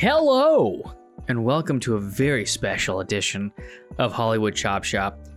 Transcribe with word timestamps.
Hello, 0.00 0.80
and 1.28 1.44
welcome 1.44 1.78
to 1.80 1.96
a 1.96 2.00
very 2.00 2.46
special 2.46 3.00
edition 3.00 3.52
of 3.98 4.14
Hollywood 4.14 4.54
Chop 4.54 4.82
Shop. 4.82 5.28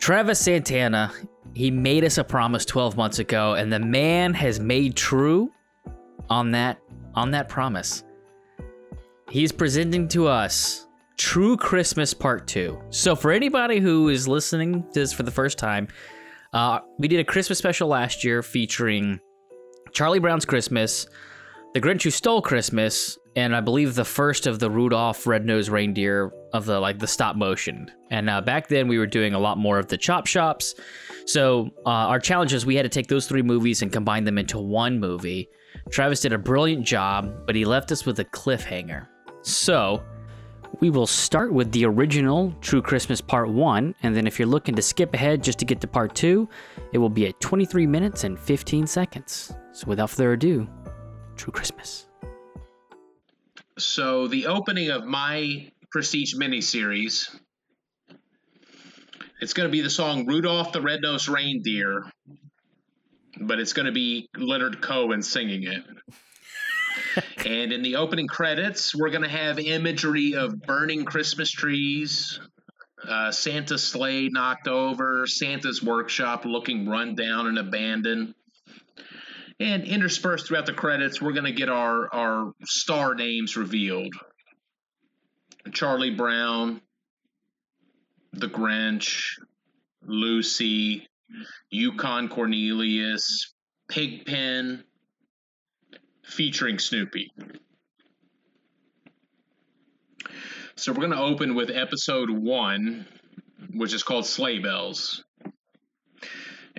Travis 0.00 0.40
Santana, 0.40 1.12
he 1.54 1.70
made 1.70 2.02
us 2.02 2.18
a 2.18 2.24
promise 2.24 2.64
12 2.64 2.96
months 2.96 3.20
ago, 3.20 3.54
and 3.54 3.72
the 3.72 3.78
man 3.78 4.34
has 4.34 4.58
made 4.58 4.96
true 4.96 5.52
on 6.28 6.50
that 6.50 6.80
on 7.14 7.30
that 7.30 7.48
promise. 7.48 8.02
He's 9.30 9.52
presenting 9.52 10.08
to 10.08 10.26
us 10.26 10.88
True 11.16 11.56
Christmas 11.56 12.12
Part 12.12 12.48
2. 12.48 12.82
So 12.90 13.14
for 13.14 13.30
anybody 13.30 13.78
who 13.78 14.08
is 14.08 14.26
listening 14.26 14.82
to 14.82 14.88
this 14.92 15.12
for 15.12 15.22
the 15.22 15.30
first 15.30 15.56
time, 15.56 15.86
uh, 16.52 16.80
we 16.98 17.06
did 17.06 17.20
a 17.20 17.24
Christmas 17.24 17.58
special 17.58 17.86
last 17.86 18.24
year 18.24 18.42
featuring 18.42 19.20
Charlie 19.92 20.18
Brown's 20.18 20.44
Christmas, 20.44 21.06
The 21.74 21.80
Grinch 21.80 22.02
Who 22.02 22.10
Stole 22.10 22.42
Christmas, 22.42 23.16
and 23.36 23.54
I 23.54 23.60
believe 23.60 23.94
the 23.94 24.04
first 24.04 24.46
of 24.46 24.58
the 24.58 24.70
Rudolph 24.70 25.26
Red-Nosed 25.26 25.68
Reindeer 25.68 26.32
of 26.52 26.66
the 26.66 26.80
like 26.80 26.98
the 26.98 27.06
stop 27.06 27.36
motion. 27.36 27.90
And 28.10 28.28
uh, 28.28 28.40
back 28.40 28.68
then 28.68 28.88
we 28.88 28.98
were 28.98 29.06
doing 29.06 29.34
a 29.34 29.38
lot 29.38 29.58
more 29.58 29.78
of 29.78 29.86
the 29.88 29.96
chop 29.96 30.26
shops. 30.26 30.74
So 31.26 31.70
uh, 31.86 31.90
our 31.90 32.18
challenge 32.18 32.52
is 32.52 32.66
we 32.66 32.74
had 32.74 32.82
to 32.82 32.88
take 32.88 33.06
those 33.06 33.26
three 33.26 33.42
movies 33.42 33.82
and 33.82 33.92
combine 33.92 34.24
them 34.24 34.38
into 34.38 34.58
one 34.58 34.98
movie. 34.98 35.48
Travis 35.90 36.20
did 36.20 36.32
a 36.32 36.38
brilliant 36.38 36.84
job, 36.84 37.46
but 37.46 37.54
he 37.54 37.64
left 37.64 37.92
us 37.92 38.04
with 38.04 38.18
a 38.18 38.24
cliffhanger. 38.24 39.06
So 39.42 40.02
we 40.80 40.90
will 40.90 41.06
start 41.06 41.52
with 41.52 41.70
the 41.72 41.84
original 41.84 42.54
True 42.60 42.82
Christmas 42.82 43.20
Part 43.20 43.48
1, 43.48 43.94
and 44.02 44.16
then 44.16 44.26
if 44.26 44.38
you're 44.38 44.48
looking 44.48 44.74
to 44.74 44.82
skip 44.82 45.14
ahead 45.14 45.42
just 45.42 45.58
to 45.60 45.64
get 45.64 45.80
to 45.80 45.86
Part 45.86 46.14
2, 46.14 46.48
it 46.92 46.98
will 46.98 47.08
be 47.08 47.26
at 47.26 47.40
23 47.40 47.86
minutes 47.86 48.24
and 48.24 48.38
15 48.38 48.86
seconds. 48.86 49.52
So 49.72 49.86
without 49.86 50.10
further 50.10 50.32
ado, 50.32 50.68
True 51.36 51.52
Christmas. 51.52 52.09
So 53.84 54.28
the 54.28 54.46
opening 54.46 54.90
of 54.90 55.04
my 55.04 55.70
Prestige 55.90 56.34
miniseries, 56.34 57.34
it's 59.40 59.54
going 59.54 59.68
to 59.68 59.72
be 59.72 59.80
the 59.80 59.90
song 59.90 60.26
"Rudolph 60.26 60.72
the 60.72 60.80
Red-Nosed 60.80 61.28
Reindeer," 61.28 62.04
but 63.40 63.58
it's 63.58 63.72
going 63.72 63.86
to 63.86 63.92
be 63.92 64.28
Leonard 64.36 64.80
Cohen 64.80 65.22
singing 65.22 65.64
it. 65.64 65.82
and 67.46 67.72
in 67.72 67.82
the 67.82 67.96
opening 67.96 68.28
credits, 68.28 68.94
we're 68.94 69.10
going 69.10 69.22
to 69.22 69.28
have 69.28 69.58
imagery 69.58 70.34
of 70.34 70.60
burning 70.62 71.04
Christmas 71.04 71.50
trees, 71.50 72.38
uh, 73.06 73.32
Santa's 73.32 73.86
sleigh 73.86 74.28
knocked 74.28 74.68
over, 74.68 75.26
Santa's 75.26 75.82
workshop 75.82 76.44
looking 76.44 76.88
run 76.88 77.14
down 77.14 77.46
and 77.46 77.58
abandoned. 77.58 78.34
And 79.60 79.84
interspersed 79.84 80.46
throughout 80.46 80.64
the 80.64 80.72
credits, 80.72 81.20
we're 81.20 81.34
going 81.34 81.44
to 81.44 81.52
get 81.52 81.68
our, 81.68 82.12
our 82.14 82.52
star 82.64 83.14
names 83.14 83.58
revealed 83.58 84.14
Charlie 85.72 86.14
Brown, 86.14 86.80
The 88.32 88.48
Grinch, 88.48 89.38
Lucy, 90.02 91.06
Yukon 91.70 92.30
Cornelius, 92.30 93.52
Pigpen, 93.90 94.82
featuring 96.24 96.78
Snoopy. 96.78 97.30
So 100.76 100.92
we're 100.92 101.06
going 101.06 101.10
to 101.10 101.20
open 101.20 101.54
with 101.54 101.68
episode 101.68 102.30
one, 102.30 103.06
which 103.74 103.92
is 103.92 104.02
called 104.02 104.24
Sleigh 104.24 104.60
Bells. 104.60 105.22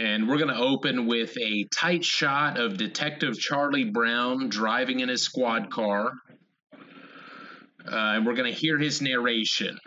And 0.02 0.28
we're 0.28 0.40
going 0.40 0.50
to 0.50 0.60
open 0.60 1.06
with 1.06 1.38
a 1.38 1.66
tight 1.66 2.04
shot 2.04 2.60
of 2.60 2.76
Detective 2.76 3.38
Charlie 3.38 3.84
Brown 3.84 4.50
driving 4.50 5.02
in 5.02 5.10
his 5.10 5.22
squad 5.22 5.70
car. 5.70 6.14
Uh, 6.74 6.80
and 8.16 8.26
we're 8.26 8.34
going 8.34 8.52
to 8.52 8.60
hear 8.60 8.80
his 8.80 9.00
narration. 9.00 9.78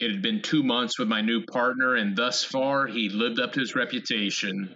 It 0.00 0.10
had 0.10 0.22
been 0.22 0.40
two 0.40 0.62
months 0.62 0.98
with 0.98 1.06
my 1.06 1.20
new 1.20 1.44
partner, 1.44 1.96
and 1.96 2.16
thus 2.16 2.42
far 2.42 2.86
he 2.86 3.10
lived 3.10 3.40
up 3.40 3.52
to 3.52 3.60
his 3.60 3.74
reputation. 3.74 4.74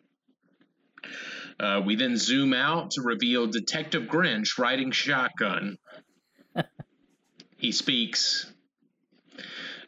Uh, 1.58 1.80
we 1.86 1.96
then 1.96 2.18
zoom 2.18 2.52
out 2.52 2.90
to 2.90 3.00
reveal 3.00 3.46
Detective 3.46 4.08
Grinch 4.08 4.58
riding 4.58 4.90
shotgun. 4.90 5.78
he 7.56 7.72
speaks. 7.72 8.52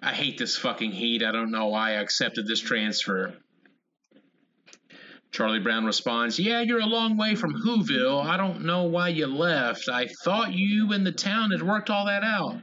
I 0.03 0.15
hate 0.15 0.39
this 0.39 0.57
fucking 0.57 0.93
heat. 0.93 1.23
I 1.23 1.31
don't 1.31 1.51
know 1.51 1.67
why 1.67 1.91
I 1.91 2.01
accepted 2.01 2.47
this 2.47 2.61
transfer. 2.61 3.34
Charlie 5.33 5.61
Brown 5.61 5.85
responds, 5.85 6.39
Yeah, 6.39 6.61
you're 6.61 6.81
a 6.81 6.87
long 6.87 7.17
way 7.17 7.35
from 7.35 7.55
Whoville. 7.55 8.25
I 8.25 8.37
don't 8.37 8.65
know 8.65 8.85
why 8.85 9.09
you 9.09 9.27
left. 9.27 9.89
I 9.89 10.09
thought 10.25 10.53
you 10.53 10.93
and 10.93 11.07
the 11.07 11.13
town 11.13 11.53
had 11.53 11.63
worked 11.63 11.89
all 11.89 12.07
that 12.07 12.25
out. 12.25 12.61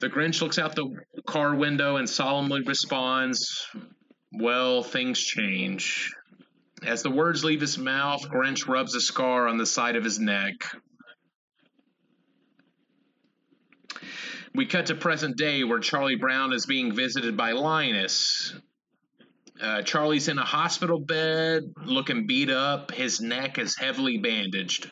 The 0.00 0.08
Grinch 0.08 0.40
looks 0.40 0.58
out 0.58 0.74
the 0.74 0.90
car 1.26 1.54
window 1.54 1.96
and 1.96 2.08
solemnly 2.08 2.62
responds, 2.62 3.66
Well, 4.32 4.82
things 4.82 5.20
change. 5.20 6.12
As 6.82 7.02
the 7.02 7.10
words 7.10 7.44
leave 7.44 7.60
his 7.60 7.78
mouth, 7.78 8.28
Grinch 8.28 8.66
rubs 8.66 8.94
a 8.94 9.00
scar 9.00 9.46
on 9.46 9.58
the 9.58 9.66
side 9.66 9.96
of 9.96 10.04
his 10.04 10.18
neck. 10.18 10.54
We 14.54 14.66
cut 14.66 14.86
to 14.86 14.94
present 14.96 15.36
day 15.36 15.62
where 15.62 15.78
Charlie 15.78 16.16
Brown 16.16 16.52
is 16.52 16.66
being 16.66 16.92
visited 16.92 17.36
by 17.36 17.52
Linus. 17.52 18.54
Uh, 19.62 19.82
Charlie's 19.82 20.28
in 20.28 20.38
a 20.38 20.44
hospital 20.44 20.98
bed, 20.98 21.62
looking 21.84 22.26
beat 22.26 22.50
up. 22.50 22.92
His 22.92 23.20
neck 23.20 23.58
is 23.58 23.76
heavily 23.76 24.18
bandaged. 24.18 24.90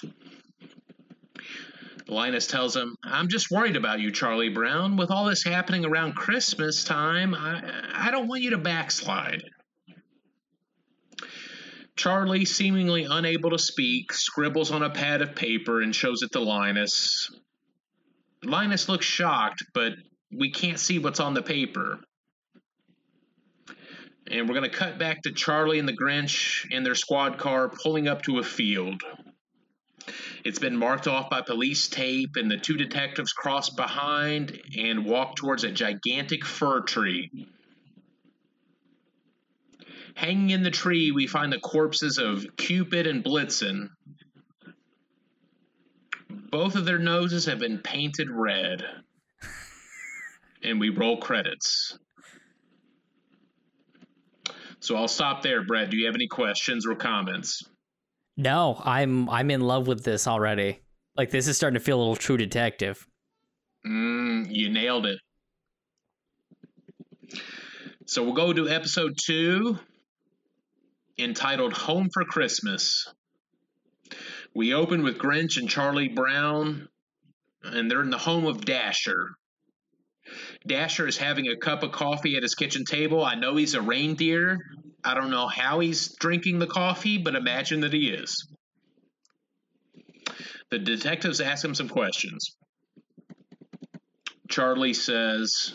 Linus 2.07 2.47
tells 2.47 2.75
him, 2.75 2.97
I'm 3.03 3.29
just 3.29 3.51
worried 3.51 3.77
about 3.77 4.01
you, 4.01 4.11
Charlie 4.11 4.49
Brown. 4.49 4.97
With 4.97 5.11
all 5.11 5.27
this 5.27 5.45
happening 5.45 5.85
around 5.85 6.17
Christmas 6.17 6.85
time, 6.85 7.35
I, 7.35 7.63
I 7.95 8.11
don't 8.11 8.29
want 8.29 8.43
you 8.43 8.51
to 8.51 8.59
backslide. 8.59 9.43
Charlie, 11.97 12.45
seemingly 12.45 13.07
unable 13.09 13.51
to 13.51 13.59
speak, 13.59 14.13
scribbles 14.13 14.71
on 14.71 14.83
a 14.83 14.91
pad 14.91 15.21
of 15.21 15.35
paper 15.35 15.83
and 15.83 15.95
shows 15.95 16.23
it 16.23 16.33
to 16.33 16.41
Linus. 16.41 17.31
Linus 18.43 18.89
looks 18.89 19.05
shocked, 19.05 19.65
but 19.75 19.93
we 20.31 20.51
can't 20.51 20.79
see 20.79 20.99
what's 20.99 21.21
on 21.21 21.35
the 21.35 21.43
paper. 21.43 21.99
And 24.31 24.47
we're 24.47 24.55
going 24.55 24.71
to 24.71 24.77
cut 24.77 24.99
back 24.99 25.23
to 25.23 25.33
Charlie 25.33 25.79
and 25.79 25.89
the 25.89 25.97
Grinch 25.97 26.71
in 26.71 26.83
their 26.83 26.95
squad 26.95 27.39
car 27.39 27.69
pulling 27.69 28.09
up 28.09 28.23
to 28.23 28.39
a 28.39 28.43
field. 28.43 29.03
It's 30.45 30.59
been 30.59 30.77
marked 30.77 31.07
off 31.07 31.31
by 31.31 31.43
police 31.43 31.89
tape, 31.89 32.37
and 32.37 32.51
the 32.51 32.57
two 32.57 32.77
detectives 32.77 33.33
cross 33.33 33.71
behind 33.71 34.61
and 34.79 35.05
walk 35.05 35.37
towards 35.37 35.65
a 35.65 35.71
gigantic 35.71 36.45
fir 36.45 36.81
tree. 36.83 37.49
Hanging 40.15 40.51
in 40.51 40.63
the 40.63 40.71
tree, 40.71 41.11
we 41.11 41.27
find 41.27 41.53
the 41.53 41.61
corpses 41.61 42.19
of 42.19 42.45
Cupid 42.57 43.07
and 43.07 43.23
Blitzen. 43.23 43.91
Both 46.29 46.77
of 46.77 46.85
their 46.85 46.99
noses 46.99 47.47
have 47.47 47.61
been 47.61 47.79
painted 47.79 48.29
red. 48.31 48.85
And 50.63 50.81
we 50.81 50.91
roll 50.91 51.19
credits. 51.19 51.99
So 54.81 54.97
I'll 54.97 55.09
stop 55.09 55.43
there, 55.43 55.65
Brett. 55.65 55.91
Do 55.91 55.97
you 55.97 56.07
have 56.07 56.15
any 56.15 56.29
questions 56.29 56.87
or 56.87 56.95
comments? 56.95 57.63
No, 58.37 58.81
I'm 58.85 59.29
I'm 59.29 59.51
in 59.51 59.61
love 59.61 59.87
with 59.89 60.05
this 60.05 60.29
already. 60.29 60.81
Like 61.17 61.31
this 61.31 61.49
is 61.49 61.57
starting 61.57 61.79
to 61.79 61.85
feel 61.85 61.99
a 61.99 62.01
little 62.01 62.17
True 62.17 62.37
Detective. 62.37 63.07
Mm, 63.85 64.47
you 64.49 64.71
nailed 64.71 65.07
it. 65.07 65.19
So 68.07 68.23
we'll 68.23 68.35
go 68.35 68.53
to 68.53 68.69
episode 68.69 69.19
two, 69.23 69.79
entitled 71.19 71.73
Home 71.75 72.09
for 72.13 72.25
Christmas. 72.25 73.07
We 74.55 74.73
open 74.73 75.03
with 75.03 75.19
Grinch 75.19 75.59
and 75.59 75.69
Charlie 75.69 76.09
Brown, 76.09 76.89
and 77.63 77.91
they're 77.91 78.03
in 78.03 78.11
the 78.11 78.19
home 78.19 78.47
of 78.47 78.65
Dasher. 78.65 79.33
Dasher 80.67 81.07
is 81.07 81.17
having 81.17 81.49
a 81.49 81.57
cup 81.57 81.83
of 81.83 81.93
coffee 81.93 82.37
at 82.37 82.43
his 82.43 82.55
kitchen 82.55 82.85
table. 82.85 83.25
I 83.25 83.35
know 83.35 83.57
he's 83.57 83.75
a 83.75 83.83
reindeer. 83.83 84.59
I 85.05 85.15
don't 85.15 85.31
know 85.31 85.47
how 85.47 85.81
he's 85.81 86.15
drinking 86.17 86.59
the 86.59 86.67
coffee, 86.67 87.19
but 87.19 87.35
imagine 87.35 87.81
that 87.81 87.93
he 87.93 88.09
is. 88.09 88.49
The 90.71 90.79
detectives 90.79 91.41
ask 91.41 91.65
him 91.65 91.75
some 91.75 91.89
questions. 91.89 92.57
Charlie 94.51 94.95
says, 94.95 95.75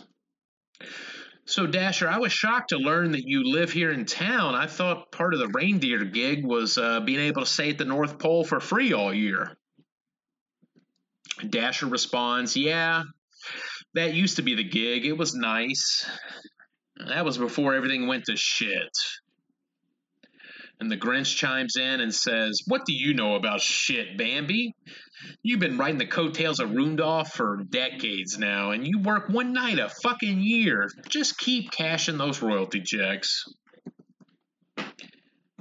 So, 1.46 1.66
Dasher, 1.66 2.08
I 2.08 2.20
was 2.20 2.32
shocked 2.32 2.70
to 2.70 2.78
learn 2.78 3.12
that 3.14 3.24
you 3.26 3.44
live 3.44 3.72
here 3.72 3.92
in 3.92 4.06
town. 4.06 4.56
I 4.56 4.68
thought 4.68 5.12
part 5.12 5.34
of 5.34 5.40
the 5.40 5.48
reindeer 5.48 6.04
gig 6.04 6.46
was 6.46 6.78
uh, 6.78 7.00
being 7.00 7.20
able 7.20 7.42
to 7.42 7.48
stay 7.48 7.72
at 7.72 7.78
the 7.78 7.86
North 7.86 8.20
Pole 8.20 8.44
for 8.44 8.60
free 8.60 8.94
all 8.94 9.14
year. 9.14 9.56
Dasher 11.50 11.88
responds, 11.88 12.56
Yeah, 12.56 13.04
that 13.94 14.14
used 14.14 14.38
to 14.38 14.42
be 14.42 14.56
the 14.56 14.64
gig. 14.64 15.06
It 15.06 15.18
was 15.18 15.36
nice. 15.36 16.06
That 17.08 17.26
was 17.26 17.38
before 17.38 17.74
everything 17.74 18.08
went 18.08 18.26
to 18.26 18.36
shit. 18.36 18.92
And 20.80 20.92
the 20.92 20.98
Grinch 20.98 21.36
chimes 21.38 21.76
in 21.78 22.02
and 22.02 22.14
says, 22.14 22.62
What 22.68 22.86
do 22.86 22.94
you 22.94 23.14
know 23.14 23.36
about 23.36 23.62
shit, 23.62 24.18
Bambi? 24.18 24.76
You've 25.42 25.60
been 25.60 25.78
riding 25.78 25.98
the 25.98 26.06
coattails 26.06 26.60
of 26.60 26.72
Rudolph 26.74 27.32
for 27.32 27.64
decades 27.70 28.38
now, 28.38 28.72
and 28.72 28.86
you 28.86 29.00
work 29.00 29.30
one 29.30 29.54
night 29.54 29.80
a 29.80 29.90
fucking 29.90 30.42
year. 30.42 30.90
Just 31.08 31.38
keep 31.38 31.72
cashing 31.72 32.18
those 32.18 32.42
royalty 32.42 32.82
checks. 32.82 33.46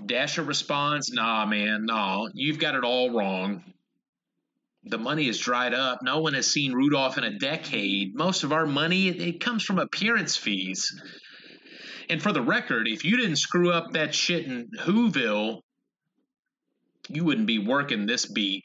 Dasher 0.04 0.42
responds, 0.42 1.12
Nah, 1.12 1.46
man, 1.46 1.84
nah, 1.84 2.26
you've 2.34 2.58
got 2.58 2.74
it 2.74 2.82
all 2.82 3.10
wrong. 3.10 3.62
The 4.84 4.98
money 4.98 5.28
is 5.28 5.38
dried 5.38 5.74
up. 5.74 6.00
No 6.02 6.20
one 6.20 6.34
has 6.34 6.50
seen 6.50 6.72
Rudolph 6.72 7.16
in 7.16 7.24
a 7.24 7.38
decade. 7.38 8.16
Most 8.16 8.42
of 8.42 8.52
our 8.52 8.66
money, 8.66 9.08
it, 9.08 9.40
comes 9.40 9.62
from 9.62 9.78
appearance 9.78 10.36
fees. 10.36 11.00
And 12.08 12.20
for 12.20 12.32
the 12.32 12.42
record, 12.42 12.88
if 12.88 13.04
you 13.04 13.16
didn't 13.16 13.36
screw 13.36 13.70
up 13.70 13.92
that 13.92 14.14
shit 14.14 14.44
in 14.44 14.70
Whoville, 14.80 15.60
you 17.08 17.24
wouldn't 17.24 17.46
be 17.46 17.58
working 17.58 18.06
this 18.06 18.26
beat. 18.26 18.64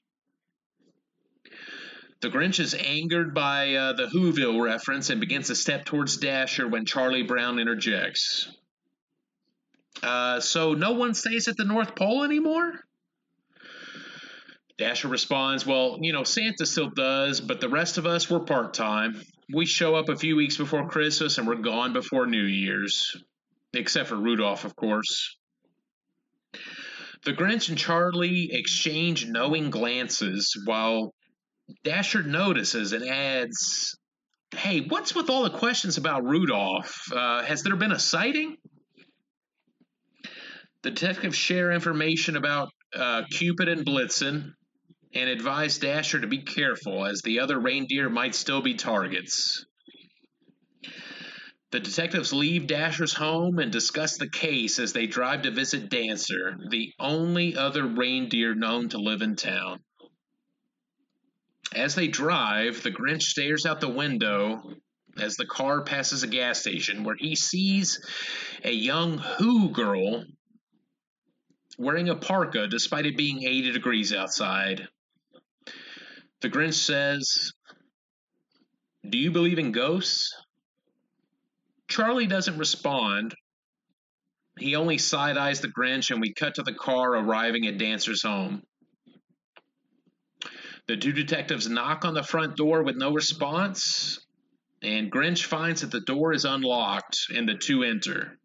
The 2.22 2.30
Grinch 2.30 2.60
is 2.60 2.74
angered 2.74 3.36
by 3.36 3.75
uh, 3.75 3.94
the 3.94 4.08
Whoville 4.08 4.60
reference 4.60 5.12
and 5.12 5.19
begins 5.19 5.48
to 5.48 5.56
step 5.56 5.86
towards 5.86 6.18
Dasher 6.18 6.68
when 6.68 6.86
Charlie 6.86 7.22
Brown 7.22 7.60
interjects. 7.60 8.50
Uh, 10.02 10.40
so 10.40 10.74
no 10.74 10.94
one 10.94 11.14
stays 11.14 11.48
at 11.48 11.58
the 11.58 11.64
North 11.64 11.96
Pole 11.96 12.24
anymore? 12.24 12.87
Dasher 14.78 15.08
responds, 15.08 15.66
Well, 15.66 15.98
you 16.02 16.14
know, 16.14 16.24
Santa 16.24 16.66
still 16.66 16.90
does, 16.90 17.42
but 17.42 17.60
the 17.60 17.70
rest 17.70 17.98
of 17.98 18.06
us, 18.06 18.30
we're 18.30 18.42
part 18.42 18.74
time. 18.74 19.20
We 19.52 19.66
show 19.66 19.96
up 19.96 20.10
a 20.10 20.16
few 20.16 20.36
weeks 20.36 20.58
before 20.58 20.88
Christmas 20.88 21.38
and 21.38 21.48
we're 21.48 21.56
gone 21.56 21.94
before 21.94 22.28
New 22.28 22.44
Year's. 22.44 23.16
Except 23.74 24.10
for 24.10 24.16
Rudolph, 24.16 24.66
of 24.66 24.76
course. 24.76 25.36
The 27.26 27.34
Grinch 27.34 27.70
and 27.70 27.78
Charlie 27.78 28.50
exchange 28.52 29.26
knowing 29.26 29.70
glances 29.70 30.54
while 30.66 31.14
Dasher 31.84 32.24
notices 32.24 32.94
and 32.94 33.04
adds, 33.04 33.98
Hey, 34.56 34.82
what's 34.82 35.16
with 35.16 35.30
all 35.30 35.44
the 35.44 35.58
questions 35.58 35.98
about 35.98 36.24
Rudolph? 36.24 37.12
Uh, 37.12 37.44
has 37.44 37.64
there 37.64 37.76
been 37.76 37.92
a 37.92 38.00
sighting? 38.00 38.58
The 40.84 40.92
detectives 40.92 41.36
share 41.36 41.72
information 41.72 42.38
about 42.38 42.70
uh, 42.96 43.24
Cupid 43.30 43.68
and 43.68 43.86
Blitzen 43.86 44.54
and 45.13 45.30
advise 45.30 45.77
Dasher 45.77 46.19
to 46.19 46.27
be 46.27 46.44
careful 46.44 47.06
as 47.06 47.21
the 47.21 47.39
other 47.39 47.59
reindeer 47.59 48.09
might 48.09 48.36
still 48.36 48.62
be 48.62 48.75
targets. 48.75 49.65
The 51.71 51.80
detectives 51.81 52.31
leave 52.31 52.68
Dasher's 52.68 53.13
home 53.13 53.59
and 53.59 53.71
discuss 53.71 54.18
the 54.18 54.30
case 54.30 54.80
as 54.80 54.94
they 54.94 55.06
drive 55.06 55.42
to 55.42 55.51
visit 55.51 55.89
Dancer, 55.89 56.57
the 56.69 56.94
only 57.00 57.57
other 57.57 57.86
reindeer 57.86 58.56
known 58.56 58.89
to 58.89 58.98
live 58.98 59.21
in 59.21 59.36
town. 59.36 59.80
As 61.75 61.95
they 61.95 62.07
drive, 62.07 62.83
the 62.83 62.92
Grinch 62.92 63.24
stares 63.24 63.65
out 63.65 63.81
the 63.81 63.89
window 63.89 64.75
as 65.19 65.36
the 65.36 65.45
car 65.45 65.83
passes 65.83 66.24
a 66.24 66.27
gas 66.27 66.59
station 66.59 67.04
where 67.04 67.18
he 67.18 67.36
sees 67.36 68.00
a 68.63 68.71
young 68.71 69.18
Who 69.18 69.69
girl 69.71 70.24
wearing 71.77 72.09
a 72.09 72.15
parka 72.15 72.68
despite 72.68 73.06
it 73.06 73.18
being 73.18 73.44
80 73.44 73.71
degrees 73.74 74.13
outside. 74.13 74.88
The 76.42 76.50
Grinch 76.50 76.75
says, 76.75 77.51
Do 79.10 79.18
you 79.18 79.31
believe 79.31 79.57
in 79.57 79.72
ghosts? 79.72 80.34
Charlie 81.88 82.28
doesn't 82.28 82.57
respond. 82.57 83.34
He 84.60 84.75
only 84.75 84.98
side 84.98 85.38
eyes 85.38 85.62
the 85.62 85.68
Grinch, 85.68 86.12
and 86.12 86.22
we 86.22 86.34
cut 86.34 86.56
to 86.56 86.63
the 86.63 86.74
car 86.74 87.16
arriving 87.16 87.66
at 87.66 87.78
Dancer's 87.78 88.24
home. 88.24 88.63
The 90.88 90.98
two 90.98 91.12
detectives 91.12 91.69
knock 91.69 92.06
on 92.06 92.13
the 92.13 92.24
front 92.24 92.56
door 92.56 92.83
with 92.83 92.95
no 92.95 93.12
response, 93.13 94.19
and 94.81 95.12
Grinch 95.12 95.44
finds 95.44 95.81
that 95.81 95.92
the 95.92 96.01
door 96.01 96.33
is 96.33 96.45
unlocked, 96.45 97.18
and 97.33 97.48
the 97.48 97.56
two 97.56 97.83
enter. 97.83 98.38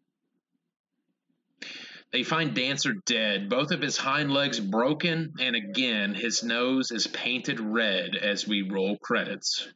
They 2.13 2.21
find 2.21 2.53
Dancer 2.53 2.93
dead, 3.07 3.49
both 3.49 3.71
of 3.71 3.81
his 3.81 3.97
hind 3.97 4.31
legs 4.31 4.59
broken, 4.59 5.33
and 5.39 5.55
again, 5.55 6.13
his 6.13 6.43
nose 6.43 6.91
is 6.91 7.07
painted 7.07 7.59
red 7.59 8.15
as 8.15 8.47
we 8.47 8.61
roll 8.61 8.97
credits. 8.99 9.67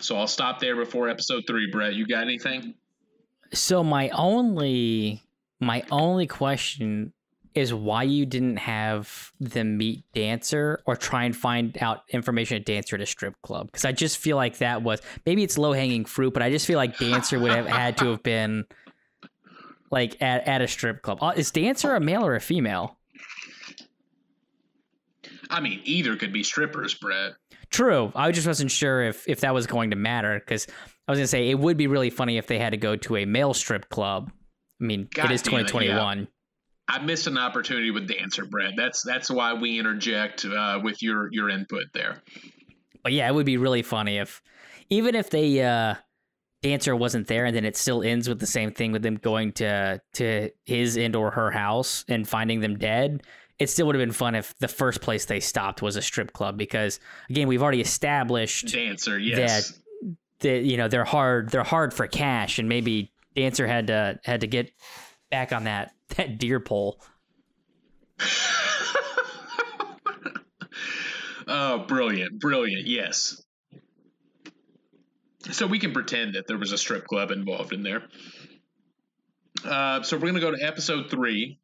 So 0.00 0.18
I'll 0.18 0.26
stop 0.26 0.60
there 0.60 0.76
before 0.76 1.08
episode 1.08 1.44
three, 1.46 1.70
Brett. 1.70 1.94
You 1.94 2.06
got 2.06 2.22
anything? 2.22 2.74
So 3.54 3.82
my 3.82 4.10
only 4.10 5.22
my 5.60 5.82
only 5.90 6.26
question 6.26 7.14
is 7.54 7.72
why 7.72 8.02
you 8.02 8.26
didn't 8.26 8.56
have 8.56 9.32
them 9.40 9.76
meet 9.76 10.04
Dancer 10.14 10.80
or 10.86 10.96
try 10.96 11.24
and 11.24 11.36
find 11.36 11.76
out 11.80 12.02
information 12.10 12.56
at 12.56 12.64
Dancer 12.64 12.96
at 12.96 13.02
a 13.02 13.06
strip 13.06 13.34
club. 13.42 13.66
Because 13.66 13.84
I 13.84 13.92
just 13.92 14.18
feel 14.18 14.36
like 14.36 14.58
that 14.58 14.82
was 14.82 15.00
maybe 15.26 15.42
it's 15.42 15.58
low 15.58 15.72
hanging 15.72 16.04
fruit, 16.04 16.34
but 16.34 16.42
I 16.42 16.50
just 16.50 16.66
feel 16.66 16.76
like 16.76 16.98
Dancer 16.98 17.38
would 17.38 17.52
have 17.52 17.66
had 17.66 17.98
to 17.98 18.06
have 18.10 18.22
been 18.22 18.64
like 19.90 20.20
at, 20.22 20.46
at 20.46 20.62
a 20.62 20.68
strip 20.68 21.02
club. 21.02 21.18
Uh, 21.22 21.32
is 21.36 21.50
Dancer 21.50 21.94
a 21.94 22.00
male 22.00 22.24
or 22.24 22.34
a 22.34 22.40
female? 22.40 22.98
I 25.50 25.60
mean, 25.60 25.80
either 25.84 26.16
could 26.16 26.32
be 26.32 26.42
strippers, 26.42 26.94
Brett. 26.94 27.32
True. 27.70 28.12
I 28.14 28.30
just 28.32 28.46
wasn't 28.46 28.70
sure 28.70 29.02
if 29.02 29.28
if 29.28 29.40
that 29.40 29.54
was 29.54 29.66
going 29.66 29.90
to 29.90 29.96
matter 29.96 30.38
because 30.38 30.66
I 31.06 31.12
was 31.12 31.18
gonna 31.18 31.26
say 31.26 31.50
it 31.50 31.58
would 31.58 31.76
be 31.76 31.86
really 31.86 32.10
funny 32.10 32.38
if 32.38 32.46
they 32.46 32.58
had 32.58 32.70
to 32.70 32.76
go 32.76 32.96
to 32.96 33.16
a 33.16 33.24
male 33.24 33.54
strip 33.54 33.88
club. 33.88 34.30
I 34.80 34.84
mean, 34.84 35.08
God 35.12 35.30
it 35.30 35.34
is 35.34 35.42
2021. 35.42 36.18
It, 36.18 36.20
yeah. 36.20 36.26
I 36.88 37.00
missed 37.00 37.26
an 37.26 37.36
opportunity 37.36 37.90
with 37.90 38.08
Dancer, 38.08 38.44
Brett. 38.46 38.74
That's 38.76 39.02
that's 39.02 39.30
why 39.30 39.52
we 39.52 39.78
interject 39.78 40.44
uh, 40.44 40.80
with 40.82 41.02
your 41.02 41.28
your 41.32 41.50
input 41.50 41.84
there. 41.92 42.22
But 43.02 43.12
yeah, 43.12 43.28
it 43.28 43.34
would 43.34 43.46
be 43.46 43.58
really 43.58 43.82
funny 43.82 44.18
if 44.18 44.40
even 44.88 45.14
if 45.14 45.30
they 45.30 45.62
uh, 45.62 45.96
Dancer 46.62 46.96
wasn't 46.96 47.26
there, 47.26 47.44
and 47.44 47.54
then 47.54 47.64
it 47.64 47.76
still 47.76 48.02
ends 48.02 48.28
with 48.28 48.40
the 48.40 48.46
same 48.46 48.72
thing 48.72 48.92
with 48.92 49.02
them 49.02 49.16
going 49.16 49.52
to 49.52 50.00
to 50.14 50.50
his 50.64 50.96
and 50.96 51.14
or 51.14 51.30
her 51.30 51.50
house 51.50 52.04
and 52.08 52.26
finding 52.26 52.60
them 52.60 52.78
dead 52.78 53.22
it 53.58 53.68
still 53.68 53.86
would 53.86 53.94
have 53.94 54.02
been 54.02 54.12
fun 54.12 54.34
if 54.34 54.56
the 54.58 54.68
first 54.68 55.00
place 55.00 55.24
they 55.24 55.40
stopped 55.40 55.82
was 55.82 55.96
a 55.96 56.02
strip 56.02 56.32
club 56.32 56.56
because 56.56 57.00
again 57.28 57.48
we've 57.48 57.62
already 57.62 57.80
established 57.80 58.72
dancer 58.72 59.18
yes 59.18 59.70
that, 59.70 60.16
that 60.40 60.64
you 60.64 60.76
know 60.76 60.88
they're 60.88 61.04
hard 61.04 61.50
they're 61.50 61.64
hard 61.64 61.92
for 61.92 62.06
cash 62.06 62.58
and 62.58 62.68
maybe 62.68 63.12
dancer 63.34 63.66
had 63.66 63.88
to 63.88 64.18
had 64.24 64.40
to 64.40 64.46
get 64.46 64.70
back 65.30 65.52
on 65.52 65.64
that 65.64 65.92
that 66.16 66.38
deer 66.38 66.60
pole 66.60 67.00
oh 71.46 71.78
brilliant 71.86 72.38
brilliant 72.40 72.86
yes 72.86 73.42
so 75.50 75.66
we 75.66 75.78
can 75.78 75.92
pretend 75.92 76.34
that 76.34 76.46
there 76.46 76.58
was 76.58 76.72
a 76.72 76.78
strip 76.78 77.06
club 77.06 77.30
involved 77.30 77.72
in 77.72 77.82
there 77.82 78.02
uh, 79.64 80.02
so 80.02 80.16
we're 80.16 80.22
going 80.22 80.34
to 80.34 80.40
go 80.40 80.50
to 80.50 80.62
episode 80.62 81.10
three 81.10 81.58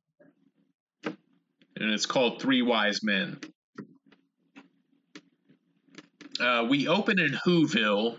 and 1.76 1.92
it's 1.92 2.06
called 2.06 2.40
Three 2.40 2.62
Wise 2.62 3.02
Men. 3.02 3.38
Uh, 6.40 6.66
we 6.68 6.88
open 6.88 7.18
in 7.18 7.32
Whoville 7.46 8.18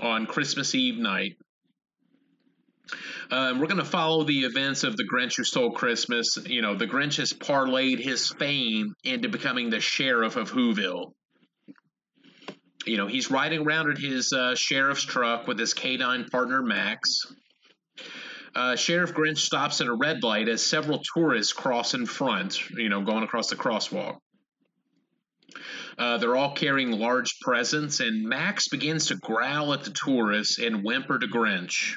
on 0.00 0.26
Christmas 0.26 0.74
Eve 0.74 0.98
night. 0.98 1.36
Uh, 3.30 3.54
we're 3.58 3.66
going 3.66 3.78
to 3.78 3.84
follow 3.84 4.24
the 4.24 4.40
events 4.40 4.84
of 4.84 4.96
the 4.96 5.04
Grinch 5.04 5.36
Who 5.36 5.44
Stole 5.44 5.72
Christmas. 5.72 6.36
You 6.46 6.62
know, 6.62 6.74
the 6.74 6.86
Grinch 6.86 7.16
has 7.16 7.32
parlayed 7.32 7.98
his 7.98 8.28
fame 8.28 8.94
into 9.04 9.28
becoming 9.28 9.70
the 9.70 9.80
sheriff 9.80 10.36
of 10.36 10.50
Whoville. 10.50 11.12
You 12.86 12.98
know, 12.98 13.06
he's 13.06 13.30
riding 13.30 13.66
around 13.66 13.90
in 13.90 13.96
his 13.96 14.32
uh, 14.32 14.54
sheriff's 14.54 15.04
truck 15.04 15.46
with 15.46 15.58
his 15.58 15.72
canine 15.72 16.26
partner 16.26 16.62
Max. 16.62 17.26
Uh, 18.54 18.76
Sheriff 18.76 19.14
Grinch 19.14 19.38
stops 19.38 19.80
at 19.80 19.88
a 19.88 19.94
red 19.94 20.22
light 20.22 20.48
as 20.48 20.64
several 20.64 21.00
tourists 21.14 21.52
cross 21.52 21.94
in 21.94 22.06
front, 22.06 22.70
you 22.70 22.88
know, 22.88 23.02
going 23.02 23.24
across 23.24 23.48
the 23.48 23.56
crosswalk. 23.56 24.18
Uh, 25.98 26.18
they're 26.18 26.36
all 26.36 26.54
carrying 26.54 26.92
large 26.92 27.38
presents, 27.40 28.00
and 28.00 28.28
Max 28.28 28.68
begins 28.68 29.06
to 29.06 29.16
growl 29.16 29.72
at 29.72 29.84
the 29.84 29.90
tourists 29.90 30.58
and 30.58 30.84
whimper 30.84 31.18
to 31.18 31.26
Grinch. 31.26 31.96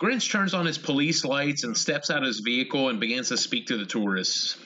Grinch 0.00 0.30
turns 0.30 0.54
on 0.54 0.66
his 0.66 0.78
police 0.78 1.24
lights 1.24 1.64
and 1.64 1.76
steps 1.76 2.10
out 2.10 2.18
of 2.18 2.26
his 2.26 2.40
vehicle 2.40 2.88
and 2.88 2.98
begins 2.98 3.28
to 3.28 3.36
speak 3.36 3.66
to 3.68 3.76
the 3.76 3.86
tourists. 3.86 4.56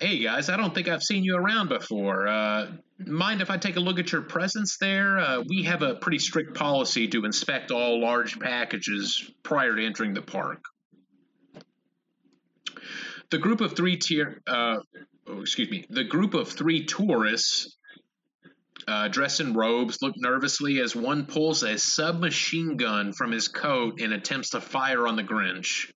Hey 0.00 0.18
guys, 0.18 0.50
I 0.50 0.58
don't 0.58 0.74
think 0.74 0.88
I've 0.88 1.02
seen 1.02 1.24
you 1.24 1.36
around 1.36 1.70
before. 1.70 2.28
Uh, 2.28 2.72
mind 2.98 3.40
if 3.40 3.50
I 3.50 3.56
take 3.56 3.76
a 3.76 3.80
look 3.80 3.98
at 3.98 4.12
your 4.12 4.20
presents 4.20 4.76
there? 4.78 5.18
Uh, 5.18 5.42
we 5.48 5.62
have 5.62 5.80
a 5.80 5.94
pretty 5.94 6.18
strict 6.18 6.54
policy 6.54 7.08
to 7.08 7.24
inspect 7.24 7.70
all 7.70 8.00
large 8.00 8.38
packages 8.38 9.30
prior 9.42 9.74
to 9.74 9.84
entering 9.84 10.12
the 10.12 10.20
park. 10.20 10.62
The 13.30 13.38
group 13.38 13.62
of 13.62 13.74
three 13.74 13.96
tier, 13.96 14.42
uh, 14.46 14.76
oh, 15.26 15.40
excuse 15.40 15.70
me, 15.70 15.86
the 15.88 16.04
group 16.04 16.34
of 16.34 16.50
three 16.50 16.84
tourists 16.84 17.76
uh, 18.88 19.08
dressed 19.08 19.40
in 19.40 19.52
robes, 19.52 19.98
look 20.00 20.14
nervously 20.16 20.80
as 20.80 20.94
one 20.94 21.26
pulls 21.26 21.62
a 21.62 21.78
submachine 21.78 22.76
gun 22.76 23.12
from 23.12 23.32
his 23.32 23.48
coat 23.48 24.00
and 24.00 24.12
attempts 24.12 24.50
to 24.50 24.60
fire 24.60 25.06
on 25.06 25.16
the 25.16 25.24
Grinch. 25.24 25.90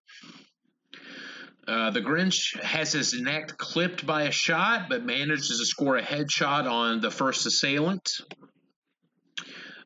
Uh, 1.68 1.90
the 1.90 2.00
Grinch 2.00 2.61
has 2.61 2.92
his 2.92 3.14
neck 3.14 3.56
clipped 3.56 4.04
by 4.04 4.23
a 4.23 4.32
shot, 4.32 4.88
but 4.88 5.04
manages 5.04 5.49
to 5.49 5.64
score 5.64 5.97
a 5.97 6.02
headshot 6.02 6.68
on 6.68 7.00
the 7.00 7.12
first 7.12 7.47
assailant. 7.47 8.11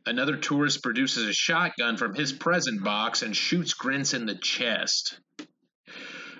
Another 0.06 0.36
tourist 0.36 0.82
produces 0.82 1.28
a 1.28 1.32
shotgun 1.32 1.96
from 1.96 2.14
his 2.14 2.32
present 2.32 2.82
box 2.84 3.22
and 3.22 3.36
shoots 3.36 3.74
Grinch 3.74 4.14
in 4.14 4.26
the 4.26 4.34
chest. 4.34 5.18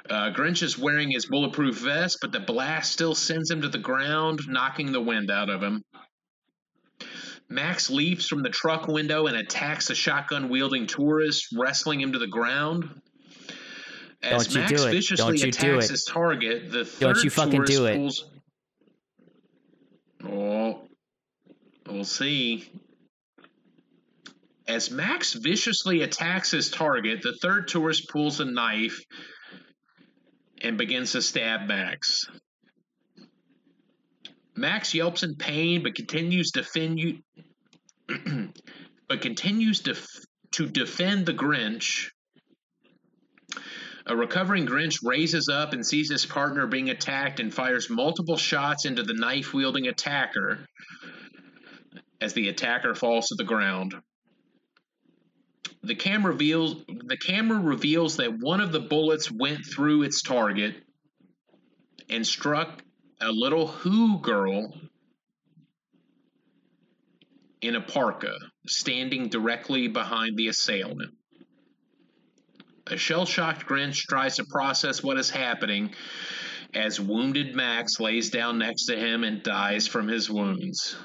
Uh, 0.09 0.31
Grinch 0.33 0.63
is 0.63 0.79
wearing 0.79 1.11
his 1.11 1.27
bulletproof 1.27 1.79
vest, 1.79 2.19
but 2.21 2.31
the 2.31 2.41
blast 2.41 2.93
still 2.93 3.15
sends 3.15 3.51
him 3.51 3.63
to 3.63 3.69
the 3.69 3.79
ground, 3.79 4.41
knocking 4.47 4.93
the 4.93 5.01
wind 5.01 5.31
out 5.31 5.49
of 5.49 5.63
him. 5.63 5.83
Max 7.49 7.91
leaps 7.91 8.27
from 8.27 8.43
the 8.43 8.49
truck 8.49 8.89
window 8.89 9.27
and 9.27 9.37
attacks 9.37 9.89
the 9.89 9.95
shotgun 9.95 10.49
wielding 10.49 10.87
tourist, 10.87 11.49
wrestling 11.57 12.01
him 12.01 12.13
to 12.13 12.19
the 12.19 12.27
ground. 12.27 13.01
As 14.23 14.47
Don't 14.47 14.55
you 14.55 14.61
Max 14.61 14.73
do 14.83 14.89
it. 14.89 14.91
viciously 14.93 15.25
Don't 15.27 15.47
you 15.47 15.53
do 15.53 15.79
it. 15.79 15.91
his 15.91 16.05
target, 16.05 16.73
the 16.73 16.85
Don't 17.01 17.23
you 17.23 17.31
fucking 17.31 17.53
tourist 17.53 17.73
do 17.73 17.87
it. 17.87 17.97
pulls. 17.97 18.31
Oh, 20.27 20.89
we'll 21.87 22.05
see. 22.05 22.71
As 24.67 24.91
Max 24.91 25.35
viciously 25.35 26.01
attacks 26.01 26.51
his 26.51 26.71
target, 26.71 27.21
the 27.23 27.35
third 27.43 27.69
tourist 27.69 28.09
pulls 28.09 28.41
a 28.41 28.47
knife 28.47 28.99
and 30.63 30.79
begins 30.79 31.13
to 31.13 31.21
stab 31.21 31.69
Max. 31.69 32.25
Max 34.57 34.95
yelps 34.95 35.23
in 35.23 35.35
pain, 35.35 35.83
but 35.83 35.95
continues 35.95 36.51
to 36.53 36.61
defend 36.61 36.99
you, 36.99 37.19
but 39.09 39.21
continues 39.21 39.81
to 39.81 39.97
to 40.53 40.67
defend 40.67 41.27
the 41.27 41.35
Grinch. 41.35 42.11
A 44.07 44.15
recovering 44.15 44.67
Grinch 44.67 44.99
raises 45.03 45.49
up 45.49 45.73
and 45.73 45.85
sees 45.85 46.11
his 46.11 46.27
partner 46.27 46.67
being 46.67 46.91
attacked 46.91 47.41
and 47.41 47.53
fires 47.53 47.91
multiple 47.91 48.37
shots 48.37 48.85
into 48.85 49.03
the 49.03 49.15
knife 49.15 49.53
wielding 49.53 49.89
attacker 49.89 50.67
as 52.21 52.35
the 52.35 52.49
attacker 52.49 52.95
falls 52.95 53.29
to 53.29 53.35
the 53.35 53.45
ground. 53.45 53.95
The 55.83 55.95
camera 55.95 56.33
reveals 56.33 56.85
the 56.87 57.17
camera 57.17 57.59
reveals 57.59 58.19
that 58.19 58.39
one 58.39 58.61
of 58.61 58.73
the 58.73 58.81
bullets 58.81 59.31
went 59.31 59.67
through 59.67 60.03
its 60.03 60.23
target 60.23 60.77
and 62.09 62.27
struck 62.27 62.83
a 63.21 63.31
little 63.31 63.67
Who 63.67 64.21
girl 64.21 64.73
in 67.61 67.77
a 67.77 67.81
parka 67.81 68.37
standing 68.67 69.29
directly 69.29 69.89
behind 69.89 70.37
the 70.37 70.49
assailant. 70.49 71.15
A 72.89 72.99
shell 72.99 73.25
shocked 73.25 73.67
Grinch 73.67 74.03
tries 74.03 74.37
to 74.37 74.45
process 74.45 75.03
what 75.03 75.17
is 75.17 75.31
happening 75.31 75.95
as 76.75 77.01
wounded 77.01 77.55
Max 77.55 77.99
lays 78.01 78.29
down 78.29 78.59
next 78.59 78.87
to 78.87 78.97
him 78.97 79.25
and 79.25 79.43
dies 79.43 79.87
from 79.87 80.09
his 80.09 80.29
wounds. 80.29 80.97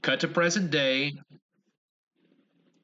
Cut 0.00 0.20
to 0.20 0.28
present 0.28 0.70
day. 0.70 1.12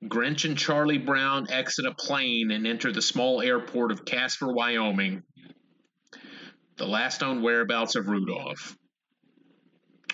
Grinch 0.05 0.45
and 0.45 0.59
Charlie 0.59 0.99
Brown 0.99 1.51
exit 1.51 1.87
a 1.87 1.95
plane 1.95 2.51
and 2.51 2.67
enter 2.67 2.93
the 2.93 3.03
small 3.03 3.41
airport 3.41 3.91
of 3.91 4.05
Casper, 4.05 4.53
Wyoming, 4.53 5.23
the 6.79 6.87
last 6.87 7.21
known 7.21 7.43
whereabouts 7.43 7.97
of 7.97 8.09
Rudolph. 8.09 8.77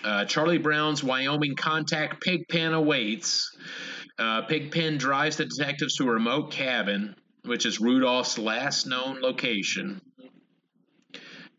Uh, 0.03 0.25
Charlie 0.25 0.57
Brown's 0.57 1.03
Wyoming 1.03 1.55
contact 1.55 2.21
Pigpen 2.21 2.73
awaits. 2.73 3.55
Uh, 4.19 4.41
Pigpen 4.43 4.97
drives 4.97 5.37
the 5.37 5.45
detectives 5.45 5.95
to 5.97 6.03
a 6.03 6.11
remote 6.11 6.51
cabin, 6.51 7.15
which 7.43 7.65
is 7.65 7.79
Rudolph's 7.79 8.37
last 8.37 8.87
known 8.87 9.21
location. 9.21 10.01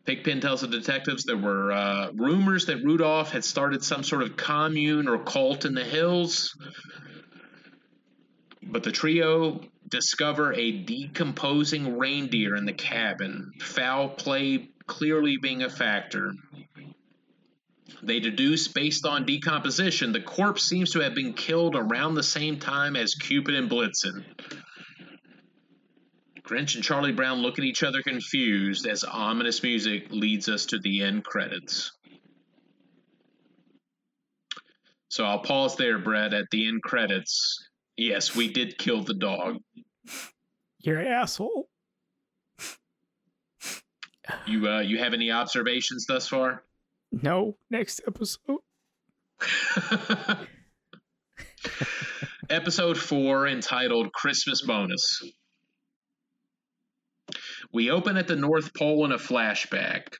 Pigpen 0.05 0.39
tells 0.39 0.61
the 0.61 0.67
detectives 0.67 1.25
there 1.25 1.35
were 1.35 1.71
uh, 1.71 2.11
rumors 2.13 2.67
that 2.67 2.83
Rudolph 2.83 3.31
had 3.31 3.43
started 3.43 3.83
some 3.83 4.03
sort 4.03 4.21
of 4.21 4.37
commune 4.37 5.09
or 5.09 5.17
cult 5.19 5.65
in 5.65 5.73
the 5.73 5.83
hills, 5.83 6.55
but 8.63 8.83
the 8.83 8.91
trio 8.91 9.59
discover 9.89 10.53
a 10.53 10.71
decomposing 10.71 11.97
reindeer 11.97 12.55
in 12.55 12.63
the 12.63 12.73
cabin, 12.73 13.51
foul 13.59 14.07
play 14.07 14.69
clearly 14.87 15.37
being 15.37 15.63
a 15.63 15.69
factor. 15.69 16.33
They 18.03 18.19
deduce, 18.19 18.67
based 18.67 19.05
on 19.05 19.25
decomposition, 19.25 20.11
the 20.11 20.21
corpse 20.21 20.63
seems 20.63 20.91
to 20.91 20.99
have 20.99 21.15
been 21.15 21.33
killed 21.33 21.75
around 21.75 22.15
the 22.15 22.23
same 22.23 22.59
time 22.59 22.95
as 22.95 23.15
Cupid 23.15 23.55
and 23.55 23.69
Blitzen. 23.69 24.23
Grinch 26.43 26.75
and 26.75 26.83
Charlie 26.83 27.11
Brown 27.11 27.39
look 27.39 27.59
at 27.59 27.65
each 27.65 27.83
other 27.83 28.01
confused 28.01 28.87
as 28.87 29.03
ominous 29.03 29.63
music 29.63 30.07
leads 30.11 30.47
us 30.47 30.67
to 30.67 30.79
the 30.79 31.03
end 31.03 31.25
credits. 31.25 31.91
So 35.09 35.25
I'll 35.25 35.39
pause 35.39 35.75
there, 35.75 35.97
Brett, 35.97 36.33
at 36.33 36.45
the 36.51 36.67
end 36.67 36.83
credits. 36.83 37.67
Yes, 37.97 38.35
we 38.35 38.51
did 38.51 38.77
kill 38.77 39.03
the 39.03 39.15
dog. 39.15 39.57
You're 40.79 40.99
an 40.99 41.07
asshole. 41.07 41.67
You 44.45 44.67
uh, 44.67 44.79
you 44.81 44.97
have 44.99 45.13
any 45.13 45.31
observations 45.31 46.05
thus 46.07 46.27
far? 46.27 46.63
No, 47.11 47.57
next 47.69 48.01
episode. 48.07 48.59
Episode 52.49 52.97
4 52.97 53.47
entitled 53.47 54.13
Christmas 54.13 54.61
Bonus. 54.61 55.21
We 57.73 57.91
open 57.91 58.15
at 58.17 58.27
the 58.27 58.35
North 58.37 58.73
Pole 58.73 59.03
in 59.05 59.11
a 59.11 59.17
flashback. 59.17 60.13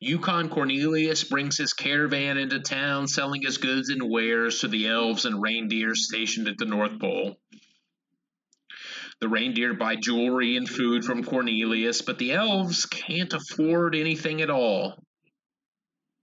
Yukon 0.00 0.50
Cornelius 0.50 1.24
brings 1.24 1.56
his 1.56 1.72
caravan 1.72 2.36
into 2.36 2.60
town, 2.60 3.08
selling 3.08 3.40
his 3.42 3.56
goods 3.56 3.88
and 3.88 4.10
wares 4.10 4.60
to 4.60 4.68
the 4.68 4.86
elves 4.88 5.24
and 5.24 5.40
reindeer 5.40 5.94
stationed 5.94 6.46
at 6.46 6.58
the 6.58 6.66
North 6.66 7.00
Pole. 7.00 7.38
The 9.24 9.30
reindeer 9.30 9.72
buy 9.72 9.96
jewelry 9.96 10.58
and 10.58 10.68
food 10.68 11.02
from 11.02 11.24
Cornelius, 11.24 12.02
but 12.02 12.18
the 12.18 12.32
elves 12.32 12.84
can't 12.84 13.32
afford 13.32 13.94
anything 13.94 14.42
at 14.42 14.50
all. 14.50 15.02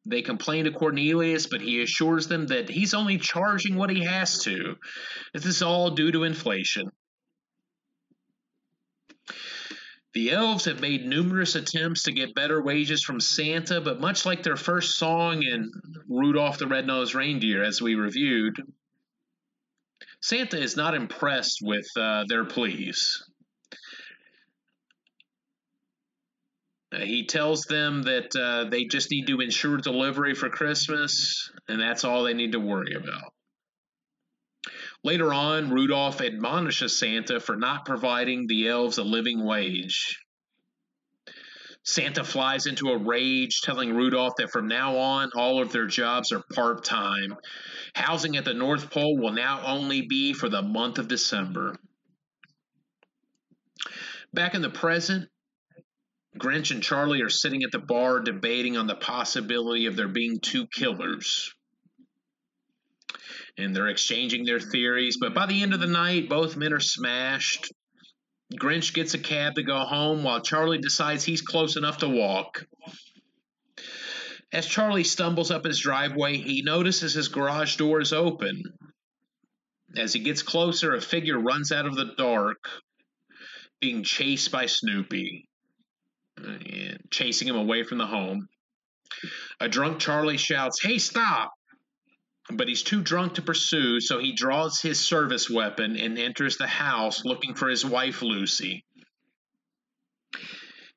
They 0.05 0.21
complain 0.21 0.65
to 0.65 0.71
Cornelius, 0.71 1.47
but 1.47 1.61
he 1.61 1.81
assures 1.81 2.27
them 2.27 2.45
that 2.45 2.69
he's 2.69 2.93
only 2.93 3.17
charging 3.17 3.75
what 3.75 3.89
he 3.89 4.03
has 4.03 4.43
to. 4.43 4.75
This 5.33 5.47
is 5.47 5.63
all 5.63 5.89
due 5.89 6.11
to 6.11 6.25
inflation. 6.25 6.91
The 10.13 10.29
elves 10.29 10.65
have 10.65 10.79
made 10.79 11.03
numerous 11.03 11.55
attempts 11.55 12.03
to 12.03 12.11
get 12.11 12.35
better 12.35 12.61
wages 12.61 13.03
from 13.03 13.19
Santa, 13.19 13.81
but 13.81 13.99
much 13.99 14.27
like 14.27 14.43
their 14.43 14.57
first 14.57 14.99
song 14.99 15.41
in 15.41 15.71
Rudolph 16.07 16.59
the 16.59 16.67
Red-Nosed 16.67 17.15
Reindeer, 17.15 17.63
as 17.63 17.81
we 17.81 17.95
reviewed, 17.95 18.61
Santa 20.21 20.59
is 20.59 20.77
not 20.77 20.93
impressed 20.93 21.59
with 21.61 21.87
uh, 21.97 22.25
their 22.27 22.45
pleas. 22.45 23.23
He 26.93 27.25
tells 27.25 27.63
them 27.63 28.03
that 28.03 28.35
uh, 28.35 28.69
they 28.69 28.83
just 28.83 29.11
need 29.11 29.27
to 29.27 29.39
ensure 29.39 29.77
delivery 29.77 30.35
for 30.35 30.49
Christmas, 30.49 31.49
and 31.67 31.79
that's 31.79 32.03
all 32.03 32.23
they 32.23 32.33
need 32.33 32.51
to 32.51 32.59
worry 32.59 32.93
about. 32.93 33.31
Later 35.03 35.33
on, 35.33 35.71
Rudolph 35.71 36.21
admonishes 36.21 36.99
Santa 36.99 37.39
for 37.39 37.55
not 37.55 37.85
providing 37.85 38.45
the 38.45 38.67
elves 38.67 38.97
a 38.97 39.03
living 39.03 39.43
wage. 39.43 40.19
Santa 41.83 42.23
flies 42.23 42.67
into 42.67 42.89
a 42.89 42.97
rage, 42.97 43.61
telling 43.61 43.95
Rudolph 43.95 44.35
that 44.37 44.51
from 44.51 44.67
now 44.67 44.97
on, 44.97 45.31
all 45.35 45.61
of 45.61 45.71
their 45.71 45.87
jobs 45.87 46.31
are 46.31 46.43
part 46.53 46.83
time. 46.83 47.35
Housing 47.95 48.37
at 48.37 48.45
the 48.45 48.53
North 48.53 48.91
Pole 48.91 49.17
will 49.17 49.33
now 49.33 49.65
only 49.65 50.03
be 50.03 50.33
for 50.33 50.47
the 50.47 50.61
month 50.61 50.99
of 50.99 51.07
December. 51.07 51.75
Back 54.33 54.53
in 54.53 54.61
the 54.61 54.69
present, 54.69 55.27
Grinch 56.37 56.71
and 56.71 56.83
Charlie 56.83 57.23
are 57.23 57.29
sitting 57.29 57.63
at 57.63 57.71
the 57.71 57.79
bar 57.79 58.19
debating 58.19 58.77
on 58.77 58.87
the 58.87 58.95
possibility 58.95 59.87
of 59.87 59.95
there 59.95 60.07
being 60.07 60.39
two 60.39 60.67
killers. 60.67 61.53
And 63.57 63.75
they're 63.75 63.89
exchanging 63.89 64.45
their 64.45 64.59
theories, 64.59 65.17
but 65.19 65.33
by 65.33 65.47
the 65.47 65.61
end 65.61 65.73
of 65.73 65.81
the 65.81 65.87
night, 65.87 66.29
both 66.29 66.55
men 66.55 66.71
are 66.71 66.79
smashed. 66.79 67.71
Grinch 68.59 68.93
gets 68.93 69.13
a 69.13 69.19
cab 69.19 69.55
to 69.55 69.63
go 69.63 69.79
home 69.79 70.23
while 70.23 70.41
Charlie 70.41 70.77
decides 70.77 71.23
he's 71.23 71.41
close 71.41 71.75
enough 71.77 71.99
to 71.99 72.09
walk. 72.09 72.67
As 74.51 74.65
Charlie 74.65 75.05
stumbles 75.05 75.51
up 75.51 75.63
his 75.63 75.79
driveway, 75.79 76.37
he 76.37 76.61
notices 76.61 77.13
his 77.13 77.29
garage 77.29 77.77
door 77.77 78.01
is 78.01 78.11
open. 78.11 78.63
As 79.95 80.13
he 80.13 80.19
gets 80.19 80.43
closer, 80.43 80.93
a 80.93 81.01
figure 81.01 81.39
runs 81.39 81.71
out 81.71 81.85
of 81.85 81.95
the 81.95 82.13
dark, 82.17 82.69
being 83.79 84.03
chased 84.03 84.51
by 84.51 84.65
Snoopy, 84.65 85.47
chasing 87.09 87.47
him 87.47 87.55
away 87.55 87.83
from 87.83 87.97
the 87.97 88.07
home. 88.07 88.47
A 89.59 89.69
drunk 89.69 89.99
Charlie 89.99 90.37
shouts, 90.37 90.81
Hey, 90.81 90.97
stop! 90.97 91.53
But 92.53 92.67
he's 92.67 92.83
too 92.83 93.01
drunk 93.01 93.35
to 93.35 93.41
pursue, 93.41 93.99
so 94.01 94.19
he 94.19 94.33
draws 94.33 94.81
his 94.81 94.99
service 94.99 95.49
weapon 95.49 95.97
and 95.97 96.17
enters 96.17 96.57
the 96.57 96.67
house 96.67 97.25
looking 97.25 97.55
for 97.55 97.69
his 97.69 97.85
wife, 97.85 98.21
Lucy. 98.21 98.83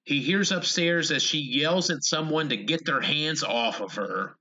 He 0.04 0.20
hears 0.20 0.52
upstairs 0.52 1.10
as 1.10 1.22
she 1.22 1.38
yells 1.38 1.90
at 1.90 2.04
someone 2.04 2.50
to 2.50 2.56
get 2.56 2.84
their 2.84 3.00
hands 3.00 3.42
off 3.42 3.80
of 3.80 3.94
her. 3.94 4.36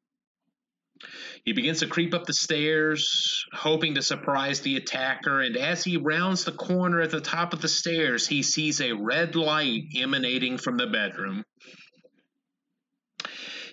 He 1.46 1.53
begins 1.53 1.79
to 1.79 1.88
creep 1.88 2.13
up 2.13 2.25
the 2.25 2.34
stairs, 2.34 3.46
hoping 3.51 3.96
to 3.96 4.01
surprise 4.01 4.62
the 4.62 4.77
attacker, 4.77 5.41
and 5.41 5.58
as 5.58 5.84
he 5.84 5.98
rounds 5.98 6.43
the 6.43 6.53
corner 6.53 7.01
at 7.01 7.12
the 7.12 7.20
top 7.22 7.53
of 7.53 7.62
the 7.62 7.67
stairs, 7.67 8.27
he 8.27 8.43
sees 8.43 8.79
a 8.79 8.93
red 8.93 9.36
light 9.36 9.84
emanating 9.96 10.58
from 10.58 10.77
the 10.77 10.88
bedroom. 10.88 11.43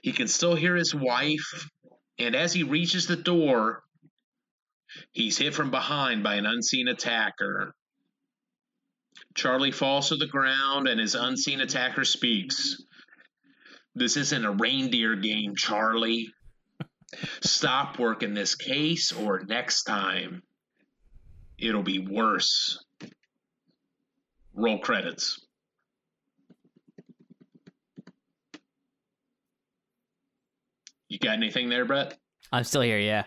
He 0.03 0.13
can 0.13 0.29
still 0.29 0.55
hear 0.55 0.75
his 0.77 0.95
wife, 0.95 1.69
and 2.21 2.37
as 2.37 2.53
he 2.53 2.63
reaches 2.63 3.07
the 3.07 3.17
door, 3.17 3.83
he's 5.13 5.39
hit 5.39 5.55
from 5.55 5.71
behind 5.71 6.23
by 6.23 6.35
an 6.35 6.47
unseen 6.47 6.89
attacker. 6.89 7.75
Charlie 9.35 9.73
falls 9.73 10.09
to 10.09 10.17
the 10.17 10.27
ground, 10.27 10.87
and 10.89 11.01
his 11.01 11.15
unseen 11.15 11.61
attacker 11.61 12.05
speaks. 12.05 12.77
This 13.95 14.17
isn't 14.17 14.45
a 14.45 14.53
reindeer 14.53 15.17
game, 15.17 15.55
Charlie. 15.57 16.33
Stop 17.43 17.99
working 17.99 18.35
this 18.35 18.55
case, 18.55 19.13
or 19.13 19.41
next 19.41 19.85
time 19.85 20.43
it'll 21.59 21.83
be 21.83 21.99
worse. 21.99 22.85
Roll 24.55 24.79
credits. 24.79 25.41
You 31.11 31.19
got 31.19 31.35
anything 31.35 31.69
there, 31.69 31.85
Brett? 31.85 32.17
I'm 32.53 32.65
still 32.65 32.83
here, 32.83 32.99
yeah. 32.99 33.25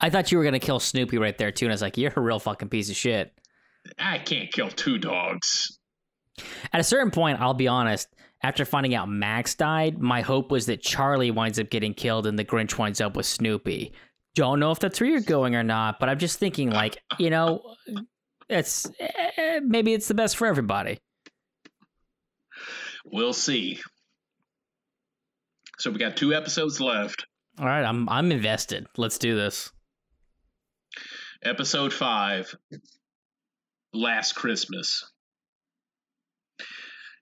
I 0.00 0.10
thought 0.10 0.32
you 0.32 0.38
were 0.38 0.44
gonna 0.44 0.58
kill 0.58 0.80
Snoopy 0.80 1.16
right 1.16 1.38
there 1.38 1.52
too, 1.52 1.66
and 1.66 1.72
I 1.72 1.74
was 1.74 1.82
like, 1.82 1.96
"You're 1.96 2.12
a 2.14 2.20
real 2.20 2.40
fucking 2.40 2.68
piece 2.68 2.90
of 2.90 2.96
shit." 2.96 3.32
I 3.98 4.18
can't 4.18 4.52
kill 4.52 4.68
two 4.68 4.98
dogs. 4.98 5.78
At 6.72 6.80
a 6.80 6.84
certain 6.84 7.12
point, 7.12 7.40
I'll 7.40 7.54
be 7.54 7.68
honest. 7.68 8.08
After 8.42 8.64
finding 8.64 8.94
out 8.94 9.08
Max 9.08 9.54
died, 9.54 9.98
my 9.98 10.20
hope 10.20 10.50
was 10.50 10.66
that 10.66 10.82
Charlie 10.82 11.30
winds 11.30 11.60
up 11.60 11.70
getting 11.70 11.94
killed 11.94 12.26
and 12.26 12.36
the 12.36 12.44
Grinch 12.44 12.76
winds 12.76 13.00
up 13.00 13.16
with 13.16 13.24
Snoopy. 13.24 13.92
Don't 14.34 14.60
know 14.60 14.72
if 14.72 14.80
that's 14.80 15.00
where 15.00 15.08
you're 15.08 15.20
going 15.20 15.54
or 15.54 15.62
not, 15.62 15.98
but 15.98 16.08
I'm 16.08 16.18
just 16.18 16.38
thinking, 16.38 16.70
like, 16.70 17.00
you 17.18 17.30
know, 17.30 17.62
it's 18.48 18.90
eh, 18.98 19.60
maybe 19.62 19.94
it's 19.94 20.08
the 20.08 20.14
best 20.14 20.36
for 20.36 20.46
everybody. 20.46 20.98
We'll 23.04 23.32
see. 23.32 23.80
So 25.78 25.90
we 25.90 25.98
got 25.98 26.16
two 26.16 26.34
episodes 26.34 26.80
left. 26.80 27.26
All 27.58 27.66
right, 27.66 27.84
I'm 27.84 28.08
I'm 28.08 28.32
invested. 28.32 28.86
Let's 28.96 29.18
do 29.18 29.34
this. 29.34 29.70
Episode 31.42 31.92
five. 31.92 32.54
Last 33.92 34.34
Christmas. 34.34 35.04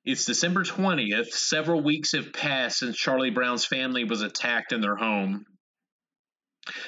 It's 0.05 0.27
December 0.27 0.65
20th. 0.65 1.29
Several 1.33 1.83
weeks 1.83 2.13
have 2.13 2.33
passed 2.33 2.81
since 2.81 2.97
Charlie 2.97 3.31
Brown's 3.31 3.65
family 3.65 4.05
was 4.05 4.23
attacked 4.23 4.73
in 4.73 4.81
their 4.81 4.97
home. 4.97 5.47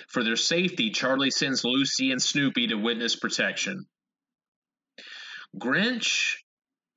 For 0.08 0.22
their 0.22 0.36
safety, 0.36 0.90
Charlie 0.90 1.30
sends 1.30 1.64
Lucy 1.64 2.10
and 2.10 2.20
Snoopy 2.20 2.68
to 2.68 2.74
witness 2.74 3.16
protection. 3.16 3.86
Grinch 5.58 6.34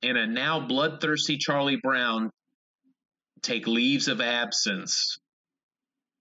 and 0.02 0.18
a 0.18 0.26
now 0.26 0.66
bloodthirsty 0.66 1.38
Charlie 1.38 1.80
Brown 1.82 2.30
take 3.42 3.66
leaves 3.66 4.08
of 4.08 4.20
absence 4.20 5.18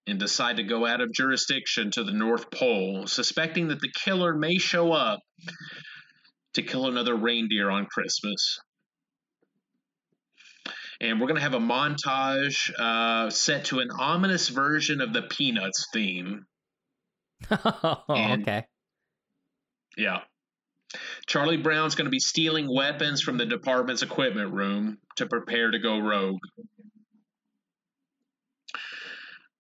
and 0.08 0.20
decide 0.20 0.58
to 0.58 0.64
go 0.64 0.86
out 0.86 1.02
of 1.02 1.12
jurisdiction 1.14 1.92
to 1.92 2.04
the 2.04 2.12
North 2.12 2.50
Pole, 2.52 3.06
suspecting 3.08 3.68
that 3.68 3.80
the 3.80 3.92
killer 4.04 4.36
may 4.36 4.58
show 4.58 4.92
up 4.92 5.20
to 6.54 6.64
kill 6.64 6.88
another 6.88 7.16
reindeer 7.16 7.70
on 7.70 7.86
Christmas. 7.86 8.60
And 11.02 11.20
we're 11.20 11.28
going 11.28 11.38
to 11.38 11.42
have 11.42 11.54
a 11.54 11.60
montage 11.60 12.72
uh, 12.78 13.30
set 13.30 13.66
to 13.66 13.80
an 13.80 13.90
ominous 13.98 14.50
version 14.50 15.00
of 15.00 15.14
the 15.14 15.22
Peanuts 15.22 15.88
theme. 15.94 16.46
And- 17.50 18.42
okay. 18.42 18.66
Yeah. 19.96 20.22
Charlie 21.28 21.58
Brown's 21.58 21.94
going 21.96 22.06
to 22.06 22.12
be 22.12 22.20
stealing 22.20 22.68
weapons 22.68 23.22
from 23.22 23.38
the 23.38 23.46
department's 23.46 24.02
equipment 24.02 24.54
room 24.54 24.98
to 25.18 25.28
prepare 25.28 25.70
to 25.70 25.78
go 25.78 26.00
rogue. 26.00 26.40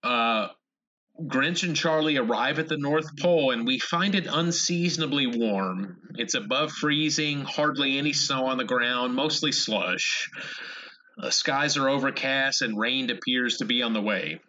Uh, 0.03 0.47
Grinch 1.21 1.63
and 1.63 1.75
Charlie 1.75 2.17
arrive 2.17 2.59
at 2.59 2.69
the 2.69 2.77
North 2.77 3.17
Pole 3.19 3.51
and 3.51 3.67
we 3.67 3.79
find 3.79 4.15
it 4.15 4.27
unseasonably 4.27 5.27
warm. 5.27 5.97
It's 6.15 6.33
above 6.33 6.71
freezing, 6.71 7.41
hardly 7.41 7.97
any 7.97 8.13
snow 8.13 8.45
on 8.45 8.57
the 8.57 8.63
ground, 8.63 9.15
mostly 9.15 9.51
slush. 9.51 10.29
The 11.17 11.31
skies 11.31 11.75
are 11.75 11.89
overcast 11.89 12.61
and 12.61 12.79
rain 12.79 13.09
appears 13.09 13.57
to 13.57 13.65
be 13.65 13.81
on 13.81 13.93
the 13.93 14.01
way. 14.01 14.39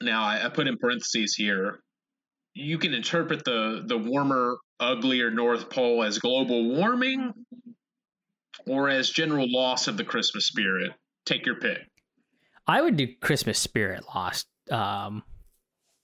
Now, 0.00 0.22
I, 0.22 0.46
I 0.46 0.48
put 0.48 0.68
in 0.68 0.78
parentheses 0.78 1.34
here 1.34 1.80
you 2.54 2.78
can 2.78 2.94
interpret 2.94 3.44
the 3.44 3.82
the 3.84 3.98
warmer, 3.98 4.56
uglier 4.78 5.30
North 5.30 5.70
Pole 5.70 6.02
as 6.02 6.18
global 6.18 6.68
warming 6.76 7.32
or 8.66 8.88
as 8.88 9.10
general 9.10 9.50
loss 9.50 9.88
of 9.88 9.96
the 9.96 10.04
Christmas 10.04 10.46
spirit. 10.46 10.92
Take 11.24 11.46
your 11.46 11.56
pick. 11.56 11.78
I 12.66 12.80
would 12.80 12.96
do 12.96 13.08
Christmas 13.20 13.58
Spirit 13.58 14.04
Lost. 14.14 14.46
Um, 14.70 15.22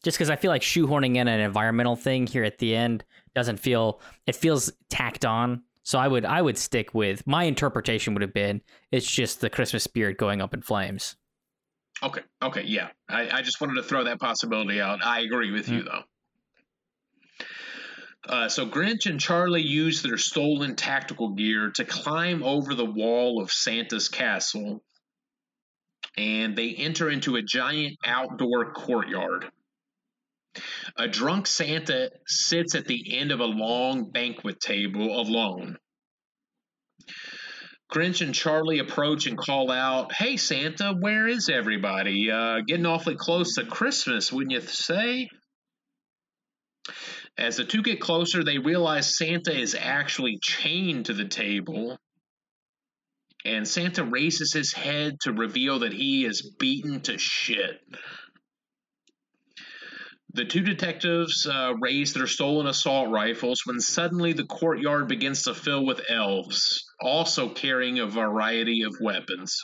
just 0.05 0.17
because 0.17 0.31
I 0.31 0.37
feel 0.37 0.51
like 0.51 0.63
shoehorning 0.63 1.17
in 1.17 1.29
an 1.29 1.41
environmental 1.41 1.97
thing 1.97 2.27
here 2.27 2.45
at 2.45 2.59
the 2.59 2.75
end 2.75 3.05
doesn't 3.35 3.59
feel 3.59 4.01
it 4.27 4.37
feels 4.37 4.73
tacked 4.89 5.25
on. 5.25 5.63
So 5.83 5.99
I 5.99 6.07
would 6.07 6.25
I 6.25 6.43
would 6.43 6.59
stick 6.59 6.95
with 6.95 7.27
my 7.27 7.45
interpretation 7.45 8.15
would 8.15 8.23
have 8.23 8.35
been 8.35 8.61
it's 8.93 9.11
just 9.11 9.41
the 9.41 9.51
Christmas 9.51 9.85
spirit 9.85 10.19
going 10.19 10.41
up 10.41 10.55
in 10.55 10.63
flames. 10.63 11.17
Okay, 12.03 12.21
okay, 12.43 12.63
yeah. 12.63 12.89
I, 13.09 13.29
I 13.39 13.43
just 13.43 13.61
wanted 13.61 13.75
to 13.75 13.83
throw 13.83 14.05
that 14.05 14.21
possibility 14.21 14.81
out. 14.81 15.05
I 15.05 15.21
agree 15.21 15.51
with 15.51 15.69
you 15.69 15.83
though. 15.83 16.03
Uh, 18.29 18.49
so 18.49 18.67
Grinch 18.67 19.07
and 19.07 19.19
Charlie 19.19 19.63
use 19.63 20.03
their 20.03 20.19
stolen 20.19 20.77
tactical 20.77 21.31
gear 21.31 21.71
to 21.71 21.85
climb 21.85 22.43
over 22.43 22.75
the 22.75 22.85
wall 22.85 23.41
of 23.41 23.51
Santa's 23.51 24.09
castle, 24.09 24.85
and 26.19 26.57
they 26.57 26.75
enter 26.75 27.09
into 27.09 27.37
a 27.37 27.43
giant 27.43 27.97
outdoor 28.05 28.73
courtyard. 28.73 29.47
A 30.97 31.07
drunk 31.07 31.47
Santa 31.47 32.11
sits 32.27 32.75
at 32.75 32.87
the 32.87 33.17
end 33.17 33.31
of 33.31 33.39
a 33.39 33.45
long 33.45 34.11
banquet 34.11 34.59
table 34.59 35.21
alone. 35.21 35.77
Grinch 37.93 38.21
and 38.21 38.35
Charlie 38.35 38.81
approach 38.81 39.27
and 39.27 39.39
call 39.39 39.71
out, 39.71 40.13
Hey 40.13 40.37
Santa, 40.37 40.93
where 40.99 41.29
is 41.29 41.49
everybody? 41.49 42.31
Uh, 42.31 42.61
getting 42.67 42.85
awfully 42.85 43.15
close 43.15 43.55
to 43.55 43.65
Christmas, 43.65 44.33
wouldn't 44.33 44.53
you 44.53 44.61
say? 44.61 45.29
As 47.39 47.59
the 47.59 47.65
two 47.65 47.83
get 47.83 48.01
closer, 48.01 48.43
they 48.43 48.59
realize 48.59 49.17
Santa 49.17 49.57
is 49.57 49.77
actually 49.79 50.39
chained 50.43 51.07
to 51.07 51.15
the 51.15 51.29
table. 51.29 51.97
And 53.45 53.67
Santa 53.67 54.05
raises 54.05 54.53
his 54.53 54.73
head 54.73 55.21
to 55.23 55.33
reveal 55.33 55.81
that 55.81 55.93
he 55.93 56.25
is 56.25 56.43
beaten 56.59 57.01
to 57.03 57.19
shit. 57.19 57.81
The 60.35 60.45
two 60.45 60.61
detectives 60.61 61.47
uh, 61.47 61.75
raise 61.81 62.13
their 62.13 62.27
stolen 62.27 62.67
assault 62.67 63.11
rifles 63.11 63.63
when 63.65 63.81
suddenly 63.81 64.35
the 64.35 64.45
courtyard 64.45 65.09
begins 65.09 65.43
to 65.45 65.55
fill 65.55 65.87
with 65.87 66.03
elves, 66.11 66.85
also 67.01 67.49
carrying 67.49 67.99
a 67.99 68.07
variety 68.07 68.83
of 68.83 69.01
weapons. 69.01 69.59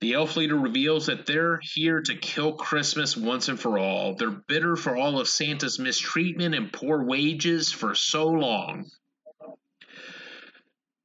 The 0.00 0.14
elf 0.14 0.36
leader 0.36 0.56
reveals 0.56 1.06
that 1.06 1.26
they're 1.26 1.60
here 1.74 2.00
to 2.02 2.16
kill 2.16 2.54
Christmas 2.54 3.16
once 3.16 3.48
and 3.48 3.58
for 3.58 3.78
all. 3.78 4.14
They're 4.14 4.30
bitter 4.30 4.76
for 4.76 4.96
all 4.96 5.18
of 5.20 5.28
Santa's 5.28 5.78
mistreatment 5.78 6.54
and 6.54 6.72
poor 6.72 7.04
wages 7.04 7.72
for 7.72 7.94
so 7.94 8.26
long. 8.28 8.90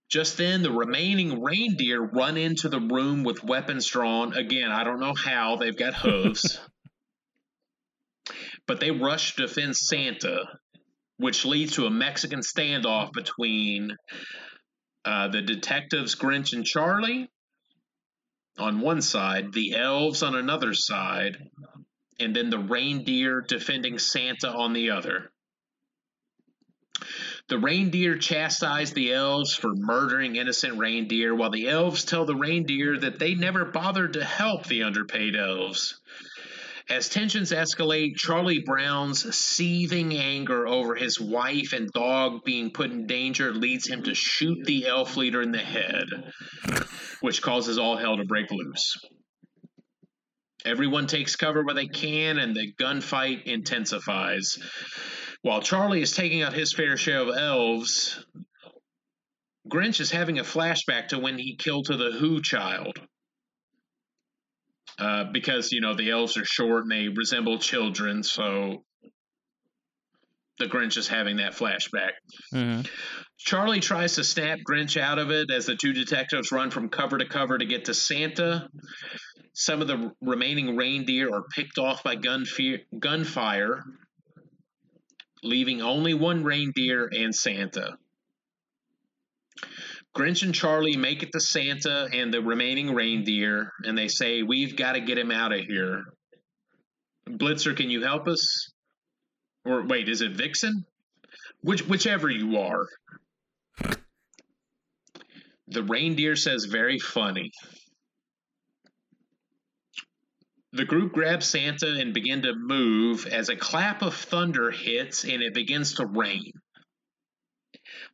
Just 0.09 0.37
then, 0.37 0.61
the 0.61 0.71
remaining 0.71 1.41
reindeer 1.41 2.01
run 2.01 2.37
into 2.37 2.69
the 2.69 2.79
room 2.79 3.23
with 3.23 3.43
weapons 3.43 3.87
drawn. 3.87 4.33
Again, 4.33 4.71
I 4.71 4.83
don't 4.83 4.99
know 4.99 5.15
how, 5.15 5.55
they've 5.55 5.75
got 5.75 5.95
hooves. 5.95 6.59
but 8.67 8.79
they 8.79 8.91
rush 8.91 9.35
to 9.35 9.47
defend 9.47 9.75
Santa, 9.75 10.45
which 11.17 11.45
leads 11.45 11.73
to 11.73 11.85
a 11.85 11.91
Mexican 11.91 12.41
standoff 12.41 13.11
between 13.13 13.95
uh, 15.03 15.27
the 15.29 15.41
detectives 15.41 16.15
Grinch 16.15 16.53
and 16.53 16.65
Charlie 16.65 17.29
on 18.57 18.79
one 18.79 19.01
side, 19.01 19.53
the 19.53 19.75
elves 19.75 20.23
on 20.23 20.35
another 20.35 20.73
side, 20.73 21.37
and 22.19 22.35
then 22.35 22.49
the 22.49 22.59
reindeer 22.59 23.41
defending 23.41 23.99
Santa 23.99 24.49
on 24.49 24.73
the 24.73 24.91
other. 24.91 25.31
The 27.47 27.59
reindeer 27.59 28.17
chastise 28.17 28.93
the 28.93 29.13
elves 29.13 29.53
for 29.53 29.75
murdering 29.75 30.35
innocent 30.35 30.79
reindeer, 30.79 31.35
while 31.35 31.51
the 31.51 31.69
elves 31.69 32.03
tell 32.03 32.25
the 32.25 32.35
reindeer 32.35 32.97
that 32.97 33.19
they 33.19 33.35
never 33.35 33.65
bothered 33.65 34.13
to 34.13 34.23
help 34.23 34.65
the 34.65 34.81
underpaid 34.81 35.35
elves. 35.35 35.99
As 36.89 37.07
tensions 37.07 37.51
escalate, 37.51 38.15
Charlie 38.15 38.63
Brown's 38.65 39.35
seething 39.35 40.17
anger 40.17 40.67
over 40.67 40.95
his 40.95 41.19
wife 41.19 41.73
and 41.73 41.91
dog 41.91 42.43
being 42.43 42.71
put 42.71 42.91
in 42.91 43.05
danger 43.05 43.53
leads 43.53 43.87
him 43.87 44.03
to 44.03 44.15
shoot 44.15 44.65
the 44.65 44.87
elf 44.87 45.15
leader 45.15 45.41
in 45.41 45.51
the 45.51 45.57
head, 45.59 46.07
which 47.21 47.43
causes 47.43 47.77
all 47.77 47.97
hell 47.97 48.17
to 48.17 48.25
break 48.25 48.49
loose. 48.51 48.97
Everyone 50.63 51.05
takes 51.05 51.35
cover 51.35 51.63
where 51.63 51.75
they 51.75 51.87
can, 51.87 52.39
and 52.39 52.55
the 52.55 52.73
gunfight 52.79 53.43
intensifies. 53.43 54.57
While 55.45 55.61
Charlie 55.61 56.01
is 56.01 56.11
taking 56.11 56.41
out 56.41 56.53
his 56.53 56.73
fair 56.73 56.97
share 56.97 57.19
of 57.19 57.29
elves, 57.37 58.25
Grinch 59.71 59.99
is 59.99 60.09
having 60.09 60.39
a 60.39 60.43
flashback 60.43 61.09
to 61.09 61.19
when 61.19 61.37
he 61.37 61.55
killed 61.55 61.85
to 61.85 61.97
the 61.97 62.09
Who 62.13 62.41
child. 62.41 62.97
Uh, 64.97 65.25
because, 65.25 65.71
you 65.71 65.81
know, 65.81 65.93
the 65.93 66.09
elves 66.09 66.35
are 66.37 66.45
short 66.45 66.85
and 66.85 66.91
they 66.91 67.09
resemble 67.09 67.59
children, 67.59 68.23
so 68.23 68.83
the 70.57 70.65
Grinch 70.65 70.97
is 70.97 71.07
having 71.07 71.37
that 71.37 71.53
flashback. 71.53 72.13
Mm-hmm. 72.51 72.81
Charlie 73.37 73.81
tries 73.81 74.15
to 74.15 74.23
snap 74.23 74.57
Grinch 74.67 74.99
out 74.99 75.19
of 75.19 75.29
it 75.29 75.51
as 75.51 75.67
the 75.67 75.75
two 75.75 75.93
detectives 75.93 76.51
run 76.51 76.71
from 76.71 76.89
cover 76.89 77.19
to 77.19 77.25
cover 77.27 77.55
to 77.55 77.65
get 77.67 77.85
to 77.85 77.93
Santa. 77.93 78.67
Some 79.53 79.83
of 79.83 79.87
the 79.87 80.11
remaining 80.21 80.75
reindeer 80.75 81.31
are 81.31 81.43
picked 81.55 81.77
off 81.77 82.01
by 82.01 82.15
gunfire, 82.15 83.83
leaving 85.45 85.81
only 85.81 86.13
one 86.13 86.43
reindeer 86.43 87.09
and 87.11 87.33
Santa. 87.33 87.97
Grinch 90.15 90.43
and 90.43 90.55
Charlie 90.55 90.95
make 90.95 91.23
it 91.23 91.31
to 91.33 91.39
Santa 91.39 92.07
and 92.13 92.33
the 92.33 92.41
remaining 92.41 92.93
reindeer, 92.93 93.71
and 93.83 93.97
they 93.97 94.07
say, 94.07 94.43
We've 94.43 94.75
got 94.75 94.93
to 94.93 95.01
get 95.01 95.17
him 95.17 95.31
out 95.31 95.51
of 95.51 95.59
here. 95.59 96.03
Blitzer, 97.29 97.75
can 97.75 97.89
you 97.89 98.03
help 98.03 98.27
us? 98.27 98.71
Or 99.65 99.85
wait, 99.85 100.07
is 100.07 100.21
it 100.21 100.31
Vixen? 100.31 100.85
Which, 101.61 101.85
whichever 101.87 102.29
you 102.29 102.57
are. 102.57 102.85
The 105.67 105.83
reindeer 105.83 106.35
says, 106.35 106.65
Very 106.65 106.99
funny. 106.99 107.51
The 110.75 110.83
group 110.83 111.13
grabs 111.13 111.45
Santa 111.45 111.87
and 111.87 112.13
begin 112.13 112.41
to 112.41 112.53
move 112.53 113.27
as 113.27 113.47
a 113.47 113.55
clap 113.55 114.01
of 114.01 114.13
thunder 114.13 114.71
hits 114.71 115.23
and 115.23 115.41
it 115.41 115.53
begins 115.53 115.93
to 115.95 116.05
rain. 116.05 116.51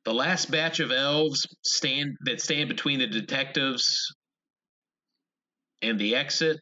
The 0.06 0.14
last 0.14 0.52
batch 0.52 0.80
of 0.80 0.92
elves 0.92 1.48
stand 1.64 2.18
that 2.26 2.40
stand 2.40 2.70
between 2.70 3.00
the 3.00 3.08
detectives 3.08 4.14
and 5.82 6.00
the 6.00 6.16
exit. 6.16 6.58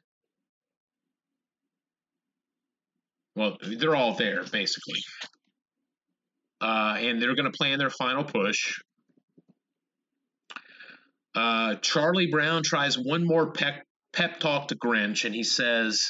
Well, 3.35 3.57
they're 3.61 3.95
all 3.95 4.13
there 4.13 4.45
basically, 4.45 5.01
uh, 6.61 6.95
and 6.97 7.21
they're 7.21 7.35
going 7.35 7.51
to 7.51 7.57
plan 7.57 7.77
their 7.77 7.89
final 7.89 8.23
push. 8.23 8.79
Uh, 11.35 11.75
Charlie 11.75 12.27
Brown 12.31 12.63
tries 12.63 12.97
one 12.97 13.25
more 13.25 13.51
peck 13.51 13.85
pep 14.13 14.39
talk 14.39 14.67
to 14.69 14.75
Grinch, 14.75 15.25
and 15.25 15.33
he 15.33 15.43
says, 15.43 16.01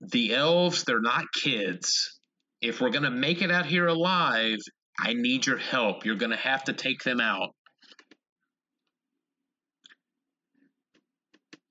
The 0.00 0.34
elves, 0.34 0.84
they're 0.84 1.00
not 1.00 1.24
kids. 1.32 2.18
If 2.60 2.80
we're 2.80 2.90
going 2.90 3.04
to 3.04 3.10
make 3.10 3.42
it 3.42 3.50
out 3.50 3.66
here 3.66 3.86
alive, 3.86 4.58
I 4.98 5.12
need 5.14 5.46
your 5.46 5.58
help. 5.58 6.04
You're 6.04 6.14
going 6.16 6.30
to 6.30 6.36
have 6.36 6.64
to 6.64 6.72
take 6.72 7.02
them 7.02 7.20
out. 7.20 7.50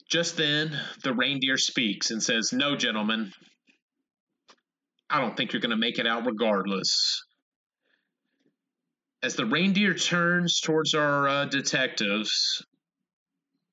Just 0.09 0.37
then, 0.37 0.79
the 1.03 1.13
reindeer 1.13 1.57
speaks 1.57 2.11
and 2.11 2.21
says, 2.21 2.51
No, 2.53 2.75
gentlemen, 2.75 3.31
I 5.09 5.19
don't 5.19 5.35
think 5.35 5.53
you're 5.53 5.61
going 5.61 5.71
to 5.71 5.77
make 5.77 5.97
it 5.97 6.05
out 6.05 6.25
regardless. 6.25 7.23
As 9.23 9.35
the 9.35 9.45
reindeer 9.45 9.93
turns 9.93 10.59
towards 10.59 10.93
our 10.93 11.27
uh, 11.27 11.45
detectives, 11.45 12.63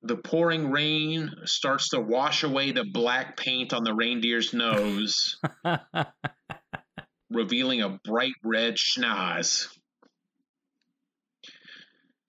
the 0.03 0.15
pouring 0.15 0.71
rain 0.71 1.31
starts 1.45 1.89
to 1.89 1.99
wash 1.99 2.43
away 2.43 2.71
the 2.71 2.83
black 2.83 3.37
paint 3.37 3.73
on 3.73 3.83
the 3.83 3.93
reindeer's 3.93 4.53
nose, 4.53 5.39
revealing 7.29 7.81
a 7.81 7.99
bright 8.03 8.33
red 8.43 8.75
schnoz. 8.75 9.67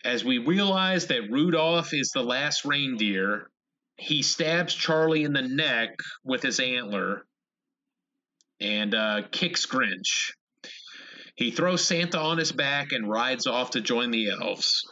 As 0.04 0.24
we 0.24 0.38
realize 0.38 1.06
that 1.06 1.30
Rudolph 1.30 1.94
is 1.94 2.10
the 2.10 2.24
last 2.24 2.64
reindeer, 2.64 3.48
he 3.96 4.22
stabs 4.22 4.74
Charlie 4.74 5.24
in 5.24 5.32
the 5.32 5.42
neck 5.42 5.90
with 6.24 6.42
his 6.42 6.60
antler 6.60 7.24
and 8.60 8.94
uh, 8.94 9.22
kicks 9.30 9.64
Grinch. 9.66 10.32
He 11.36 11.50
throws 11.50 11.84
Santa 11.84 12.18
on 12.18 12.36
his 12.36 12.52
back 12.52 12.92
and 12.92 13.08
rides 13.08 13.46
off 13.46 13.70
to 13.70 13.80
join 13.80 14.10
the 14.10 14.30
elves. 14.30 14.84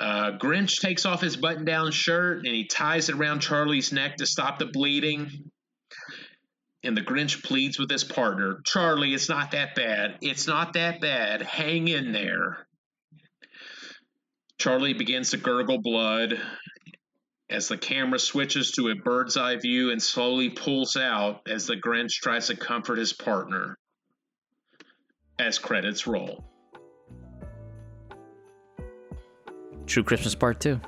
Uh, 0.00 0.32
Grinch 0.38 0.80
takes 0.80 1.06
off 1.06 1.20
his 1.20 1.36
button 1.36 1.64
down 1.64 1.92
shirt 1.92 2.38
and 2.38 2.54
he 2.54 2.66
ties 2.66 3.08
it 3.08 3.16
around 3.16 3.40
Charlie's 3.40 3.92
neck 3.92 4.16
to 4.16 4.26
stop 4.26 4.58
the 4.58 4.66
bleeding. 4.66 5.50
And 6.82 6.96
the 6.96 7.02
Grinch 7.02 7.42
pleads 7.42 7.78
with 7.78 7.90
his 7.90 8.04
partner 8.04 8.60
Charlie, 8.64 9.14
it's 9.14 9.28
not 9.28 9.52
that 9.52 9.74
bad. 9.74 10.18
It's 10.20 10.46
not 10.46 10.74
that 10.74 11.00
bad. 11.00 11.42
Hang 11.42 11.88
in 11.88 12.12
there. 12.12 12.66
Charlie 14.58 14.94
begins 14.94 15.30
to 15.30 15.36
gurgle 15.36 15.80
blood 15.80 16.40
as 17.50 17.68
the 17.68 17.78
camera 17.78 18.18
switches 18.18 18.72
to 18.72 18.88
a 18.88 18.94
bird's 18.94 19.36
eye 19.36 19.56
view 19.56 19.90
and 19.90 20.02
slowly 20.02 20.50
pulls 20.50 20.96
out 20.96 21.42
as 21.46 21.66
the 21.66 21.76
Grinch 21.76 22.14
tries 22.14 22.48
to 22.48 22.56
comfort 22.56 22.98
his 22.98 23.12
partner. 23.12 23.78
As 25.38 25.58
credits 25.58 26.06
roll. 26.06 26.53
True 29.86 30.02
Christmas 30.02 30.34
Part 30.34 30.60
2. 30.60 30.80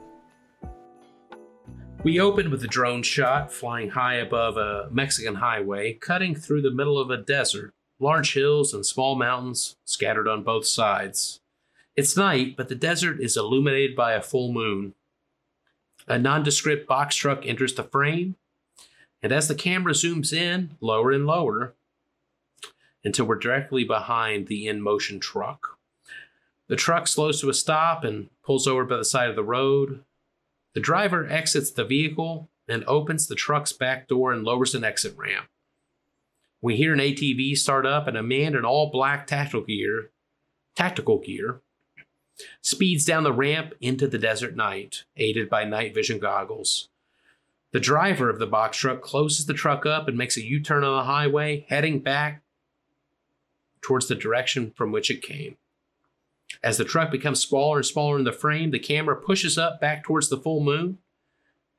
We 2.02 2.20
open 2.20 2.50
with 2.50 2.62
a 2.62 2.68
drone 2.68 3.02
shot 3.02 3.52
flying 3.52 3.90
high 3.90 4.14
above 4.14 4.56
a 4.56 4.88
Mexican 4.90 5.36
highway, 5.36 5.94
cutting 5.94 6.34
through 6.34 6.62
the 6.62 6.70
middle 6.70 6.98
of 6.98 7.10
a 7.10 7.16
desert, 7.16 7.74
large 7.98 8.34
hills 8.34 8.72
and 8.72 8.86
small 8.86 9.16
mountains 9.16 9.76
scattered 9.84 10.28
on 10.28 10.42
both 10.42 10.66
sides. 10.66 11.40
It's 11.96 12.16
night, 12.16 12.56
but 12.56 12.68
the 12.68 12.74
desert 12.74 13.20
is 13.20 13.36
illuminated 13.36 13.96
by 13.96 14.12
a 14.12 14.22
full 14.22 14.52
moon. 14.52 14.94
A 16.06 16.18
nondescript 16.18 16.86
box 16.86 17.16
truck 17.16 17.44
enters 17.44 17.74
the 17.74 17.82
frame, 17.82 18.36
and 19.22 19.32
as 19.32 19.48
the 19.48 19.54
camera 19.54 19.92
zooms 19.92 20.32
in, 20.32 20.76
lower 20.80 21.10
and 21.10 21.26
lower, 21.26 21.74
until 23.02 23.24
we're 23.24 23.38
directly 23.38 23.82
behind 23.82 24.46
the 24.46 24.68
in 24.68 24.80
motion 24.80 25.18
truck. 25.18 25.75
The 26.68 26.76
truck 26.76 27.06
slows 27.06 27.40
to 27.40 27.48
a 27.48 27.54
stop 27.54 28.04
and 28.04 28.28
pulls 28.44 28.66
over 28.66 28.84
by 28.84 28.96
the 28.96 29.04
side 29.04 29.30
of 29.30 29.36
the 29.36 29.44
road. 29.44 30.04
The 30.74 30.80
driver 30.80 31.26
exits 31.28 31.70
the 31.70 31.84
vehicle 31.84 32.48
and 32.68 32.84
opens 32.86 33.26
the 33.26 33.36
truck's 33.36 33.72
back 33.72 34.08
door 34.08 34.32
and 34.32 34.44
lowers 34.44 34.74
an 34.74 34.84
exit 34.84 35.16
ramp. 35.16 35.46
We 36.60 36.76
hear 36.76 36.92
an 36.92 36.98
ATV 36.98 37.56
start 37.56 37.86
up 37.86 38.08
and 38.08 38.16
a 38.16 38.22
man 38.22 38.54
in 38.54 38.64
all 38.64 38.90
black 38.90 39.26
tactical 39.26 39.62
gear, 39.62 40.10
tactical 40.74 41.18
gear, 41.18 41.60
speeds 42.60 43.04
down 43.04 43.22
the 43.22 43.32
ramp 43.32 43.74
into 43.80 44.08
the 44.08 44.18
desert 44.18 44.56
night, 44.56 45.04
aided 45.16 45.48
by 45.48 45.64
night 45.64 45.94
vision 45.94 46.18
goggles. 46.18 46.88
The 47.72 47.80
driver 47.80 48.28
of 48.30 48.38
the 48.38 48.46
box 48.46 48.78
truck 48.78 49.02
closes 49.02 49.46
the 49.46 49.54
truck 49.54 49.86
up 49.86 50.08
and 50.08 50.18
makes 50.18 50.36
a 50.36 50.44
U 50.44 50.60
turn 50.60 50.82
on 50.82 50.96
the 50.96 51.04
highway, 51.04 51.66
heading 51.68 52.00
back 52.00 52.42
towards 53.80 54.08
the 54.08 54.14
direction 54.14 54.72
from 54.74 54.92
which 54.92 55.10
it 55.10 55.22
came. 55.22 55.56
As 56.62 56.78
the 56.78 56.84
truck 56.84 57.10
becomes 57.10 57.40
smaller 57.40 57.78
and 57.78 57.86
smaller 57.86 58.18
in 58.18 58.24
the 58.24 58.32
frame, 58.32 58.70
the 58.70 58.78
camera 58.78 59.16
pushes 59.16 59.58
up 59.58 59.80
back 59.80 60.04
towards 60.04 60.28
the 60.28 60.38
full 60.38 60.60
moon 60.60 60.98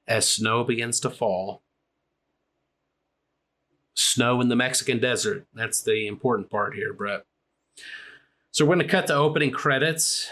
as 0.08 0.28
snow 0.28 0.64
begins 0.64 1.00
to 1.02 1.10
fall. 1.10 1.62
Snow 3.94 4.40
in 4.42 4.50
the 4.50 4.56
Mexican 4.56 5.00
desert. 5.00 5.48
That's 5.54 5.82
the 5.82 6.08
important 6.08 6.50
part 6.50 6.76
here, 6.76 6.94
Brett. 6.94 7.26
So 8.52 8.66
we're 8.66 8.76
going 8.76 8.88
to 8.88 8.92
cut 8.92 9.08
to 9.08 9.16
opening 9.16 9.52
credits. 9.52 10.30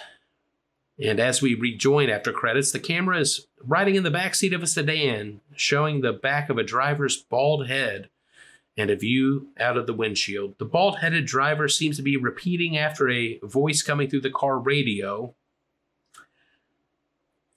And 1.04 1.20
as 1.20 1.42
we 1.42 1.56
rejoin 1.56 2.10
after 2.10 2.32
credits, 2.32 2.72
the 2.72 2.80
camera 2.80 3.20
is 3.20 3.48
riding 3.62 3.96
in 3.96 4.04
the 4.04 4.12
back 4.12 4.36
seat 4.36 4.54
of 4.54 4.64
a 4.64 4.68
sedan, 4.68 5.42
showing 5.56 6.02
the 6.02 6.14
back 6.14 6.50
of 6.50 6.58
a 6.58 6.64
driver's 6.64 7.18
bald 7.18 7.68
head 7.68 8.10
and 8.78 8.90
a 8.90 8.96
view 8.96 9.48
out 9.60 9.78
of 9.78 9.88
the 9.88 9.94
windshield. 9.94 10.56
The 10.58 10.66
bald 10.66 11.00
headed 11.00 11.26
driver 11.26 11.68
seems 11.68 11.98
to 11.98 12.04
be 12.04 12.18
repeating 12.18 12.78
after 12.78 13.10
a 13.10 13.40
voice 13.44 13.82
coming 13.82 14.10
through 14.10 14.22
the 14.22 14.30
car 14.30 14.60
radio. 14.60 15.34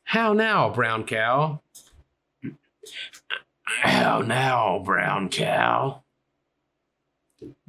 How 0.04 0.32
now, 0.32 0.70
brown 0.70 1.04
cow? 1.04 1.60
How 3.62 4.20
now, 4.20 4.78
brown 4.78 5.28
cow? 5.28 6.02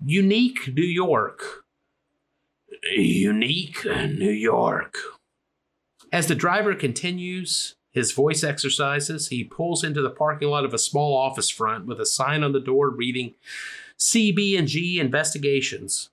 Unique 0.03 0.73
New 0.73 0.85
York. 0.85 1.65
Unique 2.95 3.83
New 3.85 4.31
York. 4.31 4.95
As 6.11 6.27
the 6.27 6.35
driver 6.35 6.73
continues 6.75 7.75
his 7.91 8.11
voice 8.11 8.43
exercises, 8.43 9.29
he 9.29 9.43
pulls 9.43 9.83
into 9.83 10.01
the 10.01 10.09
parking 10.09 10.49
lot 10.49 10.65
of 10.65 10.73
a 10.73 10.77
small 10.77 11.15
office 11.15 11.49
front 11.49 11.85
with 11.85 11.99
a 11.99 12.05
sign 12.05 12.43
on 12.43 12.51
the 12.51 12.59
door 12.59 12.89
reading 12.89 13.33
CB&G 13.97 14.99
Investigations. 14.99 16.09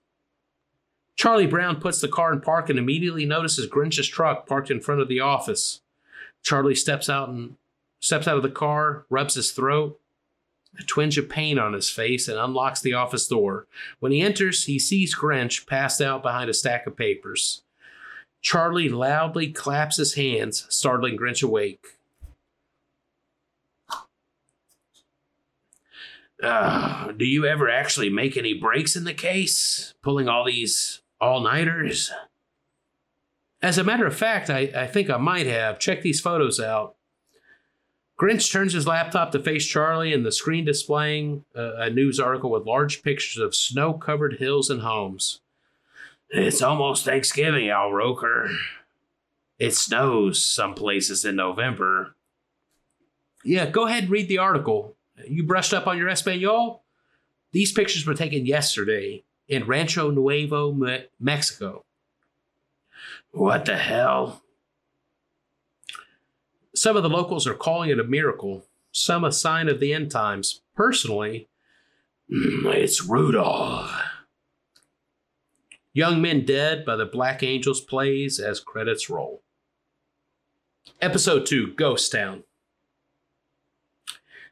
Charlie 1.17 1.47
Brown 1.47 1.81
puts 1.81 2.01
the 2.01 2.09
car 2.09 2.33
in 2.33 2.41
park 2.41 2.69
and 2.69 2.79
immediately 2.79 3.25
notices 3.25 3.69
Grinch's 3.69 4.09
truck 4.09 4.47
parked 4.47 4.71
in 4.71 4.81
front 4.81 5.01
of 5.01 5.09
the 5.09 5.21
office. 5.21 5.81
Charlie 6.43 6.75
steps 6.75 7.09
out 7.09 7.29
and 7.29 7.57
steps 8.01 8.29
out 8.29 8.37
of 8.37 8.43
the 8.43 8.51
car, 8.51 9.07
rubs 9.09 9.35
his 9.35 9.51
throat, 9.51 9.99
a 10.79 10.83
twinge 10.83 11.17
of 11.17 11.29
pain 11.29 11.59
on 11.59 11.73
his 11.73 11.89
face, 11.89 12.29
and 12.29 12.39
unlocks 12.39 12.81
the 12.81 12.93
office 12.93 13.27
door. 13.27 13.67
When 13.99 14.13
he 14.13 14.21
enters, 14.21 14.65
he 14.65 14.79
sees 14.79 15.17
Grinch 15.17 15.67
passed 15.67 16.01
out 16.01 16.23
behind 16.23 16.51
a 16.51 16.55
stack 16.55 16.87
of 16.87 16.97
papers. 16.97 17.63
Charlie 18.47 18.89
loudly 18.89 19.51
claps 19.51 19.97
his 19.97 20.15
hands, 20.15 20.67
startling 20.69 21.19
Grinch 21.19 21.43
awake. 21.43 21.85
Uh, 26.41 27.11
do 27.11 27.25
you 27.25 27.45
ever 27.45 27.69
actually 27.69 28.09
make 28.09 28.37
any 28.37 28.55
breaks 28.55 28.95
in 28.95 29.03
the 29.03 29.13
case? 29.13 29.95
Pulling 30.01 30.29
all 30.29 30.45
these 30.45 31.03
all 31.21 31.41
nighters? 31.41 32.13
As 33.63 33.79
a 33.79 33.85
matter 33.85 34.07
of 34.07 34.15
fact, 34.15 34.49
I, 34.49 34.71
I 34.77 34.87
think 34.87 35.11
I 35.11 35.17
might 35.17 35.49
have. 35.49 35.81
Check 35.81 36.03
these 36.03 36.21
photos 36.21 36.61
out. 36.61 36.95
Grinch 38.17 38.53
turns 38.53 38.75
his 38.75 38.87
laptop 38.87 39.33
to 39.33 39.41
face 39.41 39.67
Charlie 39.67 40.13
and 40.13 40.25
the 40.25 40.31
screen 40.31 40.65
displaying 40.65 41.45
uh, 41.57 41.75
a 41.79 41.91
news 41.91 42.21
article 42.21 42.53
with 42.53 42.65
large 42.65 43.03
pictures 43.03 43.43
of 43.43 43.57
snow 43.57 43.95
covered 43.95 44.35
hills 44.35 44.71
and 44.71 44.83
homes. 44.83 45.41
It's 46.31 46.63
almost 46.63 47.05
Thanksgiving, 47.05 47.69
Al 47.69 47.93
Roker. 47.93 48.51
It 49.59 49.75
snows 49.75 50.43
some 50.43 50.75
places 50.75 51.25
in 51.25 51.37
November. 51.37 52.15
Yeah, 53.45 53.67
go 53.67 53.87
ahead 53.87 54.05
and 54.05 54.13
read 54.13 54.29
the 54.29 54.39
article. 54.39 54.97
You 55.27 55.45
brushed 55.45 55.73
up 55.73 55.87
on 55.87 55.97
your 55.97 56.09
Espanol? 56.09 56.83
These 57.53 57.73
pictures 57.73 58.07
were 58.07 58.15
taken 58.15 58.45
yesterday 58.45 59.25
in 59.49 59.67
Rancho 59.67 60.11
Nuevo, 60.11 60.73
Me- 60.73 61.07
Mexico. 61.19 61.85
What 63.31 63.65
the 63.65 63.77
hell? 63.77 64.43
Some 66.75 66.97
of 66.97 67.03
the 67.03 67.09
locals 67.09 67.47
are 67.47 67.55
calling 67.55 67.89
it 67.89 68.01
a 68.01 68.05
miracle, 68.05 68.67
some 68.93 69.25
a 69.25 69.33
sign 69.33 69.69
of 69.69 69.81
the 69.81 69.95
end 69.95 70.11
times. 70.11 70.61
Personally, 70.75 71.49
it's 72.29 73.03
Rudolph. 73.03 73.91
Young 75.97 76.21
Men 76.21 76.45
Dead 76.45 76.85
by 76.85 76.95
the 76.95 77.07
Black 77.07 77.43
Angels 77.43 77.81
plays 77.81 78.39
as 78.39 78.61
credits 78.61 79.09
roll. 79.09 79.41
Episode 81.01 81.47
2 81.47 81.73
Ghost 81.73 82.13
Town. 82.13 82.45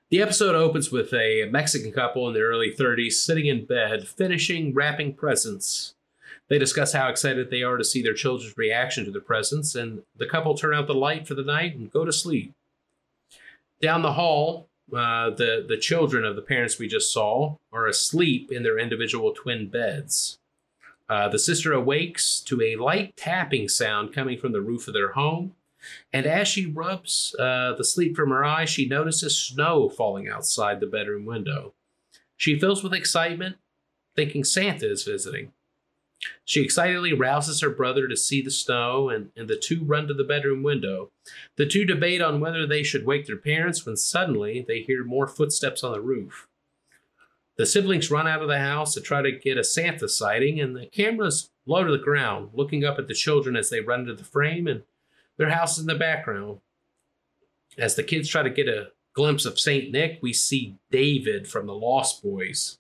The 0.08 0.22
episode 0.22 0.54
opens 0.54 0.90
with 0.90 1.12
a 1.12 1.46
Mexican 1.50 1.92
couple 1.92 2.26
in 2.26 2.32
their 2.32 2.46
early 2.46 2.72
30s 2.74 3.12
sitting 3.12 3.44
in 3.44 3.66
bed, 3.66 4.08
finishing 4.08 4.72
wrapping 4.72 5.12
presents. 5.12 5.92
They 6.48 6.58
discuss 6.58 6.94
how 6.94 7.10
excited 7.10 7.50
they 7.50 7.62
are 7.62 7.76
to 7.76 7.84
see 7.84 8.00
their 8.00 8.14
children's 8.14 8.56
reaction 8.56 9.04
to 9.04 9.10
the 9.10 9.20
presents, 9.20 9.74
and 9.74 10.02
the 10.16 10.24
couple 10.24 10.54
turn 10.54 10.72
out 10.72 10.86
the 10.86 10.94
light 10.94 11.28
for 11.28 11.34
the 11.34 11.44
night 11.44 11.76
and 11.76 11.92
go 11.92 12.06
to 12.06 12.12
sleep. 12.12 12.54
Down 13.82 14.00
the 14.00 14.14
hall, 14.14 14.70
uh, 14.96 15.28
the, 15.28 15.62
the 15.68 15.76
children 15.76 16.24
of 16.24 16.36
the 16.36 16.42
parents 16.42 16.78
we 16.78 16.88
just 16.88 17.12
saw 17.12 17.56
are 17.70 17.86
asleep 17.86 18.50
in 18.50 18.62
their 18.62 18.78
individual 18.78 19.34
twin 19.34 19.68
beds. 19.68 20.38
Uh, 21.08 21.28
the 21.28 21.38
sister 21.38 21.72
awakes 21.72 22.40
to 22.40 22.62
a 22.62 22.76
light 22.76 23.16
tapping 23.16 23.68
sound 23.68 24.12
coming 24.12 24.38
from 24.38 24.52
the 24.52 24.60
roof 24.60 24.88
of 24.88 24.94
their 24.94 25.12
home. 25.12 25.54
And 26.12 26.24
as 26.24 26.48
she 26.48 26.64
rubs 26.66 27.34
uh, 27.38 27.74
the 27.74 27.84
sleep 27.84 28.16
from 28.16 28.30
her 28.30 28.44
eyes, 28.44 28.70
she 28.70 28.88
notices 28.88 29.38
snow 29.38 29.88
falling 29.88 30.28
outside 30.28 30.80
the 30.80 30.86
bedroom 30.86 31.26
window. 31.26 31.74
She 32.36 32.58
fills 32.58 32.82
with 32.82 32.94
excitement, 32.94 33.56
thinking 34.16 34.44
Santa 34.44 34.90
is 34.90 35.04
visiting. 35.04 35.52
She 36.46 36.62
excitedly 36.62 37.12
rouses 37.12 37.60
her 37.60 37.68
brother 37.68 38.08
to 38.08 38.16
see 38.16 38.40
the 38.40 38.50
snow, 38.50 39.10
and, 39.10 39.30
and 39.36 39.46
the 39.46 39.56
two 39.56 39.84
run 39.84 40.06
to 40.08 40.14
the 40.14 40.24
bedroom 40.24 40.62
window. 40.62 41.10
The 41.56 41.66
two 41.66 41.84
debate 41.84 42.22
on 42.22 42.40
whether 42.40 42.66
they 42.66 42.82
should 42.82 43.04
wake 43.04 43.26
their 43.26 43.36
parents 43.36 43.84
when 43.84 43.96
suddenly 43.96 44.64
they 44.66 44.80
hear 44.80 45.04
more 45.04 45.26
footsteps 45.26 45.84
on 45.84 45.92
the 45.92 46.00
roof. 46.00 46.48
The 47.56 47.66
siblings 47.66 48.10
run 48.10 48.26
out 48.26 48.42
of 48.42 48.48
the 48.48 48.58
house 48.58 48.94
to 48.94 49.00
try 49.00 49.22
to 49.22 49.30
get 49.30 49.58
a 49.58 49.64
Santa 49.64 50.08
sighting, 50.08 50.60
and 50.60 50.74
the 50.74 50.86
camera's 50.86 51.50
low 51.66 51.84
to 51.84 51.92
the 51.92 52.02
ground, 52.02 52.50
looking 52.52 52.84
up 52.84 52.98
at 52.98 53.06
the 53.06 53.14
children 53.14 53.56
as 53.56 53.70
they 53.70 53.80
run 53.80 54.00
into 54.00 54.14
the 54.14 54.24
frame, 54.24 54.66
and 54.66 54.82
their 55.36 55.50
house 55.50 55.78
in 55.78 55.86
the 55.86 55.94
background. 55.94 56.58
As 57.78 57.94
the 57.94 58.02
kids 58.02 58.28
try 58.28 58.42
to 58.42 58.50
get 58.50 58.68
a 58.68 58.88
glimpse 59.14 59.44
of 59.44 59.58
St. 59.58 59.92
Nick, 59.92 60.18
we 60.20 60.32
see 60.32 60.76
David 60.90 61.48
from 61.48 61.66
the 61.66 61.74
Lost 61.74 62.22
Boys 62.22 62.78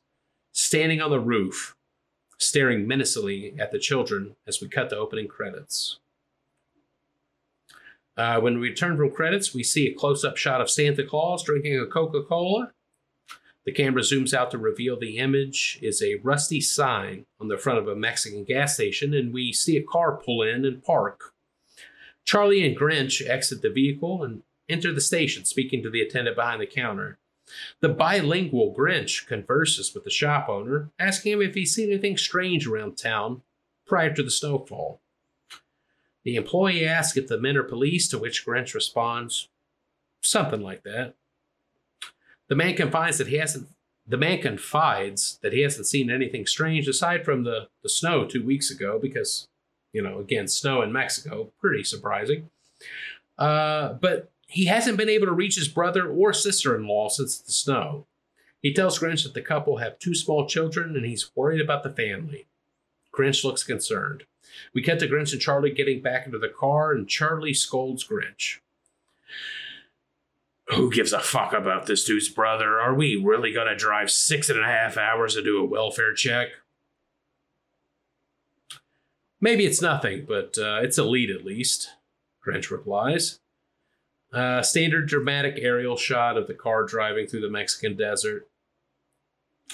standing 0.52 1.00
on 1.00 1.10
the 1.10 1.20
roof, 1.20 1.76
staring 2.38 2.86
menacingly 2.86 3.54
at 3.58 3.70
the 3.70 3.78
children 3.78 4.36
as 4.46 4.60
we 4.60 4.68
cut 4.68 4.90
the 4.90 4.96
opening 4.96 5.28
credits. 5.28 5.98
Uh, 8.16 8.40
when 8.40 8.60
we 8.60 8.68
return 8.68 8.96
from 8.96 9.10
credits, 9.10 9.54
we 9.54 9.64
see 9.64 9.88
a 9.88 9.94
close 9.94 10.24
up 10.24 10.36
shot 10.36 10.60
of 10.60 10.70
Santa 10.70 11.04
Claus 11.04 11.42
drinking 11.42 11.78
a 11.78 11.86
Coca 11.86 12.22
Cola 12.22 12.72
the 13.64 13.72
camera 13.72 14.02
zooms 14.02 14.34
out 14.34 14.50
to 14.50 14.58
reveal 14.58 14.98
the 14.98 15.18
image 15.18 15.78
is 15.80 16.02
a 16.02 16.16
rusty 16.22 16.60
sign 16.60 17.24
on 17.40 17.48
the 17.48 17.56
front 17.56 17.78
of 17.78 17.88
a 17.88 17.96
Mexican 17.96 18.44
gas 18.44 18.74
station, 18.74 19.14
and 19.14 19.32
we 19.32 19.52
see 19.52 19.76
a 19.76 19.82
car 19.82 20.16
pull 20.16 20.42
in 20.42 20.64
and 20.64 20.82
park. 20.82 21.32
Charlie 22.24 22.66
and 22.66 22.76
Grinch 22.76 23.26
exit 23.26 23.62
the 23.62 23.70
vehicle 23.70 24.22
and 24.22 24.42
enter 24.68 24.92
the 24.92 25.00
station, 25.00 25.44
speaking 25.44 25.82
to 25.82 25.90
the 25.90 26.00
attendant 26.00 26.36
behind 26.36 26.60
the 26.60 26.66
counter. 26.66 27.18
The 27.80 27.88
bilingual 27.88 28.74
Grinch 28.74 29.26
converses 29.26 29.94
with 29.94 30.04
the 30.04 30.10
shop 30.10 30.48
owner, 30.48 30.90
asking 30.98 31.32
him 31.32 31.42
if 31.42 31.54
he's 31.54 31.74
seen 31.74 31.90
anything 31.90 32.16
strange 32.16 32.66
around 32.66 32.96
town 32.96 33.42
prior 33.86 34.12
to 34.14 34.22
the 34.22 34.30
snowfall. 34.30 35.00
The 36.24 36.36
employee 36.36 36.86
asks 36.86 37.16
if 37.18 37.28
the 37.28 37.38
men 37.40 37.56
are 37.56 37.62
police, 37.62 38.08
to 38.08 38.18
which 38.18 38.46
Grinch 38.46 38.74
responds, 38.74 39.48
something 40.22 40.60
like 40.60 40.82
that. 40.84 41.14
The 42.54 42.58
man 42.58 42.76
confides 42.76 43.18
that 43.18 43.26
he 43.26 43.38
hasn't. 43.38 43.66
The 44.06 44.16
man 44.16 44.40
confides 44.40 45.40
that 45.42 45.52
he 45.52 45.62
hasn't 45.62 45.88
seen 45.88 46.08
anything 46.08 46.46
strange 46.46 46.86
aside 46.86 47.24
from 47.24 47.42
the, 47.42 47.66
the 47.82 47.88
snow 47.88 48.26
two 48.26 48.44
weeks 48.44 48.70
ago, 48.70 48.96
because, 48.96 49.48
you 49.92 50.00
know, 50.00 50.20
again, 50.20 50.46
snow 50.46 50.80
in 50.80 50.92
Mexico, 50.92 51.50
pretty 51.60 51.82
surprising. 51.82 52.50
Uh, 53.36 53.94
but 53.94 54.30
he 54.46 54.66
hasn't 54.66 54.98
been 54.98 55.08
able 55.08 55.26
to 55.26 55.32
reach 55.32 55.56
his 55.56 55.66
brother 55.66 56.08
or 56.08 56.32
sister 56.32 56.76
in 56.76 56.86
law 56.86 57.08
since 57.08 57.40
the 57.40 57.50
snow. 57.50 58.06
He 58.62 58.72
tells 58.72 59.00
Grinch 59.00 59.24
that 59.24 59.34
the 59.34 59.42
couple 59.42 59.78
have 59.78 59.98
two 59.98 60.14
small 60.14 60.46
children 60.46 60.94
and 60.94 61.04
he's 61.04 61.32
worried 61.34 61.60
about 61.60 61.82
the 61.82 61.90
family. 61.90 62.46
Grinch 63.12 63.42
looks 63.42 63.64
concerned. 63.64 64.26
We 64.72 64.80
cut 64.80 65.00
to 65.00 65.08
Grinch 65.08 65.32
and 65.32 65.42
Charlie 65.42 65.72
getting 65.72 66.02
back 66.02 66.24
into 66.24 66.38
the 66.38 66.48
car, 66.56 66.92
and 66.92 67.08
Charlie 67.08 67.52
scolds 67.52 68.06
Grinch. 68.06 68.60
Who 70.68 70.90
gives 70.90 71.12
a 71.12 71.20
fuck 71.20 71.52
about 71.52 71.86
this 71.86 72.04
dude's 72.04 72.28
brother? 72.28 72.80
Are 72.80 72.94
we 72.94 73.16
really 73.22 73.52
going 73.52 73.66
to 73.68 73.76
drive 73.76 74.10
six 74.10 74.48
and 74.48 74.58
a 74.58 74.64
half 74.64 74.96
hours 74.96 75.34
to 75.34 75.42
do 75.42 75.58
a 75.58 75.66
welfare 75.66 76.14
check? 76.14 76.48
Maybe 79.40 79.66
it's 79.66 79.82
nothing, 79.82 80.24
but 80.26 80.56
uh, 80.56 80.80
it's 80.82 80.96
a 80.96 81.04
lead 81.04 81.30
at 81.30 81.44
least, 81.44 81.90
Grinch 82.46 82.70
replies. 82.70 83.40
Uh, 84.32 84.62
standard 84.62 85.06
dramatic 85.06 85.56
aerial 85.58 85.96
shot 85.96 86.38
of 86.38 86.46
the 86.46 86.54
car 86.54 86.84
driving 86.84 87.26
through 87.26 87.42
the 87.42 87.50
Mexican 87.50 87.94
desert. 87.94 88.48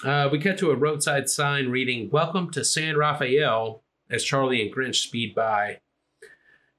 Uh, 0.05 0.29
we 0.31 0.41
cut 0.41 0.59
to 0.59 0.71
a 0.71 0.77
roadside 0.77 1.31
sign 1.31 1.69
reading, 1.69 2.11
Welcome 2.11 2.51
to 2.51 2.65
San 2.65 2.97
Rafael, 2.97 3.83
as 4.11 4.25
Charlie 4.25 4.61
and 4.61 4.75
Grinch 4.75 4.97
speed 4.97 5.37
by. 5.37 5.79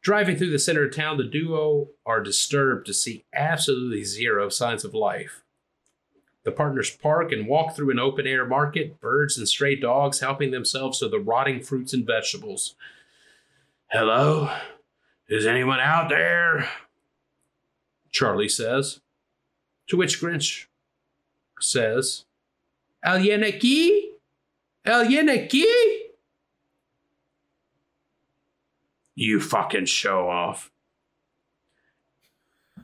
Driving 0.02 0.36
through 0.36 0.50
the 0.50 0.60
center 0.60 0.86
of 0.86 0.96
town, 0.96 1.18
the 1.18 1.24
duo 1.24 1.90
are 2.06 2.24
disturbed 2.24 2.88
to 2.88 2.94
see 2.94 3.24
absolutely 3.34 4.04
zero 4.04 4.50
signs 4.50 4.84
of 4.84 4.96
life. 4.96 5.44
The 6.44 6.52
partners 6.52 6.90
park 6.90 7.32
and 7.32 7.48
walk 7.48 7.76
through 7.76 7.92
an 7.92 8.00
open 8.00 8.26
air 8.26 8.46
market, 8.46 9.00
birds 9.00 9.38
and 9.38 9.48
stray 9.48 9.76
dogs 9.76 10.20
helping 10.20 10.50
themselves 10.50 11.00
to 11.00 11.08
the 11.08 11.20
rotting 11.20 11.62
fruits 11.62 11.94
and 11.94 12.06
vegetables. 12.06 12.76
Hello? 13.92 14.52
Is 15.30 15.46
anyone 15.46 15.80
out 15.80 16.10
there? 16.10 16.68
Charlie 18.10 18.50
says. 18.50 19.02
To 19.88 19.98
which 19.98 20.20
Grinch 20.20 20.66
says, 21.60 22.26
Alguien 23.06 23.44
aquí? 23.44 24.14
Alguien 24.86 25.30
aquí? 25.30 25.66
You 29.22 29.40
fucking 29.40 29.86
show 29.86 30.28
off. 30.28 30.72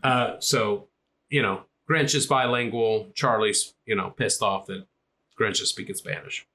Uh, 0.04 0.36
so, 0.39 0.88
you 1.30 1.41
know, 1.41 1.62
Grinch 1.89 2.13
is 2.13 2.28
bilingual. 2.28 3.10
Charlie's, 3.15 3.73
you 3.86 3.95
know, 3.95 4.12
pissed 4.12 4.43
off 4.43 4.67
that 4.67 4.86
Grinch 5.39 5.62
is 5.62 5.69
speaking 5.69 5.95
Spanish. 5.95 6.45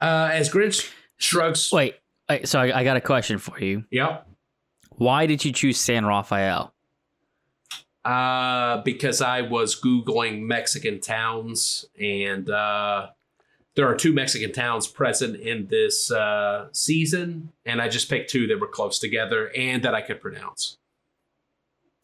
Uh, 0.00 0.30
as 0.32 0.48
Grinch 0.48 0.90
shrugs. 1.18 1.70
Wait, 1.72 1.96
Hey, 2.28 2.44
So 2.44 2.60
I, 2.60 2.80
I 2.80 2.84
got 2.84 2.96
a 2.96 3.00
question 3.00 3.38
for 3.38 3.58
you. 3.58 3.84
Yep. 3.90 4.26
Why 4.90 5.26
did 5.26 5.44
you 5.44 5.52
choose 5.52 5.78
San 5.78 6.04
Rafael? 6.04 6.74
Uh, 8.04 8.82
because 8.82 9.20
I 9.22 9.42
was 9.42 9.78
Googling 9.80 10.42
Mexican 10.42 11.00
towns, 11.00 11.84
and 12.00 12.48
uh, 12.48 13.08
there 13.76 13.86
are 13.86 13.94
two 13.94 14.12
Mexican 14.12 14.52
towns 14.52 14.86
present 14.86 15.36
in 15.36 15.68
this 15.68 16.10
uh, 16.10 16.68
season, 16.72 17.52
and 17.64 17.80
I 17.80 17.88
just 17.88 18.08
picked 18.08 18.30
two 18.30 18.46
that 18.48 18.60
were 18.60 18.68
close 18.68 18.98
together 18.98 19.52
and 19.56 19.82
that 19.84 19.94
I 19.94 20.00
could 20.00 20.20
pronounce. 20.20 20.78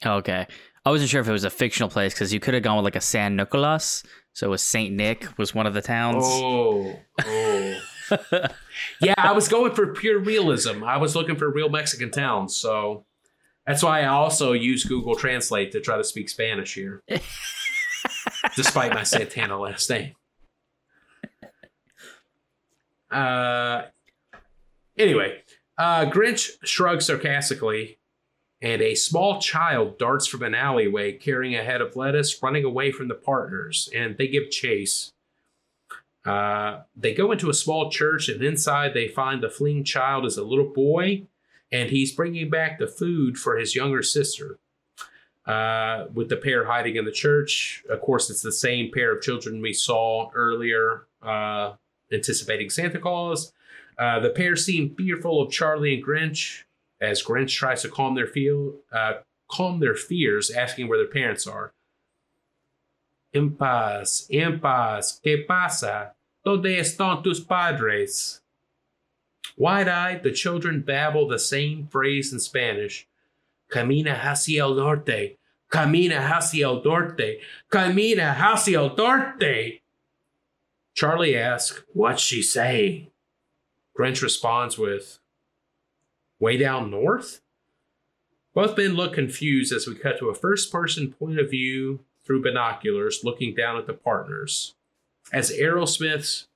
Okay. 0.05 0.47
I 0.85 0.91
wasn't 0.91 1.11
sure 1.11 1.21
if 1.21 1.29
it 1.29 1.33
was 1.33 1.45
a 1.45 1.51
fictional 1.51 1.89
place 1.89 2.13
because 2.13 2.33
you 2.33 2.41
could 2.41 2.55
have 2.55 2.63
gone 2.63 2.77
with 2.77 2.85
like 2.85 2.97
a 2.97 3.01
San 3.01 3.37
Nicolas. 3.37 4.03
So 4.35 4.49
it 4.49 4.51
was 4.51 4.63
Saint 4.63 4.95
Nick 4.95 5.39
was 5.39 5.55
one 5.55 5.67
of 5.67 5.75
the 5.75 5.81
towns. 5.81 6.25
Oh, 6.27 6.97
oh. 7.25 7.75
yeah, 9.01 9.15
I 9.17 9.33
was 9.33 9.49
going 9.49 9.75
for 9.75 9.95
pure 9.95 10.19
realism. 10.19 10.85
I 10.85 10.99
was 10.99 11.17
looking 11.17 11.37
for 11.37 11.51
real 11.51 11.71
Mexican 11.71 12.11
towns, 12.11 12.55
so 12.55 13.07
that's 13.67 13.83
why 13.83 14.03
I 14.03 14.07
also 14.07 14.53
use 14.53 14.85
Google 14.85 15.15
Translate 15.15 15.73
to 15.73 15.81
try 15.81 15.97
to 15.97 16.05
speak 16.05 16.29
Spanish 16.29 16.75
here, 16.75 17.03
despite 18.57 18.93
my 18.93 19.05
Santana 19.05 19.59
last 19.59 19.89
name. 19.89 20.15
Uh, 23.15 23.87
anyway, 24.99 25.41
uh, 25.79 26.07
Grinch 26.07 26.51
shrugs 26.65 27.07
sarcastically, 27.07 27.99
and 28.61 28.83
a 28.83 28.95
small 28.95 29.41
child 29.41 29.99
darts 29.99 30.27
from 30.27 30.43
an 30.43 30.55
alleyway 30.55 31.13
carrying 31.13 31.55
a 31.55 31.63
head 31.63 31.81
of 31.81 31.97
lettuce, 31.97 32.43
running 32.43 32.65
away 32.65 32.91
from 32.91 33.09
the 33.09 33.15
partners, 33.15 33.89
and 33.95 34.19
they 34.19 34.27
give 34.27 34.51
chase. 34.51 35.13
Uh, 36.25 36.81
they 36.97 37.15
go 37.15 37.31
into 37.31 37.51
a 37.51 37.55
small 37.55 37.91
church, 37.91 38.29
and 38.29 38.43
inside 38.43 38.95
they 38.95 39.07
find 39.07 39.43
the 39.43 39.51
fleeing 39.51 39.85
child 39.85 40.25
is 40.27 40.37
a 40.37 40.45
little 40.45 40.73
boy, 40.73 41.27
and 41.71 41.91
he's 41.91 42.13
bringing 42.13 42.51
back 42.51 42.79
the 42.79 42.87
food 42.87 43.37
for 43.37 43.57
his 43.59 43.77
younger 43.77 44.03
sister. 44.03 44.59
Uh, 45.47 46.07
with 46.15 46.31
the 46.31 46.37
pair 46.39 46.65
hiding 46.65 46.97
in 46.97 47.05
the 47.05 47.13
church, 47.13 47.85
of 47.91 48.01
course, 48.01 48.31
it's 48.31 48.41
the 48.41 48.51
same 48.51 48.91
pair 48.91 49.15
of 49.15 49.23
children 49.23 49.61
we 49.61 49.75
saw 49.75 50.31
earlier, 50.35 51.07
uh, 51.23 51.75
anticipating 52.15 52.71
Santa 52.71 52.99
Claus. 52.99 53.53
Uh, 53.99 54.21
the 54.21 54.31
pair 54.31 54.57
seem 54.57 54.95
fearful 54.95 55.43
of 55.43 55.53
Charlie 55.53 55.95
and 55.95 56.05
Grinch 56.05 56.63
as 57.01 57.23
Grinch 57.23 57.55
tries 57.55 57.83
to 57.83 57.89
calm 57.89 58.15
their 58.15 58.27
feel, 58.27 58.77
uh, 58.93 59.15
calm 59.51 59.81
their 59.81 59.95
fears, 59.95 60.51
asking 60.51 60.89
where 60.89 60.99
their 60.99 61.07
parents 61.07 61.47
are. 61.47 61.73
¿qué 63.35 63.51
pasa? 65.47 66.15
¿Dónde 66.47 66.79
están 66.79 67.23
tus 67.23 67.41
padres? 67.41 68.41
Wide 69.57 69.89
eyed, 69.89 70.23
the 70.23 70.33
children 70.33 70.81
babble 70.81 71.29
the 71.29 71.39
same 71.39 71.87
phrase 71.91 72.33
in 72.33 72.41
Spanish 72.41 73.07
Camina 73.71 74.15
hacia 74.15 74.65
el 74.65 74.75
norte, 74.75 75.39
camina 75.71 76.29
hacia 76.29 76.67
el 76.67 76.83
norte, 76.85 77.41
camina 77.71 78.35
hacia 78.35 78.79
el 78.79 78.95
norte. 78.95 79.83
Charlie 80.95 81.37
asks, 81.37 81.83
What's 81.93 82.23
she 82.23 82.43
saying? 82.43 83.09
Grinch 83.99 84.23
responds 84.23 84.79
with, 84.79 85.19
Way 86.39 86.57
down 86.57 86.91
north? 86.91 87.41
Both 88.55 88.77
men 88.77 88.95
look 88.95 89.15
confused 89.15 89.73
as 89.73 89.87
we 89.87 89.97
cut 89.97 90.19
to 90.19 90.29
a 90.29 90.35
first 90.35 90.71
person 90.71 91.13
point 91.13 91.41
of 91.41 91.51
view 91.51 92.01
through 92.25 92.43
binoculars 92.43 93.21
looking 93.25 93.55
down 93.55 93.77
at 93.77 93.87
the 93.87 93.95
partners. 93.95 94.75
As 95.33 95.51
Aerosmith's 95.51 96.47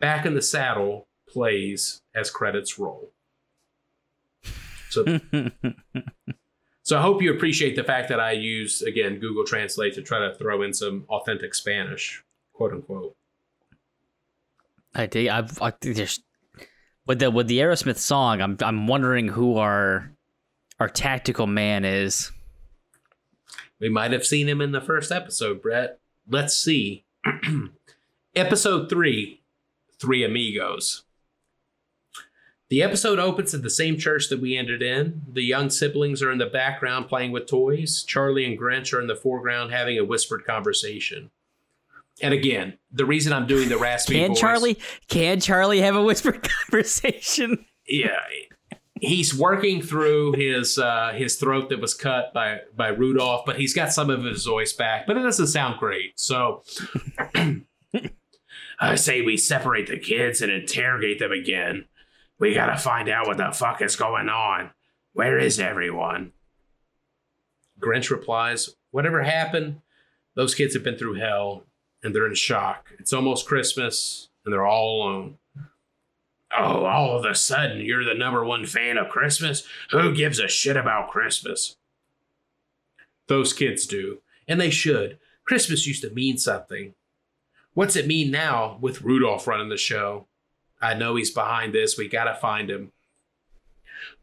Back 0.00 0.24
in 0.24 0.34
the 0.34 0.42
Saddle 0.42 1.08
plays 1.28 2.02
as 2.14 2.30
credits 2.30 2.78
roll. 2.78 3.10
So, 4.90 5.04
so 6.82 6.98
I 6.98 7.02
hope 7.02 7.20
you 7.20 7.32
appreciate 7.32 7.74
the 7.74 7.82
fact 7.82 8.08
that 8.10 8.20
I 8.20 8.32
use, 8.32 8.80
again, 8.80 9.18
Google 9.18 9.44
Translate 9.44 9.94
to 9.94 10.02
try 10.02 10.20
to 10.20 10.34
throw 10.36 10.62
in 10.62 10.72
some 10.72 11.04
authentic 11.08 11.54
Spanish, 11.54 12.22
quote 12.52 12.72
unquote. 12.72 13.16
I 14.94 15.06
dig. 15.06 15.28
I've 15.28 15.60
I, 15.60 15.72
just 15.82 16.22
with 17.06 17.18
the 17.18 17.30
with 17.30 17.48
the 17.48 17.58
Aerosmith 17.58 17.98
song. 17.98 18.40
I'm 18.40 18.56
I'm 18.60 18.86
wondering 18.86 19.28
who 19.28 19.56
our 19.56 20.12
our 20.80 20.88
tactical 20.88 21.46
man 21.46 21.84
is. 21.84 22.32
We 23.80 23.88
might 23.88 24.12
have 24.12 24.26
seen 24.26 24.48
him 24.48 24.60
in 24.60 24.72
the 24.72 24.80
first 24.80 25.12
episode, 25.12 25.62
Brett. 25.62 26.00
Let's 26.28 26.56
see. 26.56 27.04
episode 28.36 28.88
three 28.90 29.38
Three 29.98 30.24
Amigos. 30.24 31.02
The 32.68 32.82
episode 32.82 33.18
opens 33.18 33.54
at 33.54 33.62
the 33.62 33.70
same 33.70 33.96
church 33.96 34.28
that 34.28 34.40
we 34.40 34.56
ended 34.56 34.82
in. 34.82 35.22
The 35.32 35.42
young 35.42 35.70
siblings 35.70 36.22
are 36.22 36.30
in 36.30 36.38
the 36.38 36.46
background 36.46 37.08
playing 37.08 37.32
with 37.32 37.46
toys. 37.46 38.04
Charlie 38.04 38.44
and 38.44 38.58
Grinch 38.58 38.92
are 38.92 39.00
in 39.00 39.06
the 39.06 39.16
foreground 39.16 39.72
having 39.72 39.98
a 39.98 40.04
whispered 40.04 40.44
conversation. 40.44 41.30
And 42.20 42.34
again, 42.34 42.78
the 42.90 43.04
reason 43.04 43.32
I'm 43.32 43.46
doing 43.46 43.68
the 43.68 43.78
raspy 43.78 44.14
Can 44.14 44.28
voice, 44.30 44.40
Charlie? 44.40 44.78
Can 45.08 45.40
Charlie 45.40 45.80
have 45.80 45.96
a 45.96 46.02
whispered 46.02 46.48
conversation? 46.70 47.64
yeah, 47.86 48.18
he's 49.00 49.34
working 49.34 49.82
through 49.82 50.32
his 50.32 50.78
uh, 50.78 51.12
his 51.14 51.36
throat 51.36 51.68
that 51.70 51.80
was 51.80 51.94
cut 51.94 52.32
by 52.34 52.60
by 52.76 52.88
Rudolph, 52.88 53.44
but 53.46 53.58
he's 53.58 53.74
got 53.74 53.92
some 53.92 54.10
of 54.10 54.24
his 54.24 54.44
voice 54.44 54.72
back, 54.72 55.06
but 55.06 55.16
it 55.16 55.22
doesn't 55.22 55.46
sound 55.48 55.78
great. 55.78 56.18
So 56.18 56.62
I 58.80 58.94
say 58.94 59.22
we 59.22 59.36
separate 59.36 59.88
the 59.88 59.98
kids 59.98 60.40
and 60.40 60.52
interrogate 60.52 61.18
them 61.18 61.32
again. 61.32 61.86
We 62.38 62.54
gotta 62.54 62.76
find 62.76 63.08
out 63.08 63.26
what 63.26 63.36
the 63.36 63.50
fuck 63.52 63.82
is 63.82 63.96
going 63.96 64.28
on. 64.28 64.70
Where 65.12 65.38
is 65.38 65.58
everyone? 65.58 66.32
Grinch 67.80 68.10
replies, 68.10 68.70
Whatever 68.90 69.22
happened, 69.22 69.80
those 70.34 70.54
kids 70.54 70.74
have 70.74 70.84
been 70.84 70.96
through 70.96 71.14
hell 71.14 71.64
and 72.02 72.14
they're 72.14 72.26
in 72.26 72.34
shock. 72.34 72.90
It's 72.98 73.12
almost 73.12 73.46
Christmas 73.46 74.28
and 74.44 74.52
they're 74.52 74.66
all 74.66 75.02
alone. 75.02 75.38
Oh, 76.56 76.84
all 76.86 77.18
of 77.18 77.24
a 77.24 77.34
sudden, 77.34 77.82
you're 77.82 78.04
the 78.04 78.14
number 78.14 78.44
one 78.44 78.64
fan 78.64 78.96
of 78.96 79.10
Christmas? 79.10 79.64
Who 79.90 80.14
gives 80.14 80.38
a 80.38 80.48
shit 80.48 80.76
about 80.76 81.10
Christmas? 81.10 81.76
Those 83.26 83.52
kids 83.52 83.86
do, 83.86 84.22
and 84.46 84.58
they 84.58 84.70
should. 84.70 85.18
Christmas 85.44 85.86
used 85.86 86.02
to 86.02 86.10
mean 86.10 86.38
something. 86.38 86.94
What's 87.74 87.96
it 87.96 88.06
mean 88.06 88.30
now 88.30 88.78
with 88.80 89.02
Rudolph 89.02 89.46
running 89.46 89.68
the 89.68 89.76
show? 89.76 90.26
I 90.80 90.94
know 90.94 91.16
he's 91.16 91.30
behind 91.30 91.74
this. 91.74 91.98
We 91.98 92.08
gotta 92.08 92.34
find 92.34 92.70
him. 92.70 92.92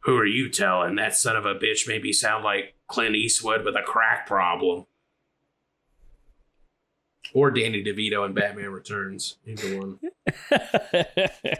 Who 0.00 0.16
are 0.16 0.26
you 0.26 0.48
telling? 0.48 0.96
That 0.96 1.14
son 1.14 1.36
of 1.36 1.46
a 1.46 1.54
bitch 1.54 1.86
made 1.86 2.02
me 2.02 2.12
sound 2.12 2.44
like 2.44 2.74
Clint 2.88 3.14
Eastwood 3.14 3.64
with 3.64 3.76
a 3.76 3.82
crack 3.82 4.26
problem. 4.26 4.86
Or 7.34 7.50
Danny 7.50 7.82
DeVito 7.82 8.24
in 8.26 8.34
Batman 8.34 8.70
Returns. 8.70 9.36
Either 9.46 9.78
one. 9.78 9.98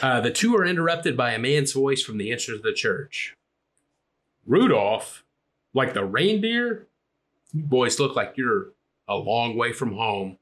Uh, 0.00 0.20
the 0.20 0.30
two 0.30 0.56
are 0.56 0.64
interrupted 0.64 1.16
by 1.16 1.32
a 1.32 1.38
man's 1.38 1.72
voice 1.72 2.02
from 2.02 2.18
the 2.18 2.32
entrance 2.32 2.58
of 2.58 2.62
the 2.62 2.72
church. 2.72 3.36
Rudolph, 4.46 5.24
like 5.74 5.94
the 5.94 6.04
reindeer? 6.04 6.88
You 7.52 7.62
boys 7.62 8.00
look 8.00 8.16
like 8.16 8.34
you're 8.36 8.72
a 9.06 9.14
long 9.16 9.56
way 9.56 9.72
from 9.72 9.92
home. 9.94 10.38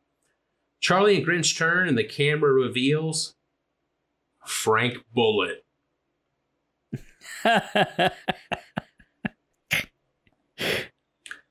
Charlie 0.81 1.17
and 1.17 1.27
Grinch 1.27 1.57
turn, 1.59 1.89
and 1.89 1.99
the 1.99 2.05
camera 2.05 2.53
reveals 2.53 3.35
Frank 4.47 5.05
Bullet. 5.15 5.65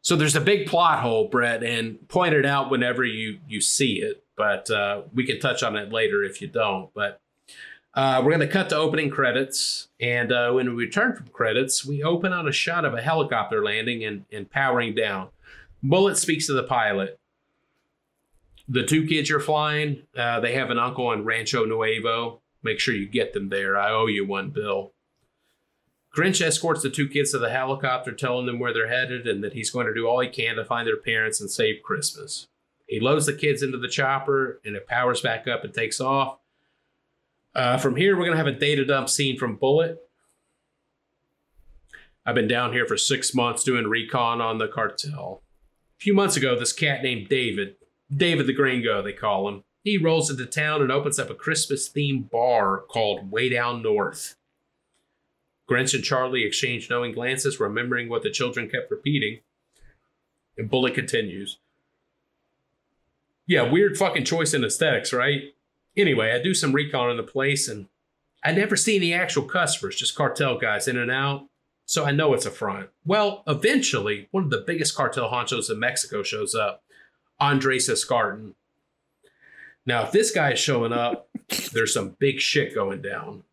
So 0.10 0.15
there's 0.15 0.36
a 0.36 0.41
big 0.41 0.65
plot 0.65 1.02
hole, 1.02 1.28
Brett, 1.28 1.63
and 1.63 2.08
point 2.08 2.34
it 2.34 2.43
out 2.43 2.72
whenever 2.72 3.06
you 3.06 3.38
you 3.48 3.62
see 3.62 4.02
it. 4.02 4.24
But 4.36 4.67
uh, 4.72 5.04
we 5.13 5.24
can 5.24 5.39
touch 5.39 5.62
on 5.62 5.76
it 5.76 5.91
later 5.91 6.24
if 6.24 6.41
you 6.41 6.48
don't. 6.48 6.91
But 6.95 7.22
uh, 7.93 8.20
we're 8.26 8.32
going 8.32 8.39
to 8.39 8.47
cut 8.47 8.70
to 8.70 8.76
opening 8.76 9.12
credits, 9.12 9.89
and 10.01 10.32
uh, 10.32 10.51
when 10.51 10.76
we 10.76 10.86
return 10.86 11.16
from 11.16 11.28
credits, 11.28 11.86
we 11.86 12.01
open 12.01 12.34
on 12.34 12.47
a 12.47 12.51
shot 12.51 12.86
of 12.86 12.95
a 12.95 13.03
helicopter 13.03 13.64
landing 13.64 14.03
and, 14.03 14.26
and 14.32 14.49
powering 14.49 14.95
down. 14.95 15.28
Bullet 15.84 16.18
speaks 16.18 16.47
to 16.47 16.53
the 16.53 16.64
pilot. 16.64 17.20
The 18.68 18.88
two 18.88 19.05
kids 19.05 19.30
you're 19.30 19.39
flying, 19.39 20.07
uh, 20.18 20.39
they 20.39 20.55
have 20.55 20.72
an 20.72 20.80
uncle 20.80 21.12
in 21.12 21.24
Rancho 21.24 21.66
Nuevo. 21.66 22.41
Make 22.64 22.80
sure 22.80 22.95
you 22.95 23.07
get 23.07 23.34
them 23.34 23.49
there. 23.49 23.78
I 23.78 23.91
owe 23.91 24.07
you 24.07 24.26
one, 24.26 24.49
Bill. 24.49 24.91
Grinch 26.16 26.41
escorts 26.41 26.82
the 26.82 26.89
two 26.89 27.07
kids 27.07 27.32
to 27.32 27.38
the 27.38 27.51
helicopter, 27.51 28.12
telling 28.12 28.45
them 28.45 28.60
where 28.60 28.74
they're 28.74 28.88
headed 28.88 29.28
and 29.28 29.43
that 29.43 29.53
he's 29.53 29.70
going 29.70 29.86
to 29.86 29.93
do 29.93 30.07
all 30.07 30.20
he 30.20 30.28
can 30.28 30.55
to 30.55 30.66
find 30.66 30.88
their 30.88 30.97
parents 30.97 31.39
and 31.39 31.51
save 31.51 31.84
Christmas. 31.84 32.47
He 32.88 32.99
loads 32.99 33.28
the 33.28 33.34
kids 33.34 33.62
into 33.62 33.78
the 33.78 33.88
chopper 33.88 34.60
and 34.66 34.76
it 34.76 34.88
powers 34.88 35.22
back 35.22 35.47
up 35.47 35.64
and 35.64 35.74
takes 35.74 36.01
off. 36.01 36.39
Uh, 37.53 37.78
from 37.78 37.95
here, 37.95 38.16
we're 38.16 38.26
going 38.26 38.38
to 38.38 38.43
have 38.43 38.47
a 38.47 38.51
data 38.51 38.84
dump 38.84 39.10
scene 39.10 39.38
from 39.38 39.55
Bullet. 39.55 39.99
I've 42.26 42.36
been 42.36 42.47
down 42.47 42.74
here 42.74 42.86
for 42.86 42.97
six 42.97 43.34
months 43.34 43.64
doing 43.64 43.86
recon 43.86 44.41
on 44.41 44.57
the 44.57 44.68
cartel. 44.68 45.43
A 45.99 46.01
few 46.01 46.14
months 46.14 46.38
ago, 46.38 46.57
this 46.57 46.74
cat 46.74 47.03
named 47.03 47.30
David, 47.30 47.76
David 48.16 48.47
the 48.47 48.53
Gringo, 48.53 49.01
they 49.01 49.14
call 49.14 49.47
him, 49.47 49.64
he 49.84 49.97
rolls 49.97 50.30
into 50.30 50.45
town 50.45 50.82
and 50.82 50.91
opens 50.91 51.20
up 51.20 51.30
a 51.30 51.36
Christmas 51.36 51.89
themed 51.89 52.30
bar 52.30 52.80
called 52.89 53.32
Way 53.32 53.49
Down 53.49 53.82
North. 53.82 54.36
Grinch 55.70 55.93
and 55.93 56.03
Charlie 56.03 56.43
exchange 56.43 56.89
knowing 56.89 57.11
glances, 57.11 57.59
remembering 57.59 58.09
what 58.09 58.24
the 58.24 58.32
children 58.32 58.70
kept 58.70 58.89
repeating. 58.89 59.39
And 60.57 60.70
Bullet 60.70 60.95
continues. 60.95 61.57
Yeah, 63.45 63.70
weird 63.70 63.97
fucking 63.97 64.26
choice 64.26 64.53
in 64.53 64.63
aesthetics, 64.63 65.13
right? 65.13 65.53
Anyway, 65.95 66.32
I 66.32 66.41
do 66.41 66.53
some 66.53 66.74
recon 66.74 67.09
on 67.09 67.17
the 67.17 67.24
place 67.24 67.67
and 67.67 67.88
I 68.43 68.51
never 68.51 68.76
see 68.76 68.95
any 68.95 69.13
actual 69.13 69.43
customers, 69.43 69.95
just 69.95 70.15
cartel 70.15 70.57
guys 70.57 70.88
in 70.88 70.97
and 70.97 71.11
out. 71.11 71.47
So 71.86 72.05
I 72.05 72.11
know 72.11 72.34
it's 72.34 72.45
a 72.45 72.51
front. 72.51 72.89
Well, 73.05 73.43
eventually, 73.47 74.28
one 74.32 74.43
of 74.43 74.51
the 74.51 74.63
biggest 74.65 74.95
cartel 74.95 75.32
honchos 75.32 75.72
in 75.72 75.80
Mexico 75.80 76.22
shows 76.22 76.53
up, 76.53 76.84
Andres 77.39 77.89
Escartin. 77.89 78.53
Now, 79.86 80.03
if 80.03 80.11
this 80.11 80.30
guy 80.30 80.51
is 80.51 80.59
showing 80.59 80.93
up, 80.93 81.30
there's 81.74 81.93
some 81.93 82.15
big 82.20 82.39
shit 82.39 82.76
going 82.76 83.01
down. 83.01 83.43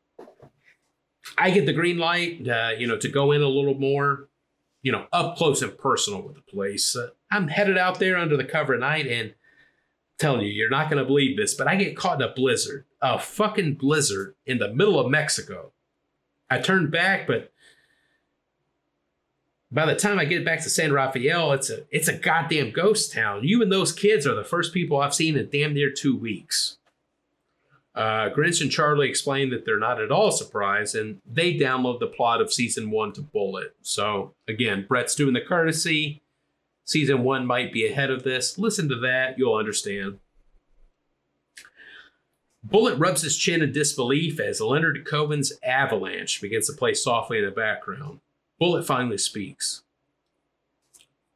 I 1.38 1.50
get 1.50 1.66
the 1.66 1.72
green 1.72 1.98
light, 1.98 2.46
uh, 2.48 2.70
you 2.78 2.86
know, 2.86 2.96
to 2.98 3.08
go 3.08 3.32
in 3.32 3.42
a 3.42 3.48
little 3.48 3.74
more, 3.74 4.28
you 4.82 4.92
know, 4.92 5.06
up 5.12 5.36
close 5.36 5.62
and 5.62 5.76
personal 5.76 6.22
with 6.22 6.36
the 6.36 6.42
place. 6.42 6.96
Uh, 6.96 7.08
I'm 7.30 7.48
headed 7.48 7.76
out 7.76 7.98
there 7.98 8.16
under 8.16 8.36
the 8.36 8.44
cover 8.44 8.74
of 8.74 8.80
night 8.80 9.06
and 9.06 9.34
telling 10.18 10.42
you, 10.42 10.48
you're 10.48 10.70
not 10.70 10.88
going 10.88 11.02
to 11.02 11.06
believe 11.06 11.36
this, 11.36 11.54
but 11.54 11.68
I 11.68 11.76
get 11.76 11.96
caught 11.96 12.22
in 12.22 12.28
a 12.28 12.32
blizzard, 12.32 12.84
a 13.02 13.18
fucking 13.18 13.74
blizzard 13.74 14.34
in 14.46 14.58
the 14.58 14.72
middle 14.72 14.98
of 14.98 15.10
Mexico. 15.10 15.72
I 16.48 16.58
turn 16.60 16.90
back, 16.90 17.26
but 17.26 17.52
by 19.70 19.84
the 19.84 19.96
time 19.96 20.18
I 20.18 20.24
get 20.24 20.44
back 20.44 20.62
to 20.62 20.70
San 20.70 20.92
Rafael, 20.92 21.52
it's 21.52 21.70
a 21.70 21.84
it's 21.90 22.08
a 22.08 22.16
goddamn 22.16 22.70
ghost 22.70 23.12
town. 23.12 23.42
You 23.44 23.62
and 23.62 23.70
those 23.70 23.92
kids 23.92 24.26
are 24.26 24.34
the 24.34 24.44
first 24.44 24.72
people 24.72 25.00
I've 25.00 25.14
seen 25.14 25.36
in 25.36 25.50
damn 25.50 25.74
near 25.74 25.90
two 25.90 26.16
weeks. 26.16 26.78
Uh, 27.96 28.28
Grinch 28.28 28.60
and 28.60 28.70
Charlie 28.70 29.08
explain 29.08 29.48
that 29.50 29.64
they're 29.64 29.78
not 29.78 30.02
at 30.02 30.12
all 30.12 30.30
surprised, 30.30 30.94
and 30.94 31.20
they 31.26 31.54
download 31.54 31.98
the 31.98 32.06
plot 32.06 32.42
of 32.42 32.52
season 32.52 32.90
one 32.90 33.12
to 33.14 33.22
Bullet. 33.22 33.74
So 33.80 34.34
again, 34.46 34.84
Brett's 34.86 35.14
doing 35.14 35.32
the 35.32 35.40
courtesy. 35.40 36.20
Season 36.84 37.24
one 37.24 37.46
might 37.46 37.72
be 37.72 37.86
ahead 37.86 38.10
of 38.10 38.22
this. 38.22 38.58
Listen 38.58 38.88
to 38.90 38.96
that, 38.96 39.38
you'll 39.38 39.56
understand. 39.56 40.18
Bullet 42.62 42.98
rubs 42.98 43.22
his 43.22 43.36
chin 43.36 43.62
in 43.62 43.72
disbelief 43.72 44.40
as 44.40 44.60
Leonard 44.60 45.06
Cohen's 45.06 45.52
Avalanche 45.62 46.40
begins 46.42 46.66
to 46.66 46.74
play 46.74 46.94
softly 46.94 47.38
in 47.38 47.44
the 47.44 47.50
background. 47.50 48.20
Bullet 48.58 48.84
finally 48.84 49.18
speaks. 49.18 49.82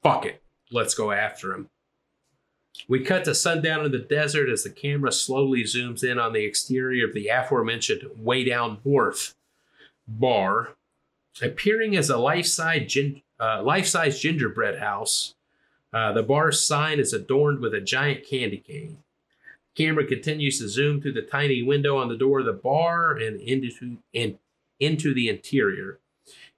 Fuck 0.02 0.26
it. 0.26 0.42
Let's 0.70 0.94
go 0.94 1.10
after 1.10 1.52
him. 1.52 1.70
We 2.88 3.00
cut 3.00 3.24
to 3.24 3.34
sundown 3.34 3.84
in 3.84 3.92
the 3.92 3.98
desert 3.98 4.48
as 4.48 4.64
the 4.64 4.70
camera 4.70 5.12
slowly 5.12 5.64
zooms 5.64 6.02
in 6.02 6.18
on 6.18 6.32
the 6.32 6.44
exterior 6.44 7.06
of 7.06 7.14
the 7.14 7.28
aforementioned 7.28 8.02
Way 8.16 8.44
Down 8.44 8.78
North 8.84 9.34
bar, 10.08 10.70
appearing 11.40 11.96
as 11.96 12.10
a 12.10 12.16
life-size, 12.18 12.92
gin- 12.92 13.22
uh, 13.38 13.62
life-size 13.62 14.20
gingerbread 14.20 14.78
house. 14.78 15.34
Uh, 15.92 16.12
the 16.12 16.22
bar's 16.22 16.64
sign 16.64 16.98
is 16.98 17.12
adorned 17.12 17.60
with 17.60 17.74
a 17.74 17.80
giant 17.80 18.24
candy 18.26 18.58
cane. 18.58 18.98
Camera 19.76 20.04
continues 20.04 20.58
to 20.58 20.68
zoom 20.68 21.00
through 21.00 21.12
the 21.12 21.22
tiny 21.22 21.62
window 21.62 21.96
on 21.96 22.08
the 22.08 22.16
door 22.16 22.40
of 22.40 22.46
the 22.46 22.52
bar 22.52 23.12
and 23.12 23.40
into, 23.40 23.98
and 24.14 24.38
into 24.78 25.14
the 25.14 25.28
interior. 25.28 25.98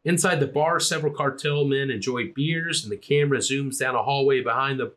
Inside 0.04 0.40
the 0.40 0.46
bar, 0.46 0.80
several 0.80 1.12
cartel 1.12 1.64
men 1.64 1.90
enjoy 1.90 2.32
beers, 2.32 2.82
and 2.82 2.90
the 2.90 2.96
camera 2.96 3.38
zooms 3.38 3.78
down 3.78 3.94
a 3.94 4.02
hallway 4.02 4.42
behind 4.42 4.80
the 4.80 4.92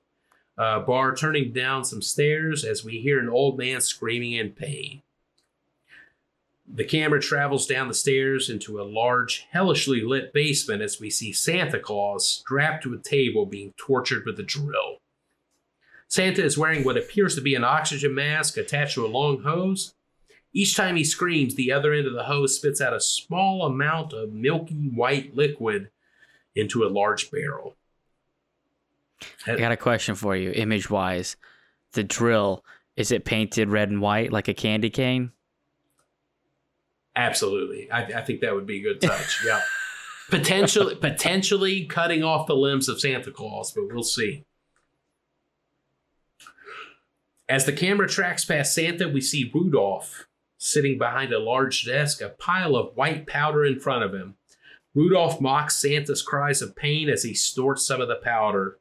uh, 0.58 0.80
bar, 0.82 1.16
turning 1.16 1.52
down 1.52 1.84
some 1.84 2.02
stairs 2.02 2.64
as 2.64 2.84
we 2.84 3.00
hear 3.00 3.20
an 3.20 3.30
old 3.30 3.58
man 3.58 3.82
screaming 3.82 4.34
in 4.34 4.52
pain. 4.52 5.02
The 6.68 6.86
camera 6.86 7.22
travels 7.22 7.68
down 7.68 7.88
the 7.88 7.94
stairs 7.94 8.50
into 8.50 8.82
a 8.82 8.84
large, 8.84 9.48
hellishly 9.52 10.02
lit 10.02 10.34
basement 10.34 10.82
as 10.82 11.00
we 11.00 11.10
see 11.10 11.32
Santa 11.32 11.80
Claus 11.80 12.28
strapped 12.28 12.84
to 12.84 12.94
a 12.94 12.98
table 12.98 13.46
being 13.46 13.74
tortured 13.78 14.26
with 14.26 14.40
a 14.40 14.44
drill. 14.44 14.98
Santa 16.08 16.44
is 16.44 16.58
wearing 16.58 16.84
what 16.84 16.98
appears 16.98 17.36
to 17.36 17.42
be 17.42 17.56
an 17.56 17.64
oxygen 17.64 18.16
mask 18.16 18.58
attached 18.58 18.96
to 18.96 19.06
a 19.06 19.08
long 19.08 19.44
hose. 19.44 19.94
Each 20.54 20.76
time 20.76 20.96
he 20.96 21.04
screams, 21.04 21.56
the 21.56 21.72
other 21.72 21.94
end 21.94 22.08
of 22.08 22.14
the 22.14 22.24
hose 22.24 22.56
spits 22.56 22.82
out 22.82 22.94
a 22.94 23.02
small 23.02 23.66
amount 23.66 24.14
of 24.14 24.32
milky 24.32 24.90
white 24.94 25.36
liquid 25.36 25.90
into 26.56 26.84
a 26.84 26.90
large 26.90 27.30
barrel. 27.30 27.76
I 29.48 29.56
got 29.56 29.72
a 29.72 29.78
question 29.78 30.16
for 30.16 30.36
you, 30.36 30.52
image 30.52 30.90
wise. 30.90 31.38
The 31.94 32.04
drill, 32.04 32.64
is 32.96 33.12
it 33.12 33.26
painted 33.26 33.70
red 33.70 33.90
and 33.90 34.02
white 34.02 34.32
like 34.32 34.48
a 34.48 34.54
candy 34.54 34.90
cane? 34.90 35.32
Absolutely. 37.16 37.90
I, 37.90 38.04
I 38.04 38.22
think 38.22 38.42
that 38.42 38.54
would 38.54 38.68
be 38.68 38.80
a 38.80 38.84
good 38.84 39.02
touch. 39.08 39.44
yeah. 39.46 39.62
Potentially 40.30 40.96
potentially 40.96 41.86
cutting 41.86 42.24
off 42.24 42.48
the 42.48 42.56
limbs 42.56 42.90
of 42.90 43.00
Santa 43.00 43.32
Claus, 43.32 43.72
but 43.72 43.86
we'll 43.94 44.04
see. 44.04 44.44
As 47.48 47.66
the 47.66 47.72
camera 47.74 48.08
tracks 48.08 48.44
past 48.44 48.74
Santa, 48.74 49.08
we 49.08 49.22
see 49.22 49.52
Rudolph 49.54 50.28
sitting 50.58 50.98
behind 50.98 51.32
a 51.32 51.38
large 51.40 51.86
desk, 51.86 52.22
a 52.22 52.30
pile 52.30 52.76
of 52.76 52.96
white 52.96 53.28
powder 53.28 53.64
in 53.64 53.80
front 53.80 54.04
of 54.04 54.16
him. 54.16 54.36
Rudolph 54.96 55.40
mocks 55.40 55.76
Santa's 55.76 56.24
cries 56.24 56.62
of 56.62 56.76
pain 56.76 57.08
as 57.08 57.22
he 57.22 57.36
snorts 57.36 57.86
some 57.86 58.02
of 58.02 58.08
the 58.08 58.16
powder. 58.16 58.80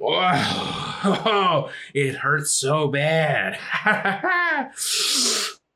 Oh, 0.00 1.70
it 1.94 2.16
hurts 2.16 2.52
so 2.52 2.88
bad. 2.88 3.58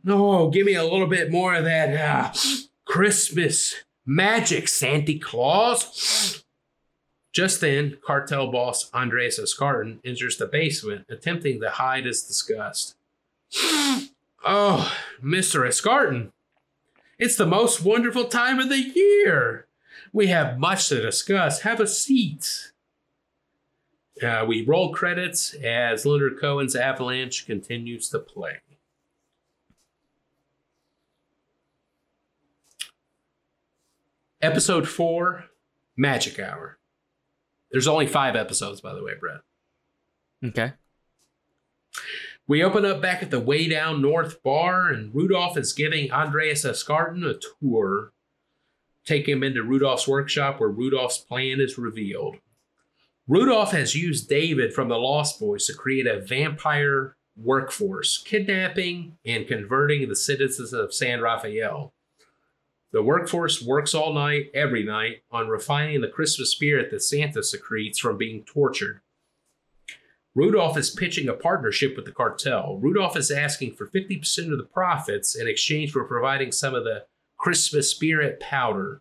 oh, 0.07 0.51
give 0.51 0.67
me 0.67 0.75
a 0.75 0.85
little 0.85 1.07
bit 1.07 1.31
more 1.31 1.55
of 1.55 1.65
that 1.65 1.95
uh, 1.97 2.33
Christmas 2.85 3.75
magic, 4.05 4.69
Santa 4.69 5.19
Claus. 5.19 6.45
Just 7.33 7.61
then, 7.61 7.99
cartel 8.05 8.51
boss 8.51 8.91
Andres 8.93 9.39
Escartin 9.39 10.01
enters 10.05 10.39
the 10.39 10.47
basement, 10.47 11.07
attempting 11.09 11.61
to 11.61 11.71
hide 11.71 12.05
his 12.05 12.23
disgust. 12.23 12.97
oh, 14.45 14.93
Mr. 15.23 15.67
Escartin, 15.67 16.33
it's 17.19 17.37
the 17.37 17.47
most 17.47 17.85
wonderful 17.85 18.25
time 18.25 18.59
of 18.59 18.69
the 18.69 18.79
year. 18.81 19.68
We 20.13 20.29
have 20.29 20.59
much 20.59 20.89
to 20.89 21.01
discuss. 21.01 21.63
Have 21.63 21.81
a 21.81 21.87
seat. 21.87 22.73
Uh, 24.23 24.45
we 24.47 24.65
roll 24.65 24.93
credits 24.93 25.55
as 25.55 26.05
Leonard 26.05 26.41
Cohen's 26.41 26.75
Avalanche 26.75 27.47
continues 27.47 28.09
to 28.11 28.19
play. 28.19 28.59
Episode 34.41 34.89
4 34.89 35.45
Magic 35.97 36.39
Hour. 36.39 36.79
There's 37.71 37.89
only 37.89 38.07
five 38.07 38.37
episodes, 38.37 38.81
by 38.81 38.95
the 38.95 39.03
way, 39.03 39.13
Brett. 39.19 39.41
Okay. 40.45 40.73
We 42.47 42.63
open 42.63 42.85
up 42.85 43.03
back 43.03 43.23
at 43.23 43.31
the 43.31 43.41
Way 43.41 43.69
Down 43.69 44.01
North 44.01 44.43
bar, 44.43 44.89
and 44.89 45.15
Rudolph 45.15 45.59
is 45.59 45.73
giving 45.73 46.11
Andreas 46.11 46.65
Escartin 46.65 47.25
a 47.25 47.39
tour. 47.61 48.13
Take 49.09 49.27
him 49.27 49.43
into 49.43 49.63
Rudolph's 49.63 50.07
workshop 50.07 50.61
where 50.61 50.69
Rudolph's 50.69 51.17
plan 51.17 51.63
is 51.63 51.79
revealed. 51.79 52.37
Rudolph 53.27 53.73
has 53.73 53.95
used 53.95 54.29
David 54.29 54.75
from 54.75 54.91
the 54.91 54.99
Lost 54.99 55.41
Boys 55.41 55.65
to 55.65 55.73
create 55.73 56.07
a 56.07 56.21
vampire 56.21 57.17
workforce, 57.35 58.19
kidnapping 58.19 59.17
and 59.25 59.49
converting 59.49 60.07
the 60.07 60.15
citizens 60.15 60.75
of 60.75 60.93
San 60.93 61.23
Rafael. 61.23 61.95
The 62.93 63.03
workforce 63.03 63.63
works 63.63 63.95
all 63.95 64.13
night, 64.13 64.51
every 64.53 64.85
night, 64.85 65.23
on 65.31 65.49
refining 65.49 66.03
the 66.03 66.09
Christmas 66.09 66.51
spirit 66.51 66.91
that 66.91 67.01
Santa 67.01 67.43
secretes 67.43 67.99
from 67.99 68.19
being 68.19 68.45
tortured. 68.45 69.01
Rudolph 70.35 70.77
is 70.77 70.91
pitching 70.91 71.31
a 71.31 71.33
partnership 71.33 71.97
with 71.97 72.05
the 72.05 72.13
cartel. 72.13 72.77
Rudolph 72.77 73.17
is 73.17 73.31
asking 73.31 73.73
for 73.73 73.87
50% 73.87 74.53
of 74.53 74.59
the 74.59 74.69
profits 74.71 75.35
in 75.35 75.49
exchange 75.49 75.93
for 75.93 76.05
providing 76.05 76.53
some 76.53 76.75
of 76.75 76.85
the 76.85 77.07
Christmas 77.39 77.91
spirit 77.91 78.41
powder. 78.41 79.01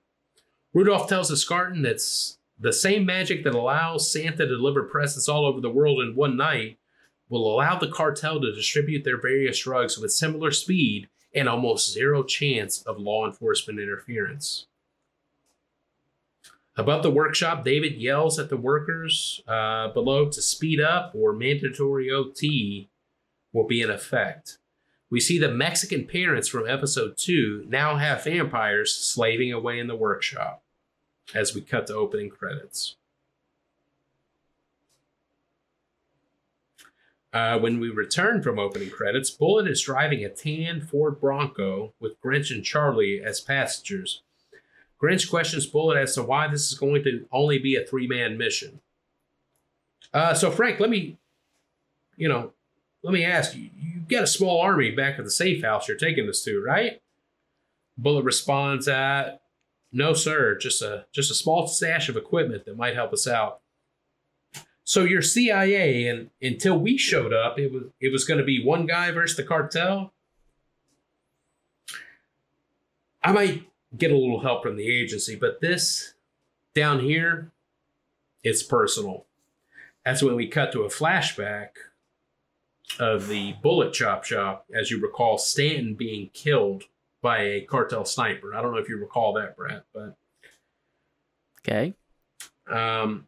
Rudolph 0.73 1.09
tells 1.09 1.31
Escartin 1.31 1.83
that's 1.83 2.37
the 2.59 2.71
same 2.71 3.05
magic 3.05 3.43
that 3.43 3.55
allows 3.55 4.11
Santa 4.11 4.37
to 4.37 4.47
deliver 4.47 4.83
presents 4.83 5.27
all 5.27 5.45
over 5.45 5.59
the 5.59 5.69
world 5.69 6.01
in 6.01 6.15
one 6.15 6.37
night 6.37 6.77
will 7.29 7.53
allow 7.53 7.77
the 7.77 7.89
cartel 7.89 8.39
to 8.39 8.53
distribute 8.53 9.03
their 9.03 9.19
various 9.19 9.59
drugs 9.59 9.97
with 9.97 10.11
similar 10.11 10.51
speed 10.51 11.09
and 11.35 11.49
almost 11.49 11.91
zero 11.91 12.23
chance 12.23 12.81
of 12.83 12.99
law 12.99 13.25
enforcement 13.25 13.79
interference. 13.79 14.65
Above 16.77 17.03
the 17.03 17.11
workshop, 17.11 17.65
David 17.65 17.93
yells 17.93 18.37
at 18.37 18.49
the 18.49 18.57
workers 18.57 19.41
uh, 19.47 19.89
below 19.89 20.29
to 20.29 20.41
speed 20.41 20.79
up 20.79 21.11
or 21.15 21.33
mandatory 21.33 22.09
OT 22.11 22.87
will 23.51 23.65
be 23.65 23.81
in 23.81 23.89
effect. 23.89 24.59
We 25.09 25.19
see 25.19 25.39
the 25.39 25.51
Mexican 25.51 26.05
parents 26.05 26.49
from 26.49 26.67
episode 26.67 27.15
2 27.17 27.65
now 27.69 27.95
have 27.95 28.23
vampires 28.23 28.93
slaving 28.93 29.53
away 29.53 29.79
in 29.79 29.87
the 29.87 29.95
workshop 29.95 30.61
as 31.33 31.55
we 31.55 31.61
cut 31.61 31.87
to 31.87 31.95
opening 31.95 32.29
credits. 32.29 32.97
Uh, 37.31 37.59
when 37.59 37.79
we 37.79 37.89
return 37.89 38.41
from 38.41 38.57
opening 38.57 38.89
credits, 38.89 39.29
Bullet 39.29 39.67
is 39.67 39.81
driving 39.81 40.25
a 40.25 40.29
tan 40.29 40.81
Ford 40.81 41.19
Bronco 41.19 41.93
with 41.99 42.19
Grinch 42.21 42.51
and 42.51 42.63
Charlie 42.63 43.21
as 43.23 43.39
passengers. 43.41 44.21
Grinch 45.01 45.29
questions 45.29 45.65
Bullet 45.65 45.97
as 45.97 46.15
to 46.15 46.23
why 46.23 46.47
this 46.47 46.71
is 46.71 46.77
going 46.77 47.03
to 47.03 47.27
only 47.31 47.59
be 47.59 47.75
a 47.75 47.85
three 47.85 48.07
man 48.07 48.37
mission. 48.37 48.79
Uh, 50.13 50.33
so, 50.33 50.49
Frank, 50.49 50.79
let 50.79 50.89
me, 50.89 51.17
you 52.15 52.27
know, 52.27 52.53
let 53.07 53.13
me 53.13 53.23
ask 53.23 53.55
you 53.55 53.69
you've 53.79 54.09
got 54.09 54.23
a 54.23 54.27
small 54.27 54.59
army 54.59 54.91
back 54.91 55.17
at 55.17 55.23
the 55.23 55.31
safe 55.31 55.63
house 55.63 55.87
you're 55.87 55.95
taking 55.95 56.27
this 56.27 56.43
to, 56.43 56.61
right? 56.61 57.01
Bullet 57.97 58.25
responds 58.25 58.85
that, 58.85 59.43
no, 59.93 60.13
sir, 60.13 60.57
just 60.57 60.81
a 60.81 61.05
just 61.13 61.31
a 61.31 61.33
small 61.33 61.67
stash 61.67 62.09
of 62.09 62.17
equipment 62.17 62.65
that 62.65 62.75
might 62.75 62.95
help 62.95 63.13
us 63.13 63.25
out. 63.25 63.61
So 64.83 65.05
you're 65.05 65.21
CIA, 65.21 66.05
and 66.05 66.31
until 66.41 66.77
we 66.77 66.97
showed 66.97 67.31
up, 67.31 67.57
it 67.57 67.71
was 67.71 67.83
it 68.01 68.11
was 68.11 68.25
going 68.25 68.39
to 68.39 68.43
be 68.43 68.61
one 68.61 68.85
guy 68.85 69.09
versus 69.11 69.37
the 69.37 69.43
cartel. 69.43 70.11
I 73.23 73.31
might 73.31 73.63
get 73.97 74.11
a 74.11 74.17
little 74.17 74.41
help 74.41 74.63
from 74.63 74.75
the 74.75 74.89
agency, 74.89 75.37
but 75.37 75.61
this 75.61 76.13
down 76.75 76.99
here, 76.99 77.53
it's 78.43 78.63
personal. 78.63 79.27
That's 80.03 80.21
when 80.21 80.35
we 80.35 80.47
cut 80.47 80.73
to 80.73 80.81
a 80.81 80.89
flashback 80.89 81.69
of 82.99 83.27
the 83.27 83.53
bullet 83.61 83.93
chop 83.93 84.23
shop, 84.23 84.65
as 84.73 84.89
you 84.91 84.99
recall, 85.01 85.37
Stanton 85.37 85.93
being 85.95 86.29
killed 86.33 86.83
by 87.21 87.39
a 87.41 87.61
cartel 87.61 88.05
sniper. 88.05 88.53
I 88.55 88.61
don't 88.61 88.71
know 88.71 88.77
if 88.79 88.89
you 88.89 88.97
recall 88.97 89.33
that, 89.33 89.55
Brett, 89.57 89.83
but 89.93 90.15
Okay. 91.67 91.93
um, 92.71 93.27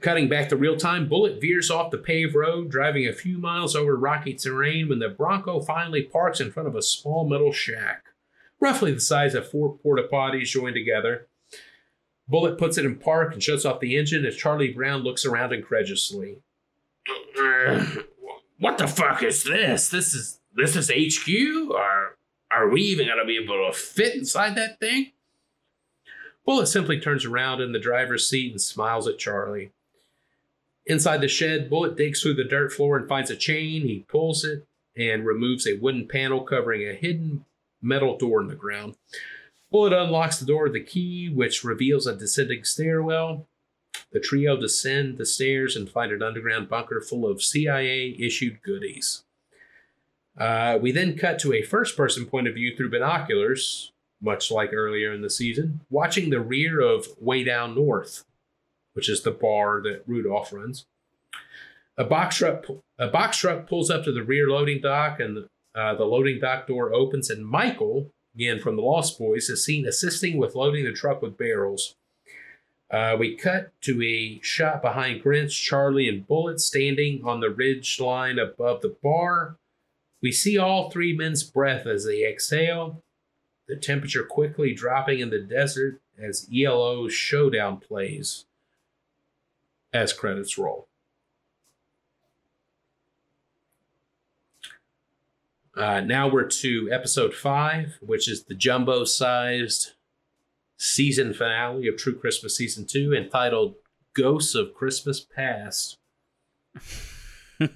cutting 0.00 0.28
back 0.28 0.48
to 0.50 0.56
real 0.56 0.76
time, 0.76 1.08
Bullet 1.08 1.40
veers 1.40 1.70
off 1.70 1.90
the 1.90 1.96
paved 1.98 2.34
road, 2.34 2.70
driving 2.70 3.06
a 3.06 3.12
few 3.12 3.38
miles 3.38 3.74
over 3.74 3.96
rocky 3.96 4.34
terrain 4.34 4.88
when 4.88 4.98
the 4.98 5.08
Bronco 5.08 5.60
finally 5.60 6.02
parks 6.02 6.40
in 6.40 6.52
front 6.52 6.68
of 6.68 6.74
a 6.76 6.82
small 6.82 7.26
metal 7.26 7.52
shack, 7.52 8.04
roughly 8.60 8.92
the 8.92 9.00
size 9.00 9.34
of 9.34 9.48
four 9.50 9.78
porta 9.78 10.06
potties 10.12 10.48
joined 10.48 10.74
together. 10.74 11.26
Bullet 12.28 12.58
puts 12.58 12.76
it 12.76 12.84
in 12.84 12.96
park 12.96 13.32
and 13.32 13.42
shuts 13.42 13.64
off 13.64 13.80
the 13.80 13.96
engine 13.96 14.26
as 14.26 14.36
Charlie 14.36 14.72
Brown 14.72 15.02
looks 15.02 15.24
around 15.24 15.52
incredulously. 15.54 16.38
What 18.58 18.78
the 18.78 18.86
fuck 18.86 19.22
is 19.22 19.44
this? 19.44 19.88
This 19.88 20.14
is 20.14 20.40
this 20.54 20.76
is 20.76 20.90
HQ? 20.90 21.74
Are 21.74 22.16
are 22.50 22.68
we 22.68 22.80
even 22.82 23.08
gonna 23.08 23.24
be 23.24 23.38
able 23.42 23.66
to 23.66 23.76
fit 23.76 24.14
inside 24.14 24.54
that 24.54 24.80
thing? 24.80 25.12
Bullet 26.44 26.66
simply 26.66 27.00
turns 27.00 27.24
around 27.24 27.60
in 27.60 27.72
the 27.72 27.78
driver's 27.78 28.28
seat 28.28 28.52
and 28.52 28.60
smiles 28.60 29.08
at 29.08 29.18
Charlie. 29.18 29.72
Inside 30.86 31.20
the 31.20 31.28
shed, 31.28 31.68
Bullet 31.68 31.96
digs 31.96 32.22
through 32.22 32.34
the 32.34 32.44
dirt 32.44 32.72
floor 32.72 32.96
and 32.96 33.08
finds 33.08 33.30
a 33.30 33.36
chain. 33.36 33.82
He 33.82 34.04
pulls 34.08 34.44
it 34.44 34.64
and 34.96 35.26
removes 35.26 35.66
a 35.66 35.76
wooden 35.76 36.06
panel 36.06 36.42
covering 36.42 36.88
a 36.88 36.94
hidden 36.94 37.44
metal 37.82 38.16
door 38.16 38.40
in 38.40 38.46
the 38.46 38.54
ground. 38.54 38.94
Bullet 39.70 39.92
unlocks 39.92 40.38
the 40.38 40.46
door 40.46 40.64
with 40.64 40.74
the 40.74 40.82
key, 40.82 41.28
which 41.28 41.64
reveals 41.64 42.06
a 42.06 42.14
descending 42.14 42.62
stairwell. 42.62 43.46
The 44.16 44.22
trio 44.22 44.56
descend 44.56 45.18
the 45.18 45.26
stairs 45.26 45.76
and 45.76 45.90
find 45.90 46.10
an 46.10 46.22
underground 46.22 46.70
bunker 46.70 47.02
full 47.02 47.30
of 47.30 47.42
CIA 47.42 48.16
issued 48.18 48.62
goodies. 48.62 49.24
Uh, 50.38 50.78
we 50.80 50.90
then 50.90 51.18
cut 51.18 51.38
to 51.40 51.52
a 51.52 51.60
first 51.60 51.98
person 51.98 52.24
point 52.24 52.48
of 52.48 52.54
view 52.54 52.74
through 52.74 52.92
binoculars, 52.92 53.92
much 54.22 54.50
like 54.50 54.72
earlier 54.72 55.12
in 55.12 55.20
the 55.20 55.28
season, 55.28 55.82
watching 55.90 56.30
the 56.30 56.40
rear 56.40 56.80
of 56.80 57.08
Way 57.20 57.44
Down 57.44 57.74
North, 57.74 58.24
which 58.94 59.10
is 59.10 59.22
the 59.22 59.32
bar 59.32 59.82
that 59.82 60.02
Rudolph 60.06 60.50
runs. 60.50 60.86
A 61.98 62.04
box 62.04 62.38
truck, 62.38 62.64
a 62.98 63.08
box 63.08 63.36
truck 63.36 63.68
pulls 63.68 63.90
up 63.90 64.02
to 64.04 64.12
the 64.12 64.24
rear 64.24 64.48
loading 64.48 64.80
dock, 64.80 65.20
and 65.20 65.36
the, 65.36 65.48
uh, 65.78 65.94
the 65.94 66.06
loading 66.06 66.40
dock 66.40 66.66
door 66.66 66.90
opens, 66.94 67.28
and 67.28 67.46
Michael, 67.46 68.10
again 68.34 68.60
from 68.60 68.76
the 68.76 68.82
Lost 68.82 69.18
Boys, 69.18 69.50
is 69.50 69.62
seen 69.62 69.86
assisting 69.86 70.38
with 70.38 70.54
loading 70.54 70.86
the 70.86 70.92
truck 70.92 71.20
with 71.20 71.36
barrels. 71.36 71.96
Uh, 72.90 73.16
we 73.18 73.34
cut 73.34 73.72
to 73.80 74.00
a 74.02 74.40
shot 74.42 74.80
behind 74.80 75.22
Grinch, 75.22 75.50
Charlie, 75.50 76.08
and 76.08 76.26
Bullet 76.26 76.60
standing 76.60 77.20
on 77.24 77.40
the 77.40 77.50
ridge 77.50 77.98
line 77.98 78.38
above 78.38 78.80
the 78.80 78.96
bar. 79.02 79.56
We 80.22 80.30
see 80.30 80.56
all 80.56 80.90
three 80.90 81.14
men's 81.14 81.42
breath 81.42 81.86
as 81.86 82.04
they 82.06 82.24
exhale, 82.24 83.02
the 83.66 83.76
temperature 83.76 84.24
quickly 84.24 84.72
dropping 84.72 85.18
in 85.18 85.30
the 85.30 85.40
desert 85.40 86.00
as 86.18 86.48
ELO's 86.54 87.12
showdown 87.12 87.78
plays 87.78 88.44
as 89.92 90.12
credits 90.12 90.56
roll. 90.56 90.86
Uh, 95.76 96.00
now 96.00 96.26
we're 96.26 96.44
to 96.44 96.88
episode 96.90 97.34
five, 97.34 97.98
which 98.00 98.28
is 98.30 98.44
the 98.44 98.54
jumbo 98.54 99.04
sized 99.04 99.92
season 100.76 101.32
finale 101.34 101.88
of 101.88 101.96
True 101.96 102.18
Christmas 102.18 102.56
Season 102.56 102.86
2, 102.86 103.14
entitled 103.14 103.74
Ghosts 104.14 104.54
of 104.54 104.74
Christmas 104.74 105.20
Past. 105.20 105.98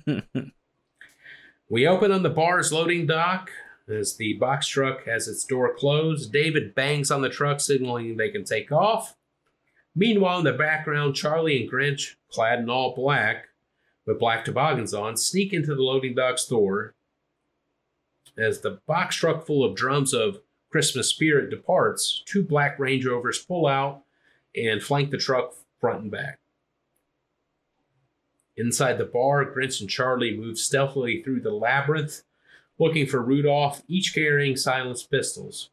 We 1.71 1.87
open 1.87 2.11
on 2.11 2.25
the 2.25 2.31
bar's 2.31 2.73
loading 2.73 3.07
dock 3.07 3.53
as 3.89 4.17
the 4.17 4.33
box 4.33 4.67
truck 4.67 5.05
has 5.07 5.29
its 5.29 5.45
door 5.45 5.73
closed. 5.73 6.33
David 6.33 6.75
bangs 6.75 7.13
on 7.13 7.23
the 7.23 7.29
truck, 7.29 7.61
signaling 7.61 8.17
they 8.17 8.29
can 8.29 8.43
take 8.43 8.73
off. 8.73 9.15
Meanwhile, 9.95 10.39
in 10.39 10.45
the 10.45 10.53
background, 10.53 11.15
Charlie 11.15 11.63
and 11.63 11.71
Grinch, 11.71 12.17
clad 12.29 12.59
in 12.59 12.69
all 12.69 12.93
black, 12.97 13.51
with 14.05 14.19
black 14.19 14.45
toboggans 14.45 14.93
on, 14.93 15.17
sneak 15.17 15.53
into 15.53 15.77
the 15.77 15.83
loading 15.83 16.17
dock's 16.17 16.45
door. 16.45 16.95
As 18.37 18.63
the 18.63 18.81
box 18.89 19.15
truck 19.15 19.47
full 19.47 19.63
of 19.65 19.77
drums 19.77 20.13
of 20.13 20.41
Christmas 20.71 21.09
spirit 21.09 21.51
departs, 21.51 22.23
two 22.27 22.43
black 22.43 22.79
Range 22.79 23.05
Rovers 23.05 23.39
pull 23.39 23.67
out 23.67 24.03
and 24.57 24.83
flank 24.83 25.11
the 25.11 25.19
truck 25.19 25.55
front 25.81 26.03
and 26.03 26.11
back. 26.11 26.39
Inside 28.57 28.99
the 28.99 29.05
bar, 29.05 29.45
Grinch 29.45 29.81
and 29.81 29.89
Charlie 29.89 30.37
move 30.37 30.59
stealthily 30.59 31.23
through 31.23 31.41
the 31.41 31.51
labyrinth, 31.51 32.23
looking 32.79 33.07
for 33.07 33.21
Rudolph, 33.21 33.83
each 33.89 34.15
carrying 34.15 34.57
silenced 34.57 35.11
pistols. 35.11 35.71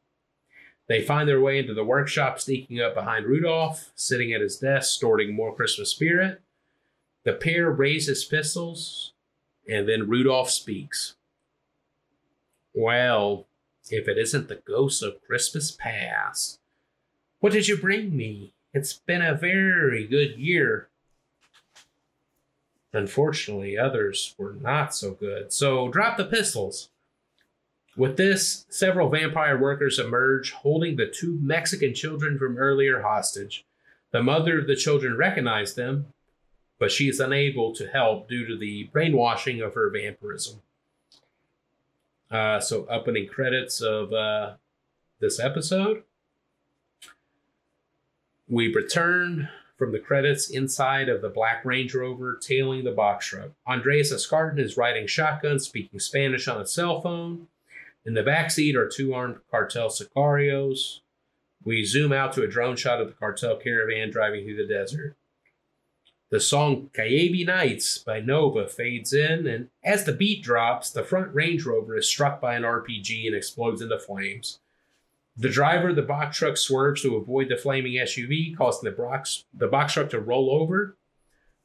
They 0.88 1.02
find 1.02 1.28
their 1.28 1.42
way 1.42 1.60
into 1.60 1.74
the 1.74 1.84
workshop, 1.84 2.40
sneaking 2.40 2.80
up 2.80 2.96
behind 2.96 3.26
Rudolph, 3.26 3.92
sitting 3.96 4.34
at 4.34 4.42
his 4.42 4.58
desk, 4.58 4.92
storing 4.92 5.36
more 5.36 5.54
Christmas 5.54 5.92
spirit. 5.92 6.42
The 7.26 7.34
pair 7.34 7.70
raise 7.70 8.08
his 8.08 8.24
pistols, 8.24 9.12
and 9.68 9.88
then 9.88 10.08
Rudolph 10.08 10.50
speaks. 10.50 11.16
Well, 12.74 13.48
if 13.92 14.08
it 14.08 14.18
isn't 14.18 14.48
the 14.48 14.62
ghost 14.66 15.04
of 15.04 15.22
Christmas 15.26 15.72
past, 15.72 16.60
what 17.40 17.54
did 17.54 17.68
you 17.68 17.78
bring 17.78 18.16
me? 18.16 18.54
It's 18.74 18.94
been 18.94 19.22
a 19.22 19.34
very 19.34 20.06
good 20.06 20.38
year. 20.38 20.90
Unfortunately, 22.94 23.78
others 23.78 24.34
were 24.38 24.54
not 24.54 24.96
so 24.96 25.12
good, 25.12 25.54
so 25.54 25.90
drop 25.90 26.18
the 26.18 26.26
pistols. 26.26 26.90
With 27.96 28.18
this, 28.18 28.66
several 28.70 29.10
vampire 29.10 29.58
workers 29.58 30.00
emerge 30.00 30.52
holding 30.52 30.96
the 30.96 31.08
two 31.08 31.40
Mexican 31.42 31.94
children 31.94 32.38
from 32.38 32.58
earlier 32.58 33.02
hostage. 33.02 33.66
The 34.12 34.22
mother 34.22 34.60
of 34.60 34.68
the 34.68 34.76
children 34.76 35.18
recognized 35.18 35.76
them, 35.76 36.14
but 36.80 36.92
she 36.92 37.10
is 37.10 37.20
unable 37.20 37.74
to 37.76 37.88
help 37.88 38.30
due 38.30 38.46
to 38.46 38.56
the 38.56 38.86
brainwashing 38.94 39.62
of 39.62 39.74
her 39.74 39.90
vampirism. 39.90 40.62
Uh, 42.30 42.60
so, 42.60 42.86
opening 42.90 43.28
credits 43.28 43.82
of 43.82 44.12
uh, 44.12 44.54
this 45.20 45.40
episode. 45.40 46.04
We 48.50 48.74
return 48.74 49.50
from 49.78 49.92
the 49.92 50.00
credits 50.00 50.50
inside 50.50 51.08
of 51.08 51.22
the 51.22 51.30
black 51.30 51.64
Range 51.64 51.94
Rover 51.94 52.40
tailing 52.42 52.84
the 52.84 52.92
box 52.92 53.28
truck. 53.28 53.52
Andreas 53.68 54.12
Escartin 54.12 54.60
is 54.60 54.78
riding 54.78 55.08
shotgun, 55.08 55.60
speaking 55.60 56.00
Spanish 56.00 56.48
on 56.48 56.60
a 56.60 56.66
cell 56.66 57.02
phone. 57.02 57.48
In 58.06 58.14
the 58.14 58.24
back 58.24 58.52
seat 58.52 58.76
are 58.76 58.88
two 58.88 59.14
armed 59.14 59.40
cartel 59.52 59.90
sicarios. 59.90 61.00
We 61.64 61.84
zoom 61.84 62.14
out 62.14 62.34
to 62.34 62.44
a 62.44 62.48
drone 62.48 62.78
shot 62.78 63.02
of 63.02 63.08
the 63.08 63.14
cartel 63.14 63.58
caravan 63.58 64.10
driving 64.10 64.46
through 64.46 64.56
the 64.56 64.74
desert. 64.74 65.16
The 66.30 66.40
song 66.42 66.90
Cayebe 66.94 67.46
Nights 67.46 68.00
by 68.00 68.20
Nova 68.20 68.68
fades 68.68 69.14
in, 69.14 69.48
and 69.48 69.70
as 69.82 70.04
the 70.04 70.12
beat 70.12 70.44
drops, 70.44 70.90
the 70.90 71.04
front 71.04 71.34
Range 71.34 71.66
Rover 71.66 71.96
is 71.96 72.10
struck 72.10 72.42
by 72.42 72.56
an 72.56 72.64
RPG 72.64 73.28
and 73.28 73.36
explodes 73.36 73.82
into 73.82 73.98
flames. 73.98 74.60
The 75.38 75.50
driver 75.50 75.90
of 75.90 75.96
the 75.96 76.02
box 76.02 76.38
truck 76.38 76.58
swerves 76.58 77.02
to 77.04 77.16
avoid 77.16 77.48
the 77.48 77.56
flaming 77.56 77.94
SUV, 77.94 78.58
causing 78.58 78.90
the 78.90 78.96
box, 78.96 79.46
the 79.54 79.68
box 79.68 79.94
truck 79.94 80.10
to 80.10 80.20
roll 80.20 80.52
over, 80.52 80.98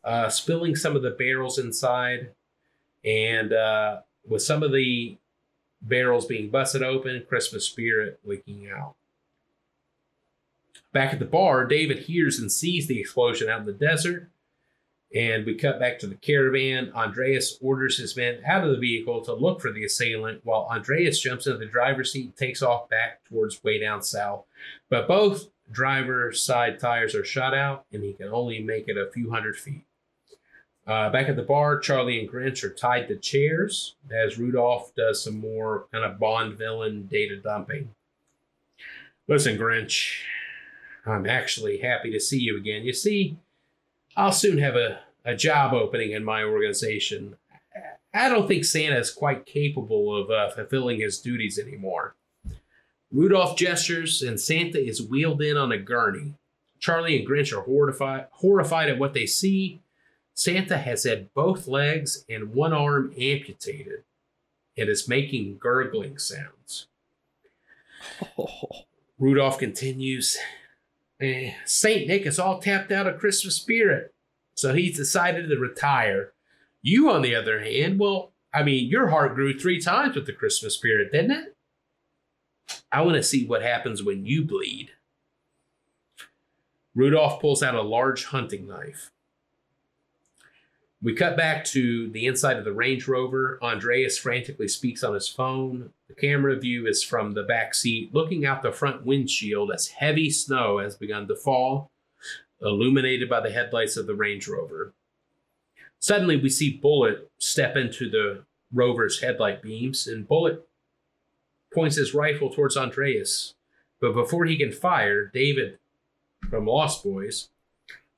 uh, 0.04 0.28
spilling 0.28 0.76
some 0.76 0.94
of 0.94 1.02
the 1.02 1.10
barrels 1.10 1.58
inside. 1.58 2.30
And 3.04 3.52
uh, 3.52 4.00
with 4.28 4.42
some 4.42 4.62
of 4.62 4.72
the 4.72 5.16
barrels 5.80 6.26
being 6.26 6.50
busted 6.50 6.84
open, 6.84 7.24
Christmas 7.28 7.64
spirit 7.64 8.20
leaking 8.24 8.68
out. 8.70 8.94
Back 10.92 11.14
at 11.14 11.18
the 11.18 11.24
bar, 11.24 11.64
David 11.64 12.00
hears 12.00 12.38
and 12.38 12.52
sees 12.52 12.86
the 12.86 13.00
explosion 13.00 13.48
out 13.48 13.60
in 13.60 13.66
the 13.66 13.72
desert. 13.72 14.28
And 15.14 15.44
we 15.44 15.54
cut 15.54 15.78
back 15.78 15.98
to 15.98 16.06
the 16.06 16.14
caravan. 16.14 16.90
Andreas 16.94 17.58
orders 17.60 17.98
his 17.98 18.16
men 18.16 18.40
out 18.46 18.64
of 18.64 18.70
the 18.70 18.78
vehicle 18.78 19.20
to 19.22 19.34
look 19.34 19.60
for 19.60 19.70
the 19.70 19.84
assailant, 19.84 20.40
while 20.44 20.68
Andreas 20.70 21.20
jumps 21.20 21.46
into 21.46 21.58
the 21.58 21.66
driver's 21.66 22.12
seat 22.12 22.24
and 22.24 22.36
takes 22.36 22.62
off 22.62 22.88
back 22.88 23.22
towards 23.24 23.62
way 23.62 23.78
down 23.78 24.02
south. 24.02 24.44
But 24.88 25.06
both 25.06 25.48
driver's 25.70 26.42
side 26.42 26.78
tires 26.78 27.14
are 27.14 27.24
shot 27.24 27.54
out, 27.54 27.84
and 27.92 28.02
he 28.02 28.14
can 28.14 28.28
only 28.28 28.60
make 28.60 28.88
it 28.88 28.96
a 28.96 29.10
few 29.10 29.30
hundred 29.30 29.56
feet. 29.56 29.84
Uh, 30.86 31.10
back 31.10 31.28
at 31.28 31.36
the 31.36 31.42
bar, 31.42 31.78
Charlie 31.78 32.18
and 32.18 32.28
Grinch 32.28 32.64
are 32.64 32.72
tied 32.72 33.06
to 33.08 33.16
chairs 33.16 33.94
as 34.10 34.38
Rudolph 34.38 34.94
does 34.96 35.22
some 35.22 35.38
more 35.38 35.86
kind 35.92 36.04
of 36.04 36.18
Bond 36.18 36.58
villain 36.58 37.06
data 37.06 37.36
dumping. 37.36 37.90
Listen, 39.28 39.56
Grinch, 39.56 40.22
I'm 41.06 41.26
actually 41.26 41.78
happy 41.78 42.10
to 42.10 42.18
see 42.18 42.40
you 42.40 42.56
again. 42.56 42.82
You 42.82 42.92
see, 42.92 43.36
I'll 44.16 44.32
soon 44.32 44.58
have 44.58 44.76
a, 44.76 45.00
a 45.24 45.34
job 45.34 45.72
opening 45.72 46.12
in 46.12 46.24
my 46.24 46.42
organization. 46.42 47.36
I 48.14 48.28
don't 48.28 48.46
think 48.46 48.64
Santa 48.64 48.98
is 48.98 49.10
quite 49.10 49.46
capable 49.46 50.14
of 50.14 50.30
uh, 50.30 50.50
fulfilling 50.50 51.00
his 51.00 51.18
duties 51.18 51.58
anymore. 51.58 52.14
Rudolph 53.10 53.56
gestures, 53.56 54.22
and 54.22 54.40
Santa 54.40 54.78
is 54.78 55.02
wheeled 55.02 55.42
in 55.42 55.56
on 55.56 55.72
a 55.72 55.78
gurney. 55.78 56.34
Charlie 56.78 57.18
and 57.18 57.28
Grinch 57.28 57.56
are 57.56 57.62
horrified, 57.62 58.26
horrified 58.32 58.88
at 58.88 58.98
what 58.98 59.14
they 59.14 59.26
see 59.26 59.80
Santa 60.34 60.78
has 60.78 61.04
had 61.04 61.32
both 61.34 61.68
legs 61.68 62.24
and 62.28 62.54
one 62.54 62.72
arm 62.72 63.12
amputated 63.18 64.04
and 64.76 64.88
is 64.88 65.08
making 65.08 65.58
gurgling 65.58 66.18
sounds. 66.18 66.86
Rudolph 69.18 69.58
continues 69.58 70.38
eh, 71.22 71.54
St. 71.64 72.06
Nick 72.06 72.26
is 72.26 72.38
all 72.38 72.60
tapped 72.60 72.92
out 72.92 73.06
of 73.06 73.18
Christmas 73.18 73.56
spirit, 73.56 74.14
so 74.56 74.74
he's 74.74 74.96
decided 74.96 75.48
to 75.48 75.56
retire. 75.56 76.32
You, 76.82 77.10
on 77.10 77.22
the 77.22 77.34
other 77.34 77.60
hand, 77.60 77.98
well, 77.98 78.32
I 78.52 78.62
mean, 78.62 78.88
your 78.88 79.08
heart 79.08 79.34
grew 79.34 79.58
three 79.58 79.80
times 79.80 80.16
with 80.16 80.26
the 80.26 80.32
Christmas 80.32 80.74
spirit, 80.74 81.12
didn't 81.12 81.30
it? 81.30 81.56
I 82.90 83.02
want 83.02 83.16
to 83.16 83.22
see 83.22 83.46
what 83.46 83.62
happens 83.62 84.02
when 84.02 84.26
you 84.26 84.44
bleed. 84.44 84.90
Rudolph 86.94 87.40
pulls 87.40 87.62
out 87.62 87.74
a 87.74 87.82
large 87.82 88.26
hunting 88.26 88.66
knife. 88.66 89.10
We 91.02 91.14
cut 91.14 91.36
back 91.36 91.64
to 91.66 92.08
the 92.10 92.26
inside 92.26 92.58
of 92.58 92.64
the 92.64 92.72
Range 92.72 93.08
Rover. 93.08 93.58
Andreas 93.60 94.16
frantically 94.16 94.68
speaks 94.68 95.02
on 95.02 95.14
his 95.14 95.28
phone. 95.28 95.90
The 96.06 96.14
camera 96.14 96.54
view 96.54 96.86
is 96.86 97.02
from 97.02 97.32
the 97.32 97.42
back 97.42 97.74
seat, 97.74 98.14
looking 98.14 98.46
out 98.46 98.62
the 98.62 98.70
front 98.70 99.04
windshield 99.04 99.72
as 99.72 99.88
heavy 99.88 100.30
snow 100.30 100.78
has 100.78 100.94
begun 100.94 101.26
to 101.26 101.34
fall, 101.34 101.90
illuminated 102.60 103.28
by 103.28 103.40
the 103.40 103.50
headlights 103.50 103.96
of 103.96 104.06
the 104.06 104.14
Range 104.14 104.46
Rover. 104.46 104.92
Suddenly, 105.98 106.36
we 106.36 106.48
see 106.48 106.78
Bullet 106.78 107.28
step 107.38 107.76
into 107.76 108.08
the 108.08 108.44
Rover's 108.72 109.20
headlight 109.20 109.60
beams, 109.60 110.06
and 110.06 110.28
Bullet 110.28 110.68
points 111.74 111.96
his 111.96 112.14
rifle 112.14 112.48
towards 112.48 112.76
Andreas. 112.76 113.54
But 114.00 114.14
before 114.14 114.44
he 114.44 114.56
can 114.56 114.70
fire, 114.70 115.26
David 115.26 115.80
from 116.48 116.66
Lost 116.66 117.02
Boys 117.02 117.48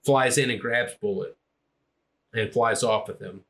flies 0.03 0.37
in 0.37 0.51
and 0.51 0.61
grabs 0.61 0.93
Bullet 1.01 1.39
and 2.35 2.53
flies 2.53 2.83
off 2.83 3.09
with 3.09 3.21
him. 3.21 3.45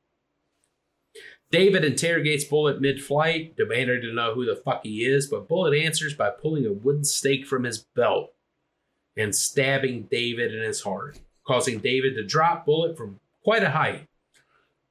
David 1.51 1.85
interrogates 1.85 2.45
Bullet 2.45 2.81
mid 2.81 3.03
flight, 3.03 3.57
demanding 3.57 4.03
to 4.03 4.13
know 4.13 4.35
who 4.35 4.45
the 4.45 4.57
fuck 4.57 4.83
he 4.83 5.05
is, 5.05 5.29
but 5.29 5.49
Bullet 5.49 5.77
answers 5.77 6.15
by 6.15 6.31
pulling 6.31 6.67
a 6.67 6.73
wooden 6.73 7.05
stake 7.05 7.47
from 7.47 7.65
his 7.65 7.79
belt 7.95 8.33
and 9.17 9.35
stabbing 9.35 10.09
David 10.11 10.55
in 10.55 10.63
his 10.63 10.83
heart, 10.83 11.21
causing 11.47 11.79
David 11.79 12.17
to 12.17 12.25
drop 12.25 12.67
Bullet 12.67 12.97
from 12.97 13.21
quite 13.45 13.63
a 13.63 13.71
height. 13.71 14.09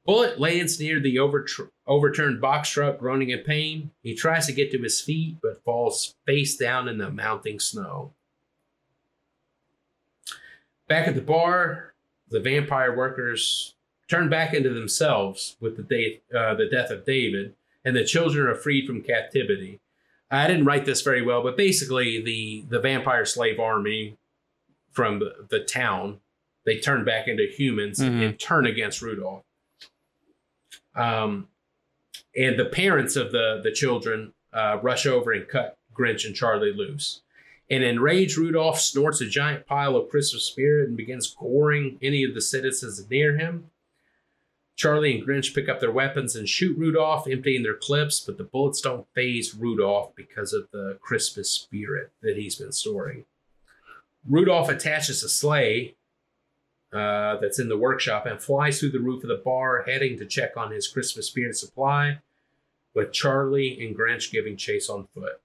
Bullet 0.06 0.40
lands 0.40 0.80
near 0.80 1.00
the 1.00 1.16
overtr- 1.16 1.70
overturned 1.88 2.42
box 2.42 2.70
truck, 2.70 3.00
groaning 3.00 3.30
in 3.30 3.40
pain. 3.40 3.92
He 4.02 4.16
tries 4.16 4.48
to 4.48 4.54
get 4.54 4.72
to 4.72 4.82
his 4.82 5.00
feet, 5.02 5.38
but 5.42 5.64
falls 5.64 6.16
face 6.26 6.58
down 6.58 6.88
in 6.88 6.98
the 6.98 7.10
mounting 7.10 7.60
snow. 7.60 8.14
Back 10.88 11.08
at 11.08 11.16
the 11.16 11.22
bar, 11.22 11.94
the 12.30 12.40
vampire 12.40 12.96
workers 12.96 13.76
turn 14.10 14.30
back 14.30 14.54
into 14.54 14.70
themselves 14.70 15.56
with 15.60 15.78
the, 15.78 15.84
day, 15.84 16.22
uh, 16.36 16.54
the 16.56 16.68
death 16.70 16.90
of 16.92 17.06
David, 17.06 17.56
and 17.86 17.96
the 17.96 18.04
children 18.06 18.48
are 18.48 18.56
freed 18.56 18.86
from 18.88 19.02
captivity. 19.02 19.80
I 20.32 20.48
didn't 20.48 20.66
write 20.66 20.86
this 20.86 21.02
very 21.02 21.22
well, 21.22 21.44
but 21.44 21.56
basically, 21.58 22.22
the, 22.22 22.66
the 22.70 22.80
vampire 22.80 23.26
slave 23.26 23.60
army 23.60 24.18
from 24.92 25.20
the, 25.20 25.46
the 25.50 25.60
town 25.60 26.20
they 26.66 26.80
turn 26.80 27.04
back 27.04 27.28
into 27.28 27.46
humans 27.46 28.00
Mhm. 28.00 28.26
and 28.26 28.40
turn 28.40 28.66
against 28.66 29.02
Rudolph. 29.02 29.44
Um, 30.96 31.50
and 32.36 32.58
the 32.58 32.66
parents 32.66 33.16
of 33.16 33.32
the 33.32 33.60
the 33.64 33.72
children 33.72 34.34
uh, 34.54 34.80
rush 34.82 35.06
over 35.06 35.32
and 35.32 35.48
cut 35.48 35.78
Grinch 35.94 36.26
and 36.26 36.36
Charlie 36.36 36.72
loose. 36.74 37.22
And 37.70 37.84
enraged 37.84 38.38
Rudolph 38.38 38.80
snorts 38.80 39.20
a 39.22 39.26
giant 39.28 39.66
pile 39.66 39.96
of 39.96 40.10
Christmas 40.10 40.44
spirit 40.46 40.88
and 40.88 40.96
begins 40.98 41.34
goring 41.34 41.98
any 42.02 42.24
of 42.24 42.34
the 42.34 42.42
citizens 42.42 43.10
near 43.10 43.38
him. 43.38 43.72
Charlie 44.76 45.16
and 45.16 45.28
Grinch 45.28 45.54
pick 45.54 45.70
up 45.70 45.80
their 45.80 45.92
weapons 45.92 46.36
and 46.36 46.50
shoot 46.50 46.78
Rudolph, 46.78 47.28
emptying 47.28 47.64
their 47.64 47.76
clips, 47.76 48.20
but 48.20 48.38
the 48.38 48.44
bullets 48.44 48.82
don't 48.82 49.08
faze 49.14 49.54
Rudolph 49.54 50.16
because 50.16 50.52
of 50.52 50.68
the 50.72 50.98
Christmas 51.02 51.50
spirit 51.52 52.12
that 52.22 52.38
he's 52.38 52.56
been 52.56 52.72
storing. 52.72 53.26
Rudolph 54.28 54.70
attaches 54.70 55.24
a 55.24 55.30
sleigh 55.30 55.96
uh, 56.92 57.38
that's 57.38 57.60
in 57.60 57.70
the 57.70 57.78
workshop 57.78 58.26
and 58.26 58.42
flies 58.42 58.80
through 58.80 58.92
the 58.92 59.00
roof 59.00 59.24
of 59.24 59.30
the 59.30 59.42
bar, 59.44 59.84
heading 59.84 60.18
to 60.18 60.26
check 60.26 60.58
on 60.58 60.72
his 60.72 60.88
Christmas 60.88 61.28
spirit 61.28 61.56
supply, 61.56 62.20
with 62.96 63.12
Charlie 63.12 63.86
and 63.86 63.96
Grinch 63.96 64.32
giving 64.32 64.58
chase 64.58 64.90
on 64.90 65.08
foot. 65.14 65.40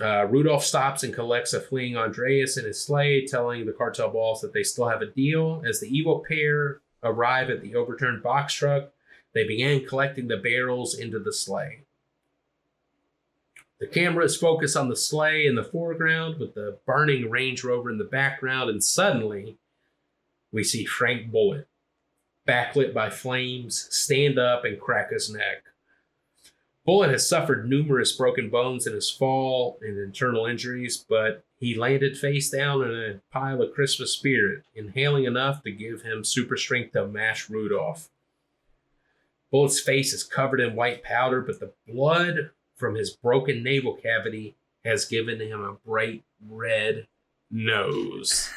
Uh, 0.00 0.26
Rudolph 0.26 0.64
stops 0.64 1.04
and 1.04 1.14
collects 1.14 1.52
a 1.52 1.60
fleeing 1.60 1.96
Andreas 1.96 2.56
in 2.56 2.64
his 2.64 2.82
sleigh, 2.82 3.26
telling 3.26 3.64
the 3.64 3.72
cartel 3.72 4.10
boss 4.10 4.40
that 4.40 4.52
they 4.52 4.62
still 4.62 4.88
have 4.88 5.02
a 5.02 5.06
deal. 5.06 5.62
As 5.66 5.80
the 5.80 5.86
evil 5.86 6.24
pair 6.26 6.80
arrive 7.04 7.50
at 7.50 7.60
the 7.60 7.74
overturned 7.74 8.22
box 8.22 8.54
truck, 8.54 8.90
they 9.34 9.46
began 9.46 9.84
collecting 9.84 10.28
the 10.28 10.36
barrels 10.36 10.94
into 10.94 11.18
the 11.18 11.32
sleigh. 11.32 11.80
The 13.80 13.86
camera 13.86 14.24
is 14.24 14.36
focused 14.36 14.76
on 14.76 14.88
the 14.88 14.96
sleigh 14.96 15.46
in 15.46 15.56
the 15.56 15.64
foreground 15.64 16.38
with 16.38 16.54
the 16.54 16.78
burning 16.86 17.28
Range 17.28 17.62
Rover 17.62 17.90
in 17.90 17.98
the 17.98 18.04
background, 18.04 18.70
and 18.70 18.82
suddenly 18.82 19.58
we 20.52 20.64
see 20.64 20.84
Frank 20.84 21.30
Bullet, 21.30 21.68
backlit 22.48 22.94
by 22.94 23.10
flames, 23.10 23.88
stand 23.90 24.38
up 24.38 24.64
and 24.64 24.80
crack 24.80 25.10
his 25.10 25.28
neck. 25.28 25.64
Bullet 26.86 27.10
has 27.10 27.28
suffered 27.28 27.68
numerous 27.68 28.12
broken 28.12 28.50
bones 28.50 28.86
in 28.86 28.94
his 28.94 29.10
fall 29.10 29.78
and 29.82 29.98
internal 29.98 30.46
injuries, 30.46 31.04
but 31.08 31.42
he 31.64 31.74
landed 31.74 32.16
face 32.16 32.50
down 32.50 32.82
in 32.82 32.90
a 32.90 33.20
pile 33.32 33.62
of 33.62 33.72
Christmas 33.72 34.12
spirit, 34.12 34.64
inhaling 34.74 35.24
enough 35.24 35.62
to 35.62 35.70
give 35.70 36.02
him 36.02 36.24
super 36.24 36.56
strength 36.56 36.92
to 36.92 37.06
mash 37.06 37.48
Rudolph. 37.48 38.08
Bullet's 39.50 39.80
face 39.80 40.12
is 40.12 40.24
covered 40.24 40.60
in 40.60 40.76
white 40.76 41.02
powder, 41.02 41.40
but 41.40 41.60
the 41.60 41.72
blood 41.86 42.50
from 42.76 42.96
his 42.96 43.10
broken 43.10 43.62
navel 43.62 43.94
cavity 43.94 44.56
has 44.84 45.04
given 45.04 45.40
him 45.40 45.62
a 45.62 45.74
bright 45.88 46.24
red 46.48 47.06
nose. 47.50 48.50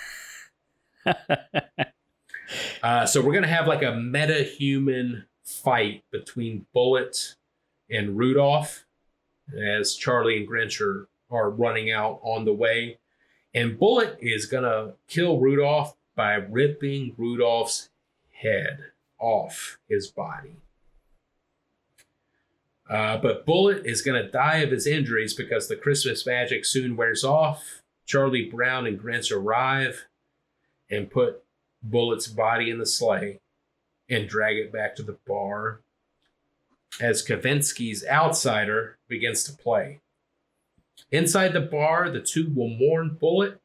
Uh, 2.82 3.06
so 3.06 3.22
we're 3.22 3.34
gonna 3.34 3.48
have 3.48 3.68
like 3.68 3.84
a 3.84 3.96
meta-human 3.96 5.26
fight 5.44 6.04
between 6.12 6.66
Bullet 6.74 7.36
and 7.90 8.18
Rudolph 8.18 8.86
as 9.54 9.96
Charlie 9.96 10.38
and 10.38 10.48
Grinch 10.48 10.80
are, 10.80 11.10
are 11.30 11.50
running 11.50 11.92
out 11.92 12.20
on 12.24 12.46
the 12.46 12.54
way. 12.54 13.00
And 13.54 13.80
Bullet 13.80 14.18
is 14.20 14.46
gonna 14.46 14.94
kill 15.08 15.40
Rudolph 15.40 15.96
by 16.16 16.34
ripping 16.34 17.14
Rudolph's 17.18 17.90
head 18.32 18.92
off 19.20 19.78
his 19.90 20.08
body. 20.08 20.58
Uh, 22.90 23.18
but 23.18 23.46
Bullet 23.46 23.86
is 23.86 24.02
going 24.02 24.22
to 24.22 24.32
die 24.32 24.58
of 24.58 24.72
his 24.72 24.88
injuries 24.88 25.34
because 25.34 25.68
the 25.68 25.76
Christmas 25.76 26.26
magic 26.26 26.66
soon 26.66 26.96
wears 26.96 27.24
off. 27.24 27.82
Charlie 28.06 28.50
Brown 28.50 28.88
and 28.88 29.00
Grinch 29.00 29.36
arrive 29.36 30.08
and 30.90 31.12
put 31.12 31.44
Bullet's 31.84 32.28
body 32.28 32.70
in 32.70 32.80
the 32.80 32.86
sleigh 32.86 33.42
and 34.10 34.30
drag 34.30 34.56
it 34.56 34.72
back 34.72 34.96
to 34.96 35.04
the 35.04 35.18
bar 35.28 35.82
as 37.02 37.26
Kavinsky's 37.26 38.06
outsider 38.08 38.98
begins 39.10 39.44
to 39.44 39.52
play. 39.52 40.00
Inside 41.12 41.54
the 41.54 41.62
bar, 41.62 42.10
the 42.10 42.22
two 42.22 42.52
will 42.54 42.70
mourn 42.70 43.18
Bullet. 43.20 43.62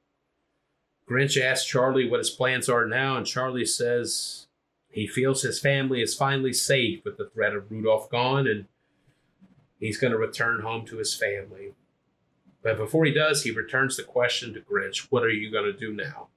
Grinch 1.09 1.41
asks 1.41 1.67
Charlie 1.67 2.09
what 2.09 2.19
his 2.19 2.31
plans 2.31 2.69
are 2.69 2.87
now, 2.87 3.17
and 3.17 3.27
Charlie 3.27 3.67
says 3.67 4.47
he 4.91 5.07
feels 5.07 5.43
his 5.43 5.59
family 5.59 6.01
is 6.01 6.15
finally 6.15 6.53
safe 6.53 7.05
with 7.05 7.17
the 7.17 7.29
threat 7.29 7.55
of 7.55 7.71
Rudolph 7.71 8.11
gone 8.11 8.47
and 8.47 8.67
he's 9.81 9.99
going 9.99 10.13
to 10.13 10.19
return 10.19 10.61
home 10.61 10.87
to 10.87 10.99
his 10.99 11.15
family. 11.15 11.73
But 12.63 12.77
before 12.77 13.05
he 13.05 13.13
does, 13.13 13.43
he 13.43 13.51
returns 13.51 13.97
the 13.97 14.05
question 14.05 14.55
to 14.55 14.61
Grinch 14.61 15.09
What 15.11 15.25
are 15.25 15.31
you 15.31 15.51
going 15.51 15.65
to 15.65 15.73
do 15.73 15.93
now? 15.93 16.29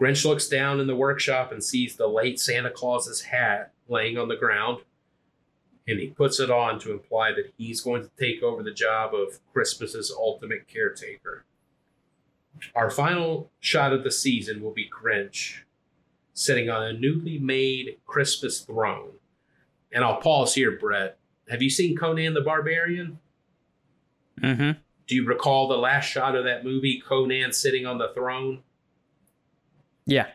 Grinch 0.00 0.24
looks 0.24 0.46
down 0.46 0.78
in 0.78 0.86
the 0.86 0.94
workshop 0.94 1.50
and 1.50 1.64
sees 1.64 1.96
the 1.96 2.06
late 2.06 2.38
Santa 2.38 2.70
Claus's 2.70 3.22
hat 3.22 3.72
laying 3.88 4.18
on 4.18 4.28
the 4.28 4.36
ground, 4.36 4.82
and 5.88 6.00
he 6.00 6.08
puts 6.08 6.40
it 6.40 6.50
on 6.50 6.78
to 6.80 6.92
imply 6.92 7.30
that 7.32 7.52
he's 7.56 7.80
going 7.80 8.02
to 8.02 8.10
take 8.18 8.42
over 8.42 8.62
the 8.62 8.72
job 8.72 9.14
of 9.14 9.38
Christmas's 9.52 10.12
ultimate 10.16 10.66
caretaker. 10.66 11.44
Our 12.74 12.90
final 12.90 13.50
shot 13.60 13.92
of 13.92 14.02
the 14.02 14.10
season 14.10 14.62
will 14.62 14.72
be 14.72 14.88
Grinch 14.90 15.60
sitting 16.32 16.68
on 16.68 16.82
a 16.82 16.92
newly 16.92 17.38
made 17.38 17.98
Christmas 18.06 18.60
throne. 18.60 19.12
And 19.92 20.04
I'll 20.04 20.20
pause 20.20 20.54
here, 20.54 20.72
Brett. 20.72 21.18
Have 21.48 21.62
you 21.62 21.70
seen 21.70 21.96
Conan 21.96 22.34
the 22.34 22.40
Barbarian? 22.40 23.18
Mm-hmm. 24.42 24.72
Do 25.06 25.14
you 25.14 25.24
recall 25.24 25.68
the 25.68 25.76
last 25.76 26.06
shot 26.06 26.34
of 26.34 26.44
that 26.44 26.64
movie, 26.64 27.00
Conan 27.06 27.52
sitting 27.52 27.86
on 27.86 27.98
the 27.98 28.08
throne? 28.08 28.62
Yeah. 30.04 30.26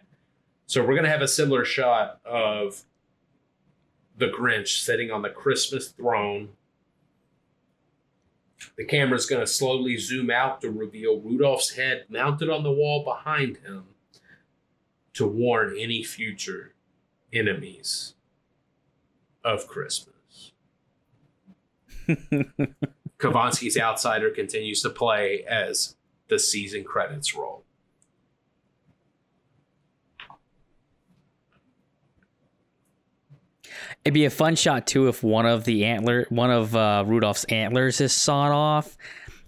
So 0.66 0.82
we're 0.82 0.94
going 0.94 1.04
to 1.04 1.10
have 1.10 1.22
a 1.22 1.28
similar 1.28 1.66
shot 1.66 2.20
of 2.26 2.84
the 4.22 4.28
Grinch 4.28 4.84
sitting 4.84 5.10
on 5.10 5.24
the 5.24 5.30
Christmas 5.30 5.90
throne. 5.90 6.50
The 8.78 8.86
camera 8.86 9.18
is 9.18 9.26
going 9.26 9.42
to 9.42 9.48
slowly 9.48 9.98
zoom 9.98 10.30
out 10.30 10.62
to 10.62 10.70
reveal 10.70 11.20
Rudolph's 11.20 11.72
head 11.72 12.06
mounted 12.08 12.48
on 12.48 12.62
the 12.62 12.72
wall 12.72 13.04
behind 13.04 13.58
him 13.58 13.86
to 15.16 15.26
warn 15.26 15.76
any 15.78 16.04
future 16.04 16.76
enemies 17.34 18.14
of 19.44 19.66
Christmas. 19.66 20.52
Kavinsky's 23.18 23.78
Outsider 23.80 24.30
continues 24.30 24.84
to 24.84 24.92
play 24.92 25.44
as 25.50 25.96
the 26.28 26.38
season 26.38 26.84
credits 26.84 27.36
roll. 27.36 27.64
It'd 34.04 34.14
be 34.14 34.26
a 34.26 34.30
fun 34.30 34.56
shot 34.56 34.88
too 34.88 35.08
if 35.08 35.24
one 35.24 35.46
of 35.46 35.64
the 35.64 35.86
antler, 35.86 36.26
one 36.30 36.52
of 36.52 36.76
uh, 36.76 37.04
Rudolph's 37.08 37.44
antlers 37.46 38.02
is 38.02 38.14
sawed 38.14 38.52
off, 38.52 38.98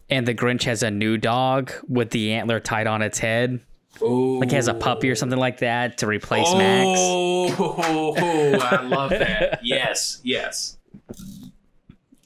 and 0.10 0.28
the 0.28 0.36
Grinch 0.36 0.64
has 0.64 0.84
a 0.84 0.92
new 0.92 1.18
dog 1.18 1.72
with 1.88 2.12
the 2.12 2.34
antler 2.34 2.60
tied 2.60 2.88
on 2.88 3.02
its 3.02 3.20
head, 3.20 3.60
Ooh. 4.02 4.40
like 4.40 4.50
he 4.50 4.56
has 4.56 4.68
a 4.68 4.74
puppy 4.74 5.10
or 5.10 5.16
something 5.16 5.40
like 5.40 5.60
that 5.60 5.98
to 6.00 6.08
replace 6.08 6.54
Max. 6.54 7.00
Oh, 7.02 8.16
I 8.62 8.82
love 8.84 9.10
that. 9.12 9.60
yes, 9.64 10.20
yes. 10.24 10.78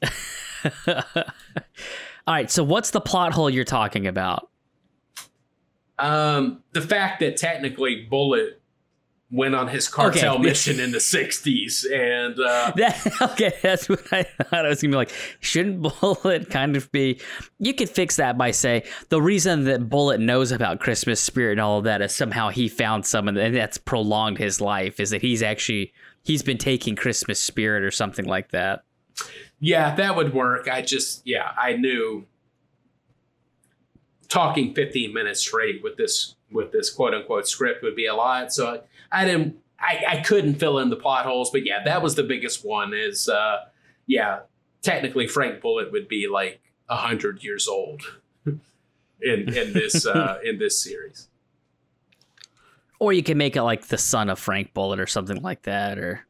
All 2.28 2.34
right, 2.34 2.52
so 2.52 2.64
what's 2.64 2.92
the 2.92 3.02
plot 3.02 3.34
hole 3.34 3.50
you're 3.50 3.64
talking 3.64 4.06
about? 4.06 4.50
Um, 6.00 6.62
the 6.74 6.82
fact 6.82 7.22
that 7.22 7.38
technically 7.38 8.06
Bullet 8.10 8.62
went 9.30 9.54
on 9.56 9.68
his 9.68 9.90
cartel 9.90 10.36
Okay. 10.36 10.44
mission 10.44 10.80
in 10.80 10.92
the 10.92 10.98
'60s, 11.00 11.84
and 11.92 12.40
uh, 12.40 12.72
That, 12.78 13.22
okay, 13.34 13.54
that's 13.62 13.90
what 13.90 14.02
I 14.14 14.24
thought. 14.24 14.66
I 14.66 14.70
was 14.70 14.82
gonna 14.82 14.92
be 14.92 14.96
like, 14.98 15.12
shouldn't 15.42 15.82
Bullet 16.00 16.50
kind 16.50 16.76
of 16.78 16.90
be? 16.92 17.20
You 17.60 17.74
could 17.74 17.90
fix 17.90 18.16
that 18.16 18.38
by 18.38 18.52
say 18.52 18.84
the 19.10 19.22
reason 19.22 19.66
that 19.66 19.90
Bullet 19.90 20.20
knows 20.22 20.52
about 20.52 20.80
Christmas 20.80 21.20
spirit 21.20 21.54
and 21.54 21.62
all 21.62 21.78
of 21.80 21.84
that 21.84 22.02
is 22.02 22.16
somehow 22.16 22.50
he 22.50 22.70
found 22.70 23.06
some, 23.06 23.28
and 23.28 23.38
that's 23.56 23.78
prolonged 23.78 24.38
his 24.38 24.62
life. 24.62 25.00
Is 25.00 25.10
that 25.10 25.22
he's 25.22 25.44
actually 25.44 25.92
he's 26.24 26.42
been 26.44 26.58
taking 26.58 26.96
Christmas 26.96 27.42
spirit 27.42 27.84
or 27.84 27.92
something 27.92 28.26
like 28.26 28.52
that. 28.52 28.84
yeah, 29.60 29.96
that 29.96 30.16
would 30.16 30.34
work. 30.34 30.68
I 30.70 30.82
just, 30.82 31.22
yeah, 31.26 31.52
I 31.58 31.74
knew 31.74 32.26
talking 34.30 34.74
15 34.74 35.14
minutes 35.14 35.40
straight 35.42 35.82
with 35.84 35.98
this 35.98 36.36
with 36.52 36.72
this 36.72 36.90
quote 36.90 37.14
unquote 37.14 37.48
script 37.48 37.84
would 37.84 37.96
be 37.96 38.06
a 38.06 38.14
lot. 38.16 38.54
So 38.54 38.84
I 39.12 39.26
didn't, 39.26 39.58
I, 39.80 40.04
I 40.08 40.18
couldn't 40.18 40.56
fill 40.56 40.80
in 40.80 40.90
the 40.90 40.96
plot 40.96 41.26
holes. 41.26 41.52
But 41.52 41.66
yeah, 41.66 41.84
that 41.84 42.02
was 42.02 42.16
the 42.16 42.24
biggest 42.24 42.66
one. 42.66 42.94
Is 42.94 43.30
uh, 43.30 43.66
yeah, 44.06 44.40
technically 44.82 45.28
Frank 45.28 45.62
Bullet 45.62 45.92
would 45.92 46.08
be 46.08 46.28
like 46.28 46.62
a 46.90 46.96
hundred 46.96 47.44
years 47.44 47.68
old 47.68 48.02
in 48.46 48.60
in 49.22 49.74
this 49.74 50.06
uh, 50.06 50.40
in 50.44 50.60
this 50.60 50.82
series. 50.82 51.30
Or 53.00 53.14
you 53.14 53.22
can 53.22 53.38
make 53.38 53.56
it 53.56 53.64
like 53.64 53.88
the 53.88 53.98
son 53.98 54.30
of 54.30 54.40
Frank 54.40 54.74
Bullet 54.74 55.00
or 55.00 55.06
something 55.06 55.42
like 55.42 55.64
that, 55.64 56.00
or 56.00 56.26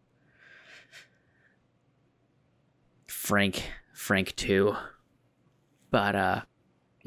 Frank 3.08 3.64
Frank 3.94 4.36
Two. 4.36 4.76
But 5.92 6.16
uh 6.16 6.42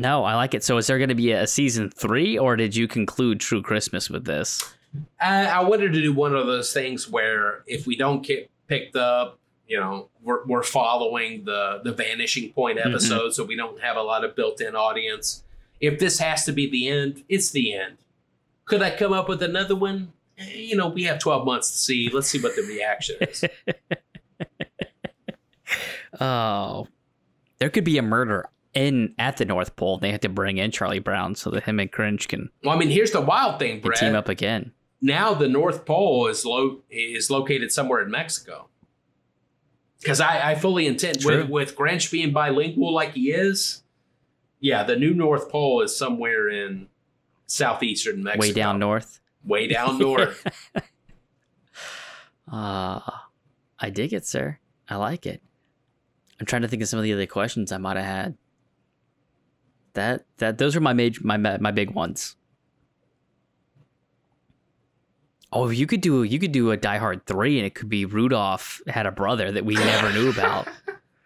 no, 0.01 0.25
I 0.25 0.35
like 0.35 0.55
it. 0.55 0.65
So 0.65 0.79
is 0.79 0.87
there 0.87 0.97
going 0.97 1.11
to 1.11 1.15
be 1.15 1.33
a 1.33 1.47
season 1.47 1.91
three, 1.91 2.39
or 2.39 2.57
did 2.57 2.75
you 2.75 2.89
conclude 2.89 3.39
True 3.39 3.61
Christmas 3.61 4.09
with 4.09 4.25
this? 4.25 4.75
I, 5.21 5.47
I 5.47 5.61
wanted 5.61 5.93
to 5.93 6.01
do 6.03 6.13
one 6.13 6.35
of 6.35 6.47
those 6.47 6.73
things 6.73 7.09
where 7.09 7.63
if 7.67 7.87
we 7.87 7.97
don't 7.97 8.23
get 8.27 8.51
picked 8.67 8.97
up, 8.97 9.39
you 9.67 9.79
know, 9.79 10.09
we're, 10.23 10.45
we're 10.47 10.63
following 10.65 11.45
the 11.45 11.81
the 11.85 11.93
vanishing 11.93 12.53
point 12.53 12.79
episode, 12.79 13.33
so 13.35 13.45
we 13.45 13.55
don't 13.57 13.81
have 13.81 13.97
a 13.97 14.03
lot 14.03 14.25
of 14.25 14.35
built-in 14.35 14.75
audience. 14.75 15.45
If 15.81 15.99
this 16.01 16.19
has 16.19 16.45
to 16.47 16.53
be 16.53 16.69
the 16.69 16.89
end, 16.89 17.23
it's 17.29 17.51
the 17.51 17.73
end. 17.75 17.99
Could 18.65 18.83
I 18.83 18.91
come 18.97 19.13
up 19.13 19.29
with 19.29 19.43
another 19.43 19.77
one? 19.77 20.13
Eh, 20.39 20.45
You 20.55 20.77
know, 20.77 20.89
we 20.89 21.05
have 21.05 21.19
twelve 21.21 21.45
months 21.47 21.71
to 21.71 21.79
see. 21.79 22.11
Let's 22.13 22.27
see 22.29 22.41
what 22.41 22.57
the 22.57 22.63
reaction 22.63 23.17
is. 23.21 23.45
Oh, 26.21 26.89
there 27.59 27.71
could 27.71 27.85
be 27.85 27.97
a 27.97 28.03
murder 28.03 28.47
in 28.75 29.15
at 29.19 29.37
the 29.37 29.45
North 29.45 29.77
Pole. 29.77 29.99
They 29.99 30.11
had 30.11 30.23
to 30.23 30.29
bring 30.29 30.59
in 30.59 30.71
Charlie 30.71 30.99
Brown 30.99 31.35
so 31.35 31.51
that 31.51 31.65
him 31.65 31.79
and 31.81 31.91
Grinch 31.91 32.29
can, 32.29 32.51
well, 32.65 32.75
I 32.75 32.79
mean, 32.79 32.89
here's 32.91 33.13
the 33.13 33.21
wild 33.21 33.59
thing, 33.59 33.81
Brett. 33.81 33.99
team 33.99 34.15
up 34.15 34.29
again. 34.29 34.73
Now 35.01 35.35
the 35.35 35.49
North 35.49 35.85
Pole 35.87 36.27
is 36.29 36.45
lo- 36.45 36.81
is 36.91 37.31
located 37.31 37.73
somewhere 37.73 38.03
in 38.03 38.11
Mexico. 38.11 38.69
Because 40.01 40.21
I, 40.21 40.53
I 40.53 40.55
fully 40.55 40.87
intend 40.87 41.21
True. 41.21 41.39
with 41.43 41.49
with 41.51 41.77
Grinch 41.77 42.11
being 42.11 42.33
bilingual 42.33 42.93
like 42.93 43.13
he 43.15 43.31
is, 43.33 43.83
yeah, 44.59 44.83
the 44.83 44.97
new 44.97 45.13
North 45.15 45.51
Pole 45.51 45.83
is 45.83 45.97
somewhere 45.97 46.49
in 46.49 46.89
southeastern 47.47 48.23
Mexico, 48.23 48.41
Way 48.41 48.53
down 48.53 48.79
north. 48.79 49.21
way 49.45 49.67
down 49.69 49.99
north. 49.99 50.47
Ah, 52.53 53.29
I 53.79 53.91
dig 53.91 54.13
it, 54.13 54.27
sir. 54.27 54.59
I 54.89 54.97
like 54.97 55.25
it. 55.27 55.41
I'm 56.41 56.47
trying 56.47 56.63
to 56.63 56.69
think 56.69 56.83
of 56.83 56.89
some 56.89 56.99
of 56.99 57.05
the 57.05 57.13
other 57.13 57.27
questions 57.27 57.71
I 57.71 57.79
might 57.79 57.97
have 57.97 58.05
had. 58.07 58.37
That 59.95 60.25
that 60.39 60.59
those 60.59 60.75
are 60.77 60.81
my 60.81 60.93
major 60.93 61.21
my 61.25 61.37
my 61.37 61.71
big 61.71 61.91
ones. 61.93 62.37
Oh, 65.53 65.69
you 65.69 65.87
could 65.87 66.01
do 66.01 66.23
you 66.23 66.39
could 66.39 66.53
do 66.53 66.71
a 66.71 66.77
Die 66.77 66.99
Hard 66.99 67.27
three, 67.27 67.59
and 67.59 67.67
it 67.67 67.75
could 67.75 67.89
be 67.89 68.05
Rudolph 68.05 68.81
had 68.87 69.07
a 69.07 69.11
brother 69.11 69.51
that 69.51 69.65
we 69.65 69.75
never 69.75 70.13
knew 70.13 70.31
about. 70.31 70.69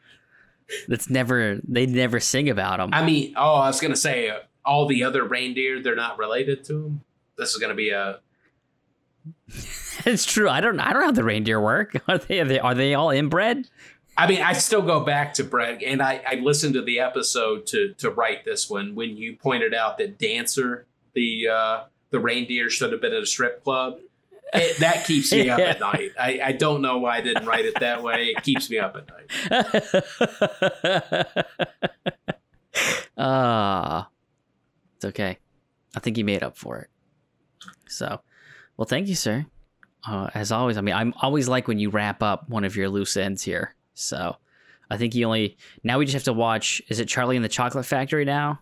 That's 0.88 1.10
never 1.10 1.60
they 1.68 1.86
never 1.86 2.20
sing 2.20 2.48
about 2.48 2.80
him. 2.80 2.90
I 2.92 3.04
mean, 3.04 3.34
oh, 3.36 3.54
I 3.54 3.66
was 3.66 3.80
gonna 3.80 3.96
say 3.96 4.30
uh, 4.30 4.38
all 4.64 4.86
the 4.86 5.04
other 5.04 5.24
reindeer 5.24 5.82
they're 5.82 5.94
not 5.94 6.18
related 6.18 6.64
to 6.64 6.86
him. 6.86 7.00
This 7.36 7.52
is 7.52 7.58
gonna 7.58 7.74
be 7.74 7.90
a 7.90 8.20
it's 10.06 10.24
true. 10.24 10.48
I 10.48 10.60
don't 10.60 10.80
I 10.80 10.92
don't 10.92 11.00
know 11.00 11.06
how 11.06 11.12
the 11.12 11.24
reindeer 11.24 11.60
work. 11.60 12.00
Are 12.08 12.18
they 12.18 12.40
are 12.40 12.44
they, 12.44 12.58
are 12.58 12.74
they 12.74 12.94
all 12.94 13.10
inbred? 13.10 13.68
I 14.16 14.28
mean, 14.28 14.42
I 14.42 14.52
still 14.52 14.82
go 14.82 15.00
back 15.00 15.34
to 15.34 15.44
Brett, 15.44 15.82
and 15.82 16.00
I, 16.00 16.22
I 16.24 16.34
listened 16.36 16.74
to 16.74 16.82
the 16.82 17.00
episode 17.00 17.66
to 17.66 17.94
to 17.98 18.10
write 18.10 18.44
this 18.44 18.70
one 18.70 18.94
when 18.94 19.16
you 19.16 19.36
pointed 19.36 19.74
out 19.74 19.98
that 19.98 20.18
Dancer, 20.18 20.86
the 21.14 21.48
uh, 21.48 21.80
the 22.10 22.20
reindeer, 22.20 22.70
should 22.70 22.92
have 22.92 23.00
been 23.00 23.12
at 23.12 23.22
a 23.22 23.26
strip 23.26 23.64
club. 23.64 23.98
It, 24.54 24.78
that 24.78 25.04
keeps 25.06 25.32
me 25.32 25.50
up 25.50 25.58
at 25.58 25.80
night. 25.92 26.12
I, 26.18 26.40
I 26.44 26.52
don't 26.52 26.80
know 26.80 26.98
why 26.98 27.16
I 27.16 27.20
didn't 27.20 27.46
write 27.46 27.64
it 27.64 27.78
that 27.80 28.02
way. 28.02 28.26
It 28.36 28.42
keeps 28.42 28.70
me 28.70 28.78
up 28.78 28.96
at 28.96 29.08
night. 29.08 30.04
Ah, 33.16 34.08
it's 34.96 35.04
okay. 35.04 35.38
I 35.94 36.00
think 36.00 36.18
you 36.18 36.24
made 36.24 36.42
up 36.42 36.56
for 36.56 36.78
it. 36.78 36.88
So, 37.88 38.20
well, 38.76 38.86
thank 38.86 39.06
you, 39.08 39.14
sir. 39.14 39.46
Uh, 40.06 40.28
as 40.34 40.50
always, 40.50 40.76
I 40.76 40.80
mean, 40.80 40.94
I'm 40.94 41.14
always 41.22 41.48
like 41.48 41.68
when 41.68 41.78
you 41.78 41.90
wrap 41.90 42.22
up 42.22 42.48
one 42.48 42.64
of 42.64 42.74
your 42.76 42.88
loose 42.88 43.16
ends 43.16 43.42
here. 43.42 43.74
So, 43.94 44.36
I 44.90 44.96
think 44.96 45.14
you 45.14 45.24
only 45.26 45.56
now 45.82 45.98
we 45.98 46.04
just 46.04 46.14
have 46.14 46.24
to 46.24 46.32
watch. 46.32 46.82
Is 46.88 47.00
it 47.00 47.06
Charlie 47.08 47.36
and 47.36 47.44
the 47.44 47.48
Chocolate 47.48 47.86
Factory 47.86 48.24
now? 48.24 48.60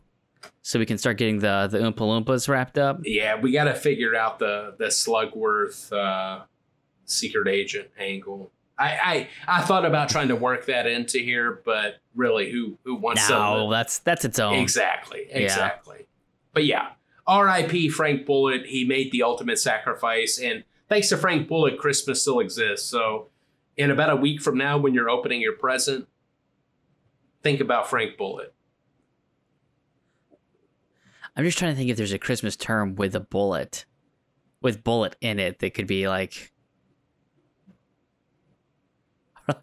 So 0.62 0.78
we 0.78 0.86
can 0.86 0.96
start 0.96 1.18
getting 1.18 1.40
the 1.40 1.68
the 1.70 1.78
Oompa 1.78 1.96
Loompas 1.96 2.48
wrapped 2.48 2.78
up. 2.78 3.00
Yeah, 3.04 3.38
we 3.40 3.52
got 3.52 3.64
to 3.64 3.74
figure 3.74 4.14
out 4.14 4.38
the 4.38 4.74
the 4.78 4.86
Slugworth 4.86 5.92
uh, 5.92 6.44
secret 7.04 7.48
agent 7.48 7.88
angle. 7.98 8.52
I, 8.78 9.28
I 9.46 9.58
I 9.58 9.62
thought 9.62 9.84
about 9.84 10.08
trying 10.08 10.28
to 10.28 10.36
work 10.36 10.66
that 10.66 10.86
into 10.86 11.18
here, 11.18 11.60
but 11.64 11.96
really, 12.14 12.50
who 12.50 12.78
who 12.84 12.94
wants 12.94 13.28
No, 13.28 13.66
to? 13.66 13.70
that's 13.72 13.98
that's 13.98 14.24
its 14.24 14.38
own. 14.38 14.54
Exactly, 14.54 15.26
exactly. 15.30 16.06
But 16.52 16.64
yeah, 16.64 16.90
R.I.P. 17.26 17.88
Frank 17.88 18.24
Bullet. 18.24 18.66
He 18.66 18.84
made 18.84 19.10
the 19.10 19.24
ultimate 19.24 19.58
sacrifice, 19.58 20.38
and 20.38 20.62
thanks 20.88 21.08
to 21.08 21.16
Frank 21.16 21.48
Bullet, 21.48 21.76
Christmas 21.76 22.22
still 22.22 22.38
exists. 22.40 22.88
So, 22.88 23.28
in 23.76 23.90
about 23.90 24.10
a 24.10 24.16
week 24.16 24.40
from 24.40 24.58
now, 24.58 24.78
when 24.78 24.94
you're 24.94 25.10
opening 25.10 25.40
your 25.40 25.56
present, 25.56 26.06
think 27.42 27.60
about 27.60 27.90
Frank 27.90 28.16
Bullet. 28.16 28.54
I'm 31.36 31.44
just 31.44 31.58
trying 31.58 31.72
to 31.72 31.76
think 31.76 31.90
if 31.90 31.96
there's 31.96 32.12
a 32.12 32.18
Christmas 32.18 32.56
term 32.56 32.94
with 32.94 33.14
a 33.14 33.20
bullet. 33.20 33.84
with 34.60 34.84
bullet 34.84 35.16
in 35.20 35.38
it 35.38 35.58
that 35.60 35.74
could 35.74 35.86
be 35.86 36.08
like 36.08 36.52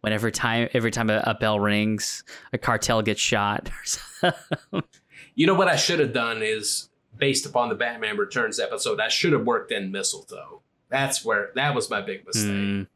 whenever 0.00 0.30
time 0.30 0.68
every 0.72 0.90
time 0.90 1.10
a, 1.10 1.22
a 1.26 1.34
bell 1.34 1.60
rings, 1.60 2.24
a 2.52 2.58
cartel 2.58 3.02
gets 3.02 3.20
shot. 3.20 3.70
You 5.34 5.46
know 5.46 5.54
what 5.54 5.68
I 5.68 5.76
should 5.76 6.00
have 6.00 6.12
done 6.12 6.42
is 6.42 6.88
based 7.16 7.46
upon 7.46 7.68
the 7.68 7.76
Batman 7.76 8.16
Returns 8.16 8.58
episode, 8.58 8.98
I 8.98 9.06
should 9.08 9.32
have 9.32 9.44
worked 9.44 9.70
in 9.70 9.92
mistletoe. 9.92 10.62
That's 10.88 11.24
where 11.24 11.50
that 11.54 11.76
was 11.76 11.88
my 11.88 12.00
big 12.00 12.26
mistake. 12.26 12.50
Mm. 12.50 12.86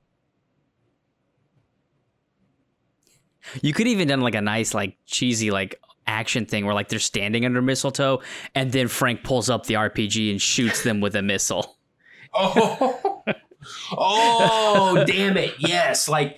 You 3.60 3.72
could 3.72 3.86
even 3.86 4.08
done 4.08 4.20
like 4.20 4.34
a 4.34 4.40
nice 4.40 4.74
like 4.74 4.96
cheesy 5.06 5.52
like 5.52 5.80
action 6.12 6.46
thing 6.46 6.64
where 6.64 6.74
like 6.74 6.88
they're 6.88 6.98
standing 6.98 7.44
under 7.44 7.62
mistletoe 7.62 8.20
and 8.54 8.70
then 8.70 8.86
Frank 8.86 9.24
pulls 9.24 9.48
up 9.50 9.66
the 9.66 9.74
RPG 9.74 10.30
and 10.30 10.40
shoots 10.40 10.82
them 10.84 11.00
with 11.00 11.16
a 11.16 11.22
missile. 11.22 11.76
Oh, 12.34 13.24
oh, 13.92 15.04
damn 15.06 15.36
it! 15.36 15.54
Yes, 15.58 16.08
like 16.08 16.36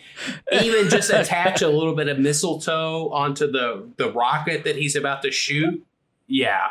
even 0.52 0.90
just 0.90 1.08
attach 1.10 1.62
a 1.62 1.68
little 1.68 1.94
bit 1.94 2.08
of 2.08 2.18
mistletoe 2.18 3.08
onto 3.10 3.50
the 3.50 3.88
the 3.96 4.12
rocket 4.12 4.64
that 4.64 4.76
he's 4.76 4.96
about 4.96 5.22
to 5.22 5.30
shoot. 5.30 5.86
Yeah, 6.26 6.66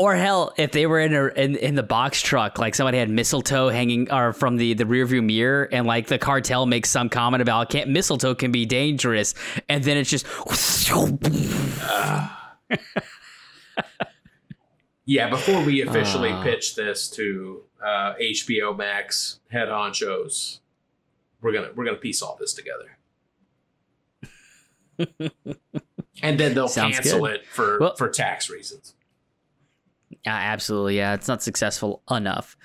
Or 0.00 0.14
hell, 0.14 0.54
if 0.56 0.72
they 0.72 0.86
were 0.86 0.98
in 0.98 1.12
a, 1.12 1.26
in 1.26 1.56
in 1.56 1.74
the 1.74 1.82
box 1.82 2.22
truck, 2.22 2.58
like 2.58 2.74
somebody 2.74 2.96
had 2.96 3.10
mistletoe 3.10 3.68
hanging 3.68 4.10
or 4.10 4.32
from 4.32 4.56
the 4.56 4.72
the 4.72 4.84
rearview 4.84 5.22
mirror, 5.22 5.68
and 5.70 5.86
like 5.86 6.06
the 6.06 6.16
cartel 6.16 6.64
makes 6.64 6.88
some 6.88 7.10
comment 7.10 7.42
about 7.42 7.68
can't 7.68 7.90
mistletoe 7.90 8.34
can 8.34 8.50
be 8.50 8.64
dangerous, 8.64 9.34
and 9.68 9.84
then 9.84 9.98
it's 9.98 10.08
just 10.08 10.24
yeah. 15.04 15.28
Before 15.28 15.62
we 15.64 15.82
officially 15.82 16.30
Ah. 16.30 16.42
pitch 16.42 16.74
this 16.76 17.08
to 17.10 17.62
uh, 17.84 18.14
HBO 18.20 18.76
Max 18.76 19.40
head 19.50 19.68
honchos, 19.68 20.60
we're 21.42 21.52
gonna 21.52 21.70
we're 21.74 21.84
gonna 21.84 21.96
piece 21.98 22.22
all 22.22 22.36
this 22.40 22.54
together. 22.54 22.98
and 26.22 26.38
then 26.38 26.54
they'll 26.54 26.68
Sounds 26.68 26.96
cancel 26.96 27.20
good. 27.20 27.36
it 27.36 27.46
for 27.46 27.78
Well- 27.80 27.96
for 27.96 28.08
tax 28.08 28.50
reasons. 28.50 28.94
Yeah, 30.10 30.34
absolutely. 30.34 30.96
Yeah, 30.96 31.14
it's 31.14 31.28
not 31.28 31.42
successful 31.42 32.02
enough. 32.10 32.56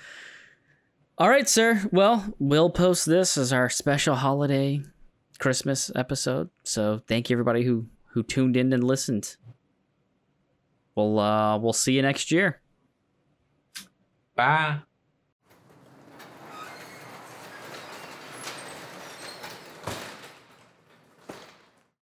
All 1.18 1.28
right, 1.28 1.48
sir. 1.48 1.88
Well, 1.92 2.34
we'll 2.38 2.70
post 2.70 3.06
this 3.06 3.38
as 3.38 3.52
our 3.52 3.70
special 3.70 4.16
holiday 4.16 4.82
Christmas 5.38 5.90
episode. 5.94 6.50
So 6.64 7.00
thank 7.06 7.30
you 7.30 7.34
everybody 7.34 7.62
who 7.62 7.86
who 8.12 8.22
tuned 8.22 8.56
in 8.56 8.72
and 8.72 8.84
listened. 8.84 9.36
We'll 10.94 11.18
uh 11.18 11.58
we'll 11.58 11.72
see 11.72 11.92
you 11.94 12.02
next 12.02 12.30
year. 12.30 12.60
Bye. 14.34 14.80